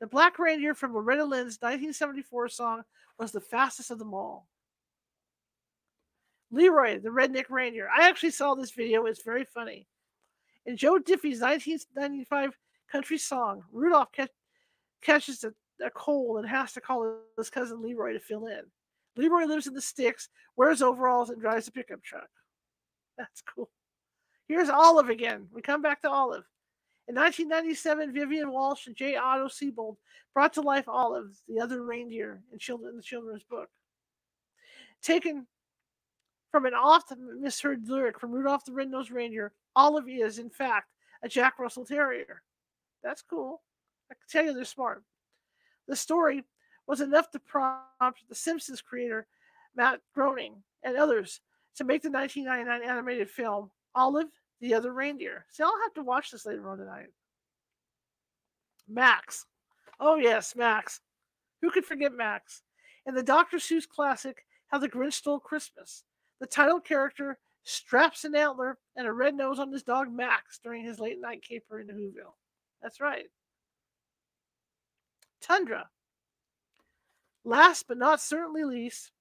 The 0.00 0.06
Black 0.06 0.38
Reindeer 0.38 0.74
from 0.74 0.94
Loretta 0.94 1.24
Lynn's 1.24 1.58
1974 1.60 2.48
song 2.48 2.82
was 3.18 3.32
the 3.32 3.40
fastest 3.40 3.90
of 3.90 3.98
them 3.98 4.12
all. 4.12 4.46
Leroy, 6.50 7.00
the 7.00 7.08
Redneck 7.08 7.48
Reindeer. 7.48 7.88
I 7.88 8.08
actually 8.08 8.30
saw 8.30 8.54
this 8.54 8.70
video. 8.70 9.06
It's 9.06 9.22
very 9.22 9.44
funny. 9.44 9.86
In 10.66 10.76
Joe 10.76 10.98
Diffie's 10.98 11.40
1995 11.40 12.56
country 12.90 13.18
song, 13.18 13.62
Rudolph 13.72 14.12
catch, 14.12 14.30
catches 15.02 15.44
a, 15.44 15.52
a 15.84 15.90
cold 15.90 16.38
and 16.38 16.48
has 16.48 16.72
to 16.72 16.80
call 16.80 17.18
his 17.36 17.50
cousin 17.50 17.82
Leroy 17.82 18.12
to 18.12 18.20
fill 18.20 18.46
in. 18.46 18.62
Leroy 19.16 19.44
lives 19.44 19.66
in 19.66 19.74
the 19.74 19.80
sticks, 19.80 20.28
wears 20.56 20.82
overalls, 20.82 21.30
and 21.30 21.40
drives 21.40 21.68
a 21.68 21.72
pickup 21.72 22.02
truck. 22.02 22.28
That's 23.16 23.42
cool. 23.42 23.70
Here's 24.46 24.68
Olive 24.68 25.08
again. 25.08 25.48
We 25.52 25.62
come 25.62 25.82
back 25.82 26.02
to 26.02 26.10
Olive. 26.10 26.44
In 27.08 27.14
1997, 27.14 28.12
Vivian 28.12 28.50
Walsh 28.50 28.88
and 28.88 28.96
J. 28.96 29.16
Otto 29.16 29.46
Seibold 29.46 29.96
brought 30.34 30.52
to 30.54 30.60
life 30.60 30.88
Olive, 30.88 31.40
the 31.48 31.60
other 31.60 31.82
reindeer 31.82 32.42
in, 32.52 32.58
children, 32.58 32.90
in 32.90 32.96
the 32.96 33.02
children's 33.02 33.44
book. 33.44 33.68
Taken 35.02 35.46
from 36.50 36.66
an 36.66 36.74
often 36.74 37.40
misheard 37.40 37.88
lyric 37.88 38.18
from 38.18 38.32
Rudolph 38.32 38.64
the 38.64 38.72
Red-Nosed 38.72 39.10
Reindeer, 39.10 39.52
Olive 39.76 40.08
is, 40.08 40.38
in 40.38 40.50
fact, 40.50 40.90
a 41.22 41.28
Jack 41.28 41.58
Russell 41.58 41.84
Terrier. 41.84 42.42
That's 43.04 43.22
cool. 43.22 43.62
I 44.10 44.14
can 44.14 44.22
tell 44.28 44.44
you 44.44 44.52
they're 44.52 44.64
smart. 44.64 45.02
The 45.86 45.96
story 45.96 46.42
was 46.86 47.00
enough 47.00 47.30
to 47.30 47.38
prompt 47.38 48.24
The 48.28 48.34
Simpsons 48.34 48.80
creator 48.80 49.26
Matt 49.76 50.00
Groening 50.14 50.62
and 50.82 50.96
others 50.96 51.40
to 51.76 51.84
make 51.84 52.02
the 52.02 52.10
1999 52.10 52.88
animated 52.88 53.30
film 53.30 53.70
Olive, 53.94 54.30
the 54.60 54.74
other 54.74 54.92
reindeer. 54.92 55.46
See, 55.50 55.62
I'll 55.62 55.82
have 55.84 55.94
to 55.94 56.02
watch 56.02 56.30
this 56.30 56.46
later 56.46 56.68
on 56.68 56.78
tonight. 56.78 57.08
Max. 58.88 59.46
Oh, 59.98 60.16
yes, 60.16 60.54
Max. 60.56 61.00
Who 61.62 61.70
could 61.70 61.84
forget 61.84 62.12
Max? 62.12 62.62
In 63.06 63.14
the 63.14 63.22
Dr. 63.22 63.58
Seuss 63.58 63.88
classic, 63.88 64.44
How 64.68 64.78
the 64.78 64.88
Grinch 64.88 65.14
Stole 65.14 65.40
Christmas, 65.40 66.04
the 66.40 66.46
title 66.46 66.80
character 66.80 67.38
straps 67.64 68.24
an 68.24 68.34
antler 68.34 68.78
and 68.96 69.06
a 69.06 69.12
red 69.12 69.34
nose 69.34 69.58
on 69.58 69.72
his 69.72 69.82
dog 69.82 70.12
Max 70.12 70.58
during 70.62 70.84
his 70.84 71.00
late 71.00 71.20
night 71.20 71.42
caper 71.42 71.80
in 71.80 71.88
Whoville. 71.88 72.34
That's 72.82 73.00
right. 73.00 73.26
Tundra. 75.40 75.88
Last 77.44 77.86
but 77.88 77.98
not 77.98 78.20
certainly 78.20 78.64
least, 78.64 79.12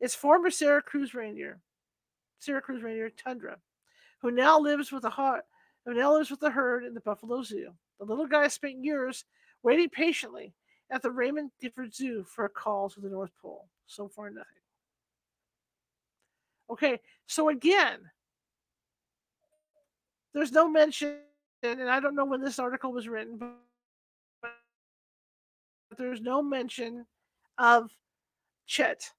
is 0.00 0.14
former 0.14 0.50
Cruz 0.82 1.14
reindeer, 1.14 1.60
Cruz 2.40 2.82
reindeer 2.82 3.10
Tundra, 3.10 3.58
who 4.22 4.30
now 4.30 4.58
lives 4.58 4.92
with 4.92 5.02
the 5.02 5.10
herd, 5.10 5.42
who 5.84 5.94
now 5.94 6.12
lives 6.14 6.30
with 6.30 6.40
the 6.40 6.50
herd 6.50 6.84
in 6.84 6.94
the 6.94 7.00
Buffalo 7.00 7.42
Zoo. 7.42 7.72
The 7.98 8.04
little 8.04 8.26
guy 8.26 8.48
spent 8.48 8.84
years 8.84 9.24
waiting 9.62 9.88
patiently 9.88 10.54
at 10.90 11.02
the 11.02 11.10
Raymond 11.10 11.50
Gifford 11.60 11.94
Zoo 11.94 12.24
for 12.24 12.44
a 12.44 12.48
call 12.48 12.88
to 12.90 13.00
the 13.00 13.08
North 13.08 13.32
Pole. 13.40 13.68
So 13.86 14.08
far, 14.08 14.30
nothing. 14.30 14.46
Okay, 16.70 17.00
so 17.26 17.48
again, 17.48 17.98
there's 20.32 20.52
no 20.52 20.68
mention, 20.68 21.16
and 21.62 21.90
I 21.90 21.98
don't 21.98 22.14
know 22.14 22.24
when 22.24 22.40
this 22.40 22.60
article 22.60 22.92
was 22.92 23.08
written, 23.08 23.36
but 23.38 23.56
there's 25.98 26.20
no 26.20 26.42
mention 26.42 27.06
of 27.58 27.90
Chet. 28.66 29.10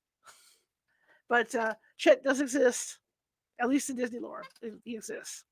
But 1.28 1.54
uh, 1.54 1.74
Chet 1.98 2.24
does 2.24 2.40
exist, 2.40 3.00
at 3.62 3.70
least 3.70 3.90
in 3.90 3.96
Disney 3.96 4.20
lore. 4.20 4.44
He 4.84 4.96
exists. 4.96 5.44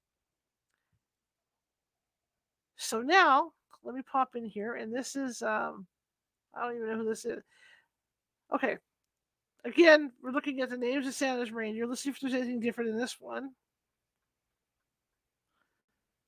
So 2.78 3.02
now, 3.02 3.52
let 3.84 3.94
me 3.94 4.02
pop 4.02 4.36
in 4.36 4.46
here, 4.46 4.76
and 4.76 4.94
this 4.94 5.16
is, 5.16 5.42
um, 5.42 5.86
I 6.56 6.64
don't 6.64 6.76
even 6.76 6.90
know 6.90 6.98
who 6.98 7.10
this 7.10 7.26
is. 7.26 7.44
Okay, 8.54 8.78
Again, 9.66 10.12
we're 10.24 10.32
looking 10.32 10.62
at 10.62 10.70
the 10.70 10.78
names 10.78 11.06
of 11.06 11.14
Santa's 11.14 11.52
reindeer. 11.52 11.86
Let's 11.86 12.02
see 12.02 12.10
if 12.10 12.20
there's 12.20 12.34
anything 12.34 12.62
different 12.62 12.92
in 12.92 12.98
this 12.98 13.18
one. 13.20 13.52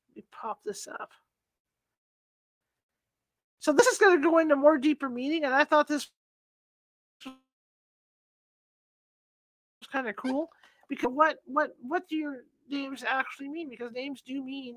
Let 0.10 0.18
me 0.18 0.24
pop 0.32 0.60
this 0.66 0.88
up. 0.88 1.12
So 3.60 3.72
this 3.72 3.88
is 3.88 3.98
going 3.98 4.22
to 4.22 4.30
go 4.30 4.40
into 4.40 4.56
more 4.56 4.78
deeper 4.78 5.08
meaning, 5.08 5.46
and 5.46 5.54
I 5.54 5.64
thought 5.64 5.88
this 5.88 6.10
was 7.26 7.36
kind 9.92 10.08
of 10.08 10.16
cool 10.16 10.50
because 10.92 11.10
what 11.14 11.38
what 11.46 11.72
what 11.82 12.06
do 12.10 12.18
your 12.18 12.44
names 12.70 13.02
actually 13.08 13.48
mean? 13.48 13.70
Because 13.70 13.94
names 13.94 14.22
do 14.22 14.44
mean 14.44 14.76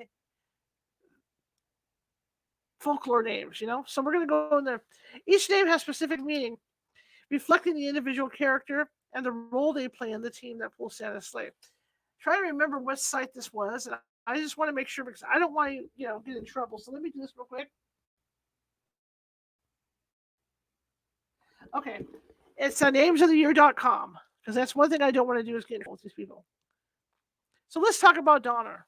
folklore 2.78 3.24
names, 3.24 3.60
you 3.60 3.66
know. 3.66 3.82
So 3.88 4.00
we're 4.00 4.12
going 4.12 4.28
to 4.28 4.30
go 4.30 4.58
in 4.58 4.64
there. 4.64 4.80
Each 5.26 5.50
name 5.50 5.66
has 5.66 5.82
specific 5.82 6.20
meaning 6.20 6.56
reflecting 7.32 7.74
the 7.74 7.88
individual 7.88 8.28
character 8.28 8.88
and 9.12 9.26
the 9.26 9.32
role 9.32 9.72
they 9.72 9.88
play 9.88 10.12
in 10.12 10.22
the 10.22 10.30
team 10.30 10.58
that 10.60 10.76
pulls 10.78 10.98
Santa's 10.98 11.26
sleigh. 11.26 11.50
Try 12.20 12.36
to 12.36 12.42
remember 12.42 12.78
what 12.78 13.00
site 13.00 13.34
this 13.34 13.52
was, 13.52 13.86
and 13.86 13.96
I 14.28 14.36
just 14.36 14.56
want 14.56 14.68
to 14.68 14.72
make 14.72 14.86
sure 14.86 15.04
because 15.04 15.24
I 15.28 15.40
don't 15.40 15.52
want 15.52 15.70
to, 15.70 15.84
you 15.96 16.06
know, 16.06 16.22
get 16.24 16.36
in 16.36 16.44
trouble. 16.44 16.78
So 16.78 16.92
let 16.92 17.02
me 17.02 17.10
do 17.10 17.20
this 17.20 17.32
real 17.36 17.46
quick. 17.46 17.68
Okay, 21.76 22.06
it's 22.56 22.80
uh, 22.82 22.92
namesoftheyear.com 22.92 24.16
because 24.44 24.54
that's 24.54 24.76
one 24.76 24.90
thing 24.90 25.00
I 25.00 25.10
don't 25.10 25.26
want 25.26 25.38
to 25.38 25.44
do 25.44 25.56
is 25.56 25.64
get 25.64 25.76
in 25.76 25.80
trouble 25.82 25.92
with 25.92 26.02
these 26.02 26.12
people. 26.12 26.44
So 27.68 27.80
let's 27.80 27.98
talk 27.98 28.18
about 28.18 28.42
Donner. 28.42 28.84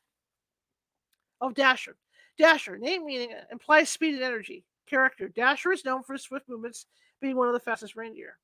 Oh, 1.40 1.50
Dasher. 1.50 1.96
Dasher, 2.38 2.76
name 2.76 3.07
meaning 3.07 3.32
uh, 3.32 3.44
implies 3.50 3.88
speed 3.88 4.14
and 4.14 4.22
energy. 4.22 4.64
Character. 4.86 5.28
Dasher 5.28 5.72
is 5.72 5.84
known 5.84 6.02
for 6.02 6.12
his 6.12 6.22
swift 6.22 6.48
movements 6.48 6.86
being 7.20 7.36
one 7.36 7.48
of 7.48 7.54
the 7.54 7.61
fastest 7.61 7.96
reindeer. 7.96 8.36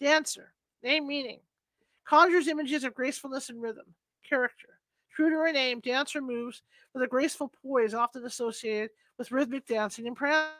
Dancer, 0.00 0.54
name 0.82 1.06
meaning, 1.06 1.40
conjures 2.04 2.48
images 2.48 2.84
of 2.84 2.94
gracefulness 2.94 3.50
and 3.50 3.60
rhythm. 3.60 3.84
Character, 4.28 4.80
true 5.14 5.30
to 5.30 5.36
her 5.36 5.52
name, 5.52 5.80
Dancer 5.80 6.22
moves 6.22 6.62
with 6.94 7.02
a 7.02 7.06
graceful 7.06 7.52
poise 7.62 7.92
often 7.92 8.24
associated 8.24 8.90
with 9.18 9.30
rhythmic 9.30 9.66
dancing 9.66 10.06
and 10.06 10.16
prancing. 10.16 10.54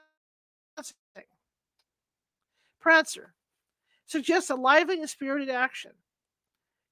Prancer, 2.81 3.33
suggests 4.07 4.51
a 4.51 4.55
lively 4.55 5.01
and 5.01 5.09
spirited 5.09 5.51
action. 5.51 5.93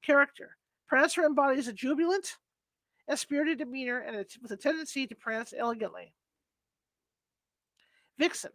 Character, 0.03 0.57
Prancer 0.89 1.25
embodies 1.25 1.69
a 1.69 1.73
jubilant 1.73 2.37
and 3.09 3.19
spirited 3.19 3.59
demeanor 3.59 3.99
and 3.99 4.17
with 4.43 4.51
a 4.51 4.57
tendency 4.57 5.07
to 5.07 5.15
prance 5.15 5.55
elegantly. 5.57 6.15
Vixen, 8.19 8.53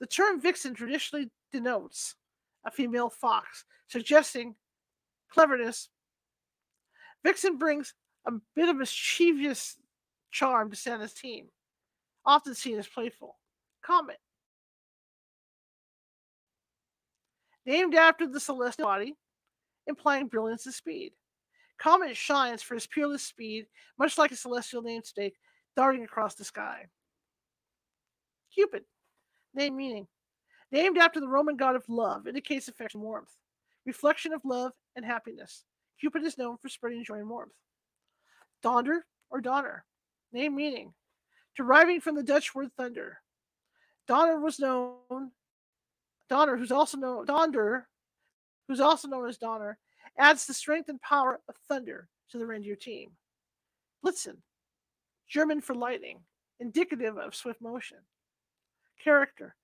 the 0.00 0.06
term 0.06 0.40
vixen 0.40 0.74
traditionally 0.74 1.30
denotes 1.52 2.16
a 2.64 2.70
female 2.70 3.10
fox, 3.10 3.64
suggesting 3.88 4.54
cleverness. 5.30 5.88
Vixen 7.24 7.58
brings 7.58 7.94
a 8.26 8.32
bit 8.54 8.68
of 8.68 8.76
mischievous 8.76 9.76
charm 10.30 10.70
to 10.70 10.76
Santa's 10.76 11.12
team, 11.12 11.48
often 12.24 12.54
seen 12.54 12.78
as 12.78 12.86
playful. 12.86 13.36
Comet. 13.82 14.18
Named 17.66 17.94
after 17.94 18.26
the 18.26 18.40
celestial 18.40 18.86
body, 18.86 19.14
implying 19.86 20.26
brilliance 20.26 20.66
and 20.66 20.74
speed. 20.74 21.12
Comet 21.78 22.16
shines 22.16 22.62
for 22.62 22.74
his 22.74 22.86
peerless 22.86 23.22
speed, 23.22 23.66
much 23.98 24.18
like 24.18 24.30
a 24.30 24.36
celestial 24.36 24.82
namesake 24.82 25.34
darting 25.76 26.04
across 26.04 26.34
the 26.34 26.44
sky. 26.44 26.86
Cupid 28.54 28.84
name 29.54 29.76
meaning. 29.76 30.06
Named 30.70 30.96
after 30.96 31.20
the 31.20 31.28
Roman 31.28 31.56
god 31.56 31.76
of 31.76 31.88
love, 31.88 32.26
indicates 32.26 32.68
affection 32.68 33.00
and 33.00 33.06
warmth, 33.06 33.36
reflection 33.84 34.32
of 34.32 34.44
love 34.44 34.72
and 34.96 35.04
happiness. 35.04 35.64
Cupid 36.00 36.24
is 36.24 36.38
known 36.38 36.56
for 36.56 36.68
spreading 36.68 37.04
joy 37.04 37.18
and 37.18 37.28
warmth. 37.28 37.52
Donder 38.62 39.04
or 39.30 39.40
Donner, 39.40 39.84
name 40.32 40.56
meaning. 40.56 40.94
Deriving 41.56 42.00
from 42.00 42.14
the 42.14 42.22
Dutch 42.22 42.54
word 42.54 42.70
thunder. 42.76 43.18
Donner 44.08 44.40
was 44.40 44.58
known, 44.58 45.32
Donner, 46.32 46.56
who's 46.56 46.72
also 46.72 46.96
known, 46.96 47.26
Donder, 47.26 47.86
who's 48.66 48.80
also 48.80 49.06
known 49.06 49.28
as 49.28 49.36
Donner, 49.36 49.76
adds 50.16 50.46
the 50.46 50.54
strength 50.54 50.88
and 50.88 50.98
power 51.02 51.38
of 51.46 51.54
thunder 51.68 52.08
to 52.30 52.38
the 52.38 52.46
reindeer 52.46 52.74
team. 52.74 53.10
Blitzen, 54.02 54.38
German 55.28 55.60
for 55.60 55.74
lightning, 55.74 56.20
indicative 56.58 57.18
of 57.18 57.34
swift 57.34 57.60
motion 57.60 57.98
character. 59.04 59.54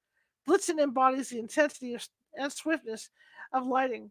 Blitzen 0.47 0.79
embodies 0.79 1.31
the 1.31 1.39
intensity 1.39 1.97
and 2.39 2.53
swiftness 2.53 3.09
of 3.55 3.65
lightning, 3.67 4.11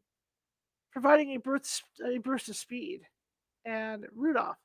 providing 0.92 1.36
a 1.36 1.38
burst, 1.38 1.84
a 2.04 2.18
burst 2.18 2.50
of 2.50 2.56
speed. 2.56 3.02
And 3.66 4.08
Rudolph, 4.16 4.58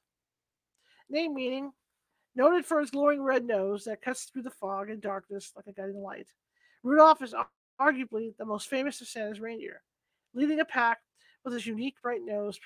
name 1.10 1.34
meaning, 1.34 1.72
noted 2.34 2.64
for 2.64 2.80
his 2.80 2.90
glowing 2.90 3.22
red 3.22 3.44
nose 3.44 3.84
that 3.84 4.00
cuts 4.00 4.24
through 4.24 4.44
the 4.44 4.50
fog 4.50 4.88
and 4.88 5.02
darkness 5.02 5.52
like 5.54 5.66
a 5.66 5.72
guiding 5.74 6.00
light. 6.00 6.28
Rudolph 6.82 7.20
is 7.20 7.34
arguably 7.82 8.36
the 8.36 8.44
most 8.44 8.68
famous 8.68 9.00
of 9.00 9.08
Santa's 9.08 9.40
reindeer, 9.40 9.82
leading 10.34 10.60
a 10.60 10.64
pack 10.64 10.98
with 11.44 11.54
his 11.54 11.66
unique 11.66 11.96
bright 12.02 12.22
nose, 12.24 12.58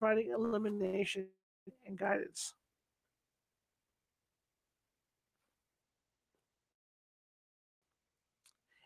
providing 0.00 0.30
illumination 0.30 1.26
and 1.86 1.98
guidance. 1.98 2.54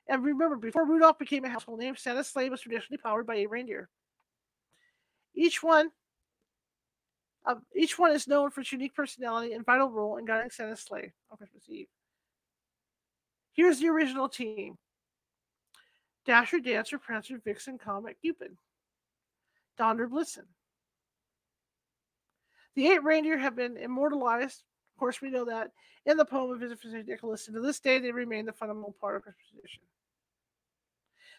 And 0.09 0.25
remember, 0.25 0.57
before 0.57 0.85
Rudolph 0.85 1.21
became 1.21 1.45
a 1.45 1.49
household 1.49 1.79
name, 1.79 1.95
Santa's 1.95 2.27
sleigh 2.27 2.51
was 2.51 2.61
traditionally 2.61 2.99
powered 2.99 3.29
by 3.29 3.37
a 3.37 3.47
reindeer. 3.47 3.89
Each 5.37 5.63
one, 5.63 5.91
uh, 7.47 7.55
each 7.77 7.97
one 7.97 8.11
is 8.11 8.27
known 8.27 8.51
for 8.51 8.61
its 8.63 8.73
unique 8.73 8.95
personality 8.95 9.53
and 9.53 9.65
vital 9.65 9.89
role 9.89 10.17
in 10.17 10.25
guiding 10.25 10.51
Santa's 10.51 10.81
sleigh 10.81 11.13
on 11.31 11.37
Christmas 11.37 11.63
Eve. 11.69 11.87
Here's 13.53 13.81
the 13.81 13.89
original 13.89 14.29
team: 14.29 14.79
Dasher, 16.25 16.61
Dancer, 16.61 16.99
Prancer, 16.99 17.41
Vixen, 17.45 17.79
Comet, 17.79 18.17
Cupid, 18.21 18.57
Donder, 19.77 20.09
Blitzen. 20.09 20.47
The 22.75 22.89
eight 22.89 23.03
reindeer 23.03 23.39
have 23.39 23.57
been 23.57 23.77
immortalized. 23.77 24.63
Of 24.95 25.01
course, 25.01 25.21
we 25.21 25.31
know 25.31 25.45
that 25.47 25.73
in 26.07 26.17
the 26.17 26.25
poem 26.25 26.53
of 26.53 26.61
Visit 26.61 26.79
St. 26.83 27.07
Nicholas, 27.07 27.47
and 27.47 27.55
to 27.55 27.61
this 27.61 27.81
day 27.81 27.99
they 27.99 28.13
remain 28.13 28.47
the 28.47 28.53
fundamental 28.53 28.95
part 29.01 29.17
of 29.17 29.23
Christmas 29.23 29.47
tradition. 29.51 29.83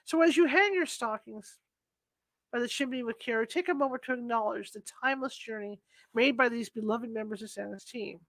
So 0.03 0.21
as 0.21 0.35
you 0.35 0.45
hang 0.45 0.73
your 0.73 0.85
stockings 0.85 1.59
by 2.51 2.59
the 2.59 2.67
chimney 2.67 3.03
with 3.03 3.19
care, 3.19 3.45
take 3.45 3.69
a 3.69 3.73
moment 3.73 4.03
to 4.03 4.13
acknowledge 4.13 4.71
the 4.71 4.81
timeless 5.01 5.37
journey 5.37 5.79
made 6.13 6.35
by 6.35 6.49
these 6.49 6.69
beloved 6.69 7.09
members 7.09 7.41
of 7.41 7.49
Santa's 7.49 7.85
team. 7.85 8.19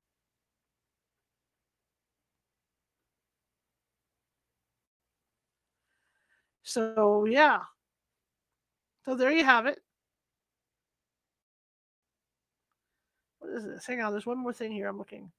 So, 6.72 7.26
yeah. 7.26 7.60
So 9.04 9.14
there 9.14 9.30
you 9.30 9.44
have 9.44 9.66
it. 9.66 9.78
What 13.40 13.50
is 13.52 13.64
this? 13.64 13.84
Hang 13.84 14.00
on, 14.00 14.12
there's 14.12 14.24
one 14.24 14.38
more 14.38 14.54
thing 14.54 14.72
here. 14.72 14.88
I'm 14.88 14.96
looking. 14.96 15.30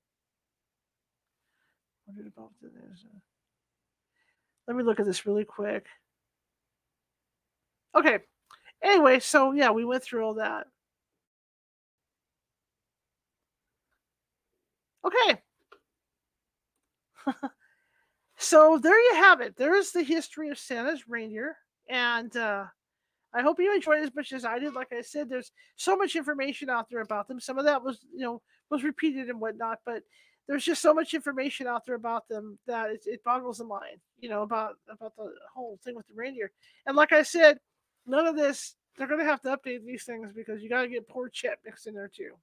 Let 4.67 4.77
me 4.77 4.83
look 4.83 4.99
at 4.99 5.05
this 5.07 5.25
really 5.25 5.45
quick. 5.45 5.87
Okay. 7.95 8.19
Anyway, 8.83 9.19
so 9.19 9.53
yeah, 9.53 9.71
we 9.71 9.85
went 9.85 10.03
through 10.03 10.23
all 10.23 10.35
that. 10.35 10.67
Okay. 15.03 15.41
so 18.43 18.77
there 18.77 18.99
you 18.99 19.15
have 19.15 19.41
it. 19.41 19.55
There's 19.55 19.91
the 19.91 20.03
history 20.03 20.49
of 20.49 20.59
Santa's 20.59 21.07
reindeer. 21.07 21.55
And 21.89 22.35
uh, 22.37 22.65
I 23.33 23.41
hope 23.41 23.59
you 23.59 23.73
enjoyed 23.73 24.03
as 24.03 24.13
much 24.15 24.31
as 24.31 24.45
I 24.45 24.59
did. 24.59 24.73
Like 24.73 24.93
I 24.93 25.01
said, 25.01 25.29
there's 25.29 25.51
so 25.75 25.95
much 25.95 26.15
information 26.15 26.69
out 26.69 26.87
there 26.89 27.01
about 27.01 27.27
them. 27.27 27.39
Some 27.39 27.57
of 27.57 27.65
that 27.65 27.83
was, 27.83 27.99
you 28.13 28.21
know, 28.21 28.41
was 28.69 28.83
repeated 28.83 29.29
and 29.29 29.39
whatnot, 29.39 29.79
but 29.85 30.03
there's 30.47 30.65
just 30.65 30.81
so 30.81 30.93
much 30.93 31.13
information 31.13 31.67
out 31.67 31.85
there 31.85 31.95
about 31.95 32.27
them 32.27 32.57
that 32.67 32.89
it, 32.89 33.03
it 33.05 33.23
boggles 33.23 33.59
the 33.59 33.65
mind, 33.65 33.99
you 34.19 34.29
know, 34.29 34.41
about 34.41 34.75
about 34.89 35.15
the 35.15 35.31
whole 35.53 35.79
thing 35.83 35.95
with 35.95 36.07
the 36.07 36.13
reindeer. 36.15 36.51
And 36.85 36.97
like 36.97 37.13
I 37.13 37.23
said, 37.23 37.59
none 38.05 38.27
of 38.27 38.35
this 38.35 38.75
they're 38.97 39.07
going 39.07 39.19
to 39.19 39.25
have 39.25 39.41
to 39.41 39.57
update 39.57 39.83
these 39.83 40.03
things 40.03 40.31
because 40.33 40.61
you 40.61 40.69
got 40.69 40.83
to 40.83 40.87
get 40.87 41.07
poor 41.07 41.27
Chet 41.29 41.59
mixed 41.65 41.87
in 41.87 41.95
there 41.95 42.11
too, 42.13 42.33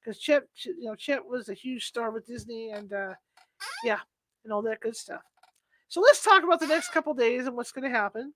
because 0.00 0.18
Chet, 0.18 0.42
you 0.64 0.84
know, 0.84 0.94
Chet 0.94 1.24
was 1.24 1.48
a 1.48 1.54
huge 1.54 1.86
star 1.86 2.10
with 2.10 2.26
Disney 2.26 2.70
and 2.70 2.92
uh, 2.92 3.14
yeah, 3.84 4.00
and 4.48 4.54
all 4.54 4.62
that 4.62 4.80
good 4.80 4.96
stuff. 4.96 5.20
So 5.88 6.00
let's 6.00 6.24
talk 6.24 6.42
about 6.42 6.58
the 6.58 6.66
next 6.66 6.88
couple 6.88 7.12
days 7.12 7.46
and 7.46 7.54
what's 7.54 7.70
going 7.70 7.90
to 7.90 7.96
happen. 7.96 8.32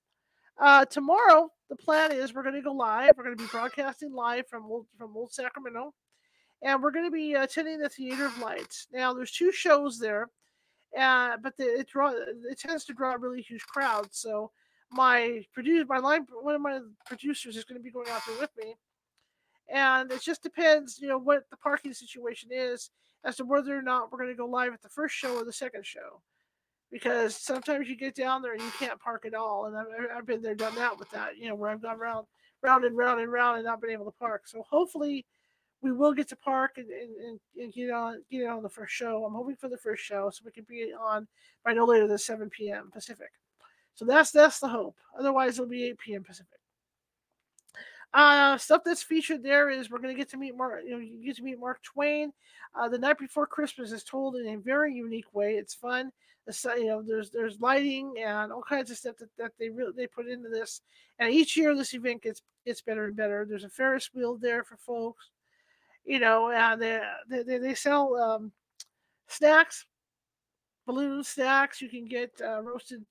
Uh, 0.61 0.85
tomorrow, 0.85 1.51
the 1.71 1.77
plan 1.77 2.13
is 2.13 2.35
we're 2.35 2.43
going 2.43 2.55
to 2.55 2.61
go 2.61 2.73
live. 2.73 3.13
We're 3.17 3.25
going 3.25 3.37
to 3.37 3.43
be 3.43 3.49
broadcasting 3.51 4.13
live 4.13 4.47
from 4.47 4.67
old, 4.67 4.87
from 4.99 5.17
Old 5.17 5.33
Sacramento, 5.33 5.95
and 6.61 6.83
we're 6.83 6.91
going 6.91 7.07
to 7.07 7.11
be 7.11 7.33
attending 7.33 7.79
the 7.79 7.89
Theater 7.89 8.27
of 8.27 8.39
Lights. 8.39 8.89
Now, 8.93 9.15
there's 9.15 9.33
two 9.33 9.51
shows 9.53 9.99
there, 9.99 10.29
uh, 10.99 11.39
but 11.43 11.57
the, 11.57 11.65
it 11.65 11.89
draw 11.89 12.13
it 12.13 12.59
tends 12.59 12.85
to 12.85 12.93
draw 12.93 13.15
a 13.15 13.19
really 13.19 13.41
huge 13.41 13.65
crowd. 13.65 14.09
So 14.11 14.51
my 14.91 15.43
producer, 15.55 15.87
my 15.89 15.99
line, 15.99 16.27
one 16.43 16.55
of 16.55 16.61
my 16.61 16.81
producers 17.07 17.57
is 17.57 17.65
going 17.65 17.81
to 17.81 17.83
be 17.83 17.91
going 17.91 18.11
out 18.11 18.21
there 18.27 18.39
with 18.39 18.51
me, 18.59 18.77
and 19.71 20.13
it 20.13 20.21
just 20.21 20.43
depends, 20.43 20.99
you 21.01 21.09
know, 21.09 21.19
what 21.19 21.45
the 21.51 21.57
parking 21.57 21.95
situation 21.95 22.51
is 22.53 22.91
as 23.25 23.37
to 23.37 23.45
whether 23.45 23.77
or 23.77 23.83
not 23.83 24.11
we're 24.11 24.18
going 24.18 24.31
to 24.31 24.37
go 24.37 24.47
live 24.47 24.73
at 24.73 24.83
the 24.83 24.89
first 24.89 25.14
show 25.14 25.37
or 25.37 25.45
the 25.45 25.53
second 25.53 25.87
show 25.87 26.20
because 26.91 27.35
sometimes 27.35 27.89
you 27.89 27.97
get 27.97 28.14
down 28.14 28.43
there 28.43 28.53
and 28.53 28.62
you 28.62 28.70
can't 28.79 29.01
park 29.01 29.25
at 29.25 29.35
all. 29.35 29.64
And 29.64 29.77
I've, 29.77 29.87
I've 30.18 30.27
been 30.27 30.43
there, 30.43 30.55
done 30.55 30.75
that 30.75 30.99
with 30.99 31.11
that, 31.11 31.39
you 31.39 31.49
know, 31.49 31.55
where 31.55 31.70
I've 31.70 31.83
gone 31.83 31.99
round, 31.99 32.27
round 32.62 32.85
and 32.85 32.97
round 32.97 33.20
and 33.20 33.33
round 33.33 33.57
and 33.57 33.64
not 33.64 33.81
been 33.81 33.91
able 33.91 34.05
to 34.05 34.18
park. 34.18 34.43
So 34.47 34.62
hopefully 34.68 35.25
we 35.81 35.91
will 35.91 36.12
get 36.12 36.29
to 36.29 36.37
park 36.37 36.73
and, 36.77 36.89
and, 36.89 37.41
and 37.57 37.73
get 37.73 37.91
on 37.91 38.23
get 38.31 38.47
on 38.47 38.62
the 38.62 38.68
first 38.68 38.95
show. 38.95 39.25
I'm 39.25 39.35
hoping 39.35 39.57
for 39.57 39.68
the 39.68 39.79
first 39.79 40.05
show 40.05 40.31
so 40.31 40.43
we 40.45 40.53
can 40.53 40.66
be 40.68 40.93
on 40.93 41.27
by 41.64 41.73
no 41.73 41.85
later 41.85 42.07
than 42.07 42.18
7 42.18 42.49
p.m. 42.51 42.91
Pacific. 42.93 43.31
So 43.95 44.05
that's 44.05 44.31
that's 44.31 44.61
the 44.61 44.68
hope. 44.68 44.97
Otherwise, 45.18 45.55
it'll 45.55 45.66
be 45.66 45.85
8 45.85 45.99
p.m. 45.99 46.25
Pacific. 46.25 46.59
Uh, 48.15 48.59
stuff 48.59 48.83
that's 48.85 49.03
featured 49.03 49.43
there 49.43 49.71
is 49.71 49.91
we're 49.91 49.99
going 49.99 50.15
to 50.15 50.19
get 50.19 50.29
to 50.31 50.37
meet 50.37 50.57
Mark. 50.57 50.83
You 50.85 50.91
know, 50.91 50.99
you 50.99 51.25
get 51.25 51.37
to 51.37 51.43
meet 51.43 51.59
Mark 51.59 51.83
Twain. 51.83 52.33
Uh, 52.75 52.89
the 52.89 52.99
night 52.99 53.19
before 53.19 53.47
Christmas 53.47 53.91
is 53.91 54.05
told 54.05 54.37
in 54.37 54.47
a 54.49 54.57
very 54.57 54.95
unique 54.95 55.33
way. 55.35 55.55
It's 55.55 55.75
fun. 55.75 56.13
The, 56.47 56.75
you 56.77 56.87
know, 56.87 57.03
there's 57.03 57.31
there's 57.31 57.61
lighting 57.61 58.15
and 58.19 58.53
all 58.53 58.63
kinds 58.63 58.91
of 58.91 58.97
stuff 58.97 59.17
that, 59.19 59.29
that 59.39 59.53
they 59.59 59.69
really 59.71 59.93
they 59.97 60.07
put 60.07 60.29
into 60.29 60.49
this. 60.49 60.83
And 61.19 61.33
each 61.33 61.57
year 61.57 61.75
this 61.75 61.95
event 61.95 62.23
gets 62.23 62.43
gets 62.67 62.83
better 62.83 63.07
and 63.07 63.17
better. 63.17 63.47
There's 63.49 63.65
a 63.65 63.69
Ferris 63.69 64.11
wheel 64.13 64.37
there 64.37 64.65
for 64.65 64.77
folks. 64.77 65.31
You 66.05 66.19
know, 66.19 66.51
and 66.51 66.83
they 66.83 67.01
they, 67.29 67.59
they 67.59 67.75
sell 67.75 68.17
um, 68.17 68.53
snacks, 69.29 69.87
balloon 70.85 71.23
snacks. 71.25 71.81
You 71.81 71.89
can 71.89 72.07
get 72.07 72.33
uh, 72.45 72.61
roasted 72.61 73.05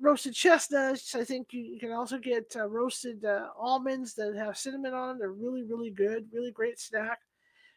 roasted 0.00 0.34
chestnuts. 0.34 1.14
I 1.14 1.24
think 1.24 1.48
you, 1.52 1.78
can 1.78 1.92
also 1.92 2.18
get 2.18 2.54
uh, 2.56 2.68
roasted 2.68 3.24
uh, 3.24 3.48
almonds 3.58 4.14
that 4.14 4.34
have 4.36 4.56
cinnamon 4.56 4.94
on. 4.94 5.18
They're 5.18 5.32
really, 5.32 5.62
really 5.62 5.90
good, 5.90 6.26
really 6.32 6.50
great 6.50 6.78
snack. 6.78 7.18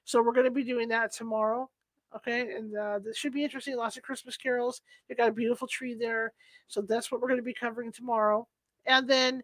So 0.03 0.22
we're 0.22 0.34
going 0.34 0.45
to 0.45 0.51
be 0.51 0.64
doing 0.64 0.88
that 0.89 1.12
tomorrow. 1.14 1.70
Okay, 2.16 2.56
and 2.56 2.78
uh, 2.78 2.99
this 2.99 3.18
should 3.18 3.34
be 3.34 3.43
interesting. 3.43 3.76
Lots 3.76 3.97
of 3.97 4.03
Christmas 4.03 4.38
carols. 4.38 4.82
They've 5.08 5.18
got 5.18 5.30
a 5.30 5.34
beautiful 5.34 5.68
tree 5.68 5.95
there, 5.95 6.32
so 6.68 6.82
that's 6.82 7.12
what 7.12 7.20
we're 7.20 7.28
going 7.28 7.39
to 7.39 7.43
be 7.43 7.53
covering 7.53 7.91
tomorrow. 7.91 8.47
And 8.86 9.10
then 9.10 9.43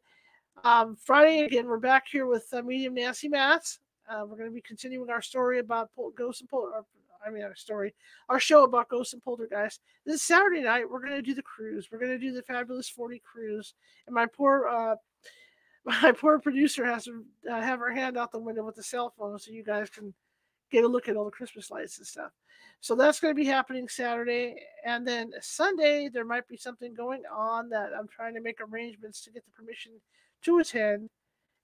um, 0.63 0.95
Friday 0.95 1.41
again, 1.41 1.65
we're 1.65 1.79
back 1.79 2.05
here 2.09 2.27
with 2.27 2.47
uh, 2.53 2.61
medium 2.61 2.93
Nancy 2.93 3.27
Matz. 3.27 3.79
Uh, 4.09 4.21
we're 4.25 4.37
going 4.37 4.49
to 4.49 4.53
be 4.53 4.61
continuing 4.61 5.09
our 5.09 5.21
story 5.21 5.59
about 5.59 5.89
ghosts 6.15 6.41
and 6.41 6.49
pol- 6.49 6.85
I 7.25 7.29
mean, 7.29 7.43
our 7.43 7.55
story, 7.55 7.93
our 8.29 8.39
show 8.39 8.63
about 8.63 8.89
ghosts 8.89 9.13
and 9.13 9.23
poltergeists. 9.23 9.79
This 10.05 10.23
Saturday 10.23 10.61
night, 10.61 10.89
we're 10.89 11.01
going 11.01 11.15
to 11.15 11.21
do 11.21 11.33
the 11.33 11.43
cruise. 11.43 11.87
We're 11.91 11.99
going 11.99 12.11
to 12.11 12.17
do 12.17 12.31
the 12.31 12.43
Fabulous 12.43 12.89
40 12.89 13.21
cruise. 13.23 13.73
And 14.07 14.13
my 14.13 14.25
poor, 14.25 14.67
uh, 14.67 14.95
my 15.85 16.11
poor 16.11 16.39
producer 16.39 16.85
has 16.85 17.05
to 17.05 17.23
uh, 17.49 17.61
have 17.61 17.79
her 17.79 17.91
hand 17.91 18.17
out 18.17 18.31
the 18.31 18.39
window 18.39 18.65
with 18.65 18.75
the 18.75 18.83
cell 18.83 19.13
phone 19.17 19.37
so 19.39 19.51
you 19.51 19.63
guys 19.63 19.89
can 19.89 20.13
get 20.71 20.83
a 20.83 20.87
look 20.87 21.09
at 21.09 21.15
all 21.15 21.25
the 21.25 21.31
Christmas 21.31 21.69
lights 21.69 21.97
and 21.97 22.07
stuff. 22.07 22.31
So 22.79 22.95
that's 22.95 23.19
going 23.19 23.35
to 23.35 23.39
be 23.39 23.47
happening 23.47 23.87
Saturday. 23.87 24.55
And 24.85 25.07
then 25.07 25.31
Sunday, 25.41 26.09
there 26.11 26.25
might 26.25 26.47
be 26.47 26.57
something 26.57 26.93
going 26.93 27.23
on 27.31 27.69
that 27.69 27.89
I'm 27.97 28.07
trying 28.07 28.33
to 28.35 28.41
make 28.41 28.59
arrangements 28.61 29.21
to 29.23 29.31
get 29.31 29.45
the 29.45 29.51
permission 29.51 29.91
to 30.43 30.59
attend. 30.59 31.09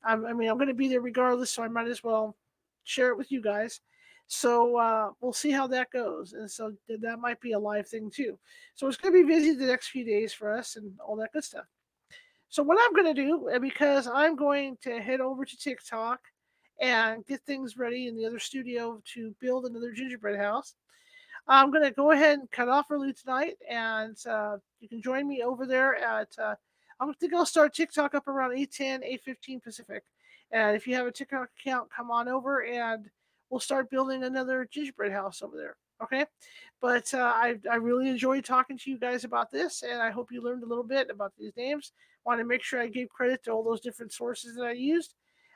I'm, 0.04 0.26
I 0.26 0.34
mean, 0.34 0.50
I'm 0.50 0.58
going 0.58 0.68
to 0.68 0.76
be 0.76 0.88
there 0.88 1.02
regardless, 1.02 1.52
so 1.52 1.64
I 1.64 1.68
might 1.68 1.88
as 1.88 2.04
well 2.04 2.36
share 2.84 3.10
it 3.10 3.18
with 3.18 3.32
you 3.32 3.42
guys. 3.42 3.82
So 4.28 4.78
uh, 4.78 5.12
we'll 5.22 5.34
see 5.34 5.52
how 5.52 5.68
that 5.68 5.92
goes. 5.92 6.34
And 6.34 6.50
so 6.50 6.74
that 6.90 7.20
might 7.20 7.40
be 7.40 7.54
a 7.54 7.60
live 7.60 7.88
thing 7.88 8.12
too. 8.12 8.38
So 8.76 8.88
it's 8.88 8.98
going 8.98 9.14
to 9.14 9.24
be 9.24 9.28
busy 9.28 9.56
the 9.56 9.66
next 9.66 9.88
few 9.88 10.04
days 10.04 10.34
for 10.34 10.52
us 10.52 10.76
and 10.76 10.92
all 11.00 11.16
that 11.18 11.32
good 11.34 11.46
stuff. 11.46 11.66
So 12.50 12.62
what 12.64 12.78
I'm 12.82 12.94
going 12.94 13.14
to 13.14 13.22
do, 13.22 13.50
because 13.62 14.08
I'm 14.08 14.36
going 14.36 14.78
to 14.82 15.02
head 15.02 15.22
over 15.22 15.46
to 15.46 15.58
TikTok 15.58 16.20
and 16.80 17.26
get 17.26 17.42
things 17.42 17.78
ready 17.78 18.08
in 18.08 18.16
the 18.16 18.26
other 18.26 18.40
studio 18.40 19.02
to 19.14 19.34
build 19.40 19.66
another 19.66 19.92
gingerbread 19.92 20.40
house. 20.40 20.76
I'm 21.48 21.72
going 21.72 21.84
to 21.84 21.92
go 21.92 22.12
ahead 22.12 22.40
and 22.40 22.52
cut 22.52 22.68
off 22.68 22.92
early 22.92 23.14
tonight, 23.14 23.56
and 23.70 24.18
uh, 24.30 24.58
you 24.82 24.90
can 24.90 25.02
join 25.02 25.28
me 25.28 25.44
over 25.44 25.66
there 25.66 25.96
at. 25.96 26.28
Uh, 26.38 26.56
I 27.00 27.12
think 27.20 27.34
I'll 27.34 27.46
start 27.46 27.74
TikTok 27.74 28.16
up 28.16 28.28
around 28.28 28.52
8:10, 28.52 29.02
8:15 29.28 29.64
Pacific. 29.64 30.04
And 30.52 30.76
if 30.76 30.88
you 30.88 30.96
have 30.96 31.08
a 31.08 31.12
TikTok 31.12 31.50
account, 31.60 31.90
come 31.96 32.12
on 32.12 32.28
over 32.28 32.66
and 32.66 33.10
we'll 33.50 33.60
start 33.60 33.90
building 33.90 34.24
another 34.24 34.68
gingerbread 34.70 35.12
house 35.12 35.42
over 35.42 35.58
there. 35.58 35.76
Okay, 36.04 36.26
but 36.80 37.12
uh, 37.14 37.32
I 37.36 37.56
I 37.70 37.76
really 37.76 38.08
enjoyed 38.10 38.46
talking 38.46 38.78
to 38.78 38.92
you 38.92 39.00
guys 39.00 39.24
about 39.24 39.50
this, 39.50 39.84
and 39.84 40.02
I 40.02 40.12
hope 40.12 40.32
you 40.32 40.42
learned 40.42 40.64
a 40.64 40.68
little 40.68 40.84
bit 40.84 41.10
about 41.10 41.34
these 41.38 41.54
names. 41.58 41.92
Want 42.26 42.40
to 42.40 42.46
make 42.46 42.62
sure 42.62 42.80
I 42.80 42.88
gave 42.88 43.10
credit 43.10 43.44
to 43.44 43.52
all 43.52 43.64
those 43.64 43.82
different 43.82 44.12
sources 44.12 44.56
that 44.56 44.66
I 44.66 44.74
used. 44.74 45.16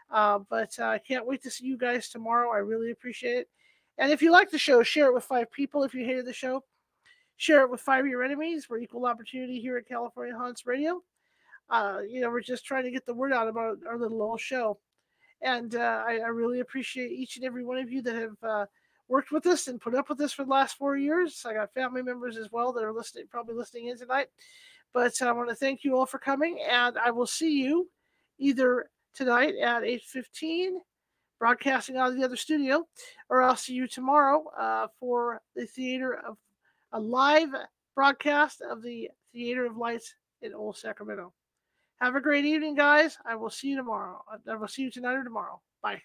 Uh, 0.10 0.40
but 0.50 0.78
uh, 0.80 0.86
I 0.86 0.98
can't 0.98 1.26
wait 1.26 1.42
to 1.44 1.52
see 1.52 1.66
you 1.66 1.78
guys 1.78 2.10
tomorrow. 2.10 2.52
I 2.52 2.58
really 2.58 2.92
appreciate 2.92 3.38
it. 3.38 3.50
And 3.98 4.12
if 4.12 4.22
you 4.22 4.32
like 4.32 4.50
the 4.50 4.58
show, 4.58 4.84
share 4.84 5.08
it 5.08 5.14
with 5.14 5.24
five 5.24 5.52
people. 5.52 5.84
If 5.84 5.94
you 5.94 6.06
hated 6.06 6.26
the 6.26 6.34
show, 6.34 6.64
share 7.38 7.62
it 7.62 7.70
with 7.70 7.82
five 7.82 8.04
of 8.04 8.10
your 8.10 8.24
enemies. 8.24 8.68
We're 8.70 8.80
equal 8.80 9.06
opportunity 9.06 9.62
here 9.62 9.78
at 9.78 9.88
California 9.88 10.36
Haunts 10.36 10.66
Radio. 10.66 11.02
Uh, 11.70 12.00
you 12.10 12.20
know, 12.20 12.30
we're 12.30 12.42
just 12.42 12.66
trying 12.66 12.84
to 12.84 12.92
get 12.92 13.06
the 13.06 13.14
word 13.14 13.32
out 13.32 13.48
about 13.48 13.78
our 13.88 13.98
little 13.98 14.22
old 14.22 14.42
show. 14.42 14.80
And 15.42 15.76
uh, 15.76 16.04
I, 16.08 16.20
I, 16.20 16.28
really 16.28 16.60
appreciate 16.60 17.12
each 17.12 17.36
and 17.36 17.46
every 17.46 17.66
one 17.66 17.78
of 17.78 17.92
you 17.92 18.02
that 18.04 18.16
have 18.16 18.44
uh, 18.44 18.66
worked 19.08 19.32
with 19.32 19.48
us 19.48 19.68
and 19.68 19.82
put 19.82 19.96
up 19.96 20.08
with 20.08 20.22
us 20.22 20.32
for 20.32 20.44
the 20.44 20.52
last 20.52 20.78
four 20.78 20.98
years. 20.98 21.44
I 21.48 21.54
got 21.54 21.74
family 21.74 22.04
members 22.04 22.38
as 22.38 22.52
well 22.52 22.72
that 22.74 22.84
are 22.84 22.94
listening, 22.94 23.26
probably 23.30 23.56
listening 23.56 23.88
in 23.88 23.98
tonight. 23.98 24.28
But 24.94 25.22
I 25.22 25.32
want 25.32 25.50
to 25.50 25.56
thank 25.56 25.84
you 25.84 25.98
all 25.98 26.06
for 26.06 26.20
coming, 26.20 26.60
and 26.70 26.98
I 26.98 27.12
will 27.12 27.26
see 27.26 27.64
you 27.64 27.90
either 28.38 28.90
tonight 29.14 29.56
at 29.56 29.84
8.15, 29.84 30.74
broadcasting 31.40 31.98
out 31.98 32.12
of 32.12 32.18
the 32.18 32.24
other 32.24 32.36
studio, 32.36 32.86
or 33.30 33.42
I'll 33.42 33.56
see 33.56 33.74
you 33.74 33.88
tomorrow 33.88 34.46
uh, 34.58 34.88
for 35.00 35.42
the 35.56 35.66
Theater 35.66 36.14
of 36.14 36.38
a 36.94 37.00
live 37.00 37.50
broadcast 37.96 38.62
of 38.62 38.82
the 38.82 39.10
Theater 39.34 39.66
of 39.66 39.78
Lights 39.78 40.16
in 40.42 40.54
Old 40.54 40.78
Sacramento. 40.78 41.34
Have 42.02 42.16
a 42.16 42.20
great 42.20 42.46
evening, 42.46 42.74
guys. 42.74 43.16
I 43.26 43.36
will 43.36 43.52
see 43.52 43.68
you 43.68 43.78
tomorrow. 43.78 44.24
Uh, 44.32 44.38
I 44.52 44.56
will 44.56 44.68
see 44.68 44.82
you 44.82 44.90
tonight 44.90 45.14
or 45.14 45.24
tomorrow. 45.24 45.62
Bye. 45.84 46.02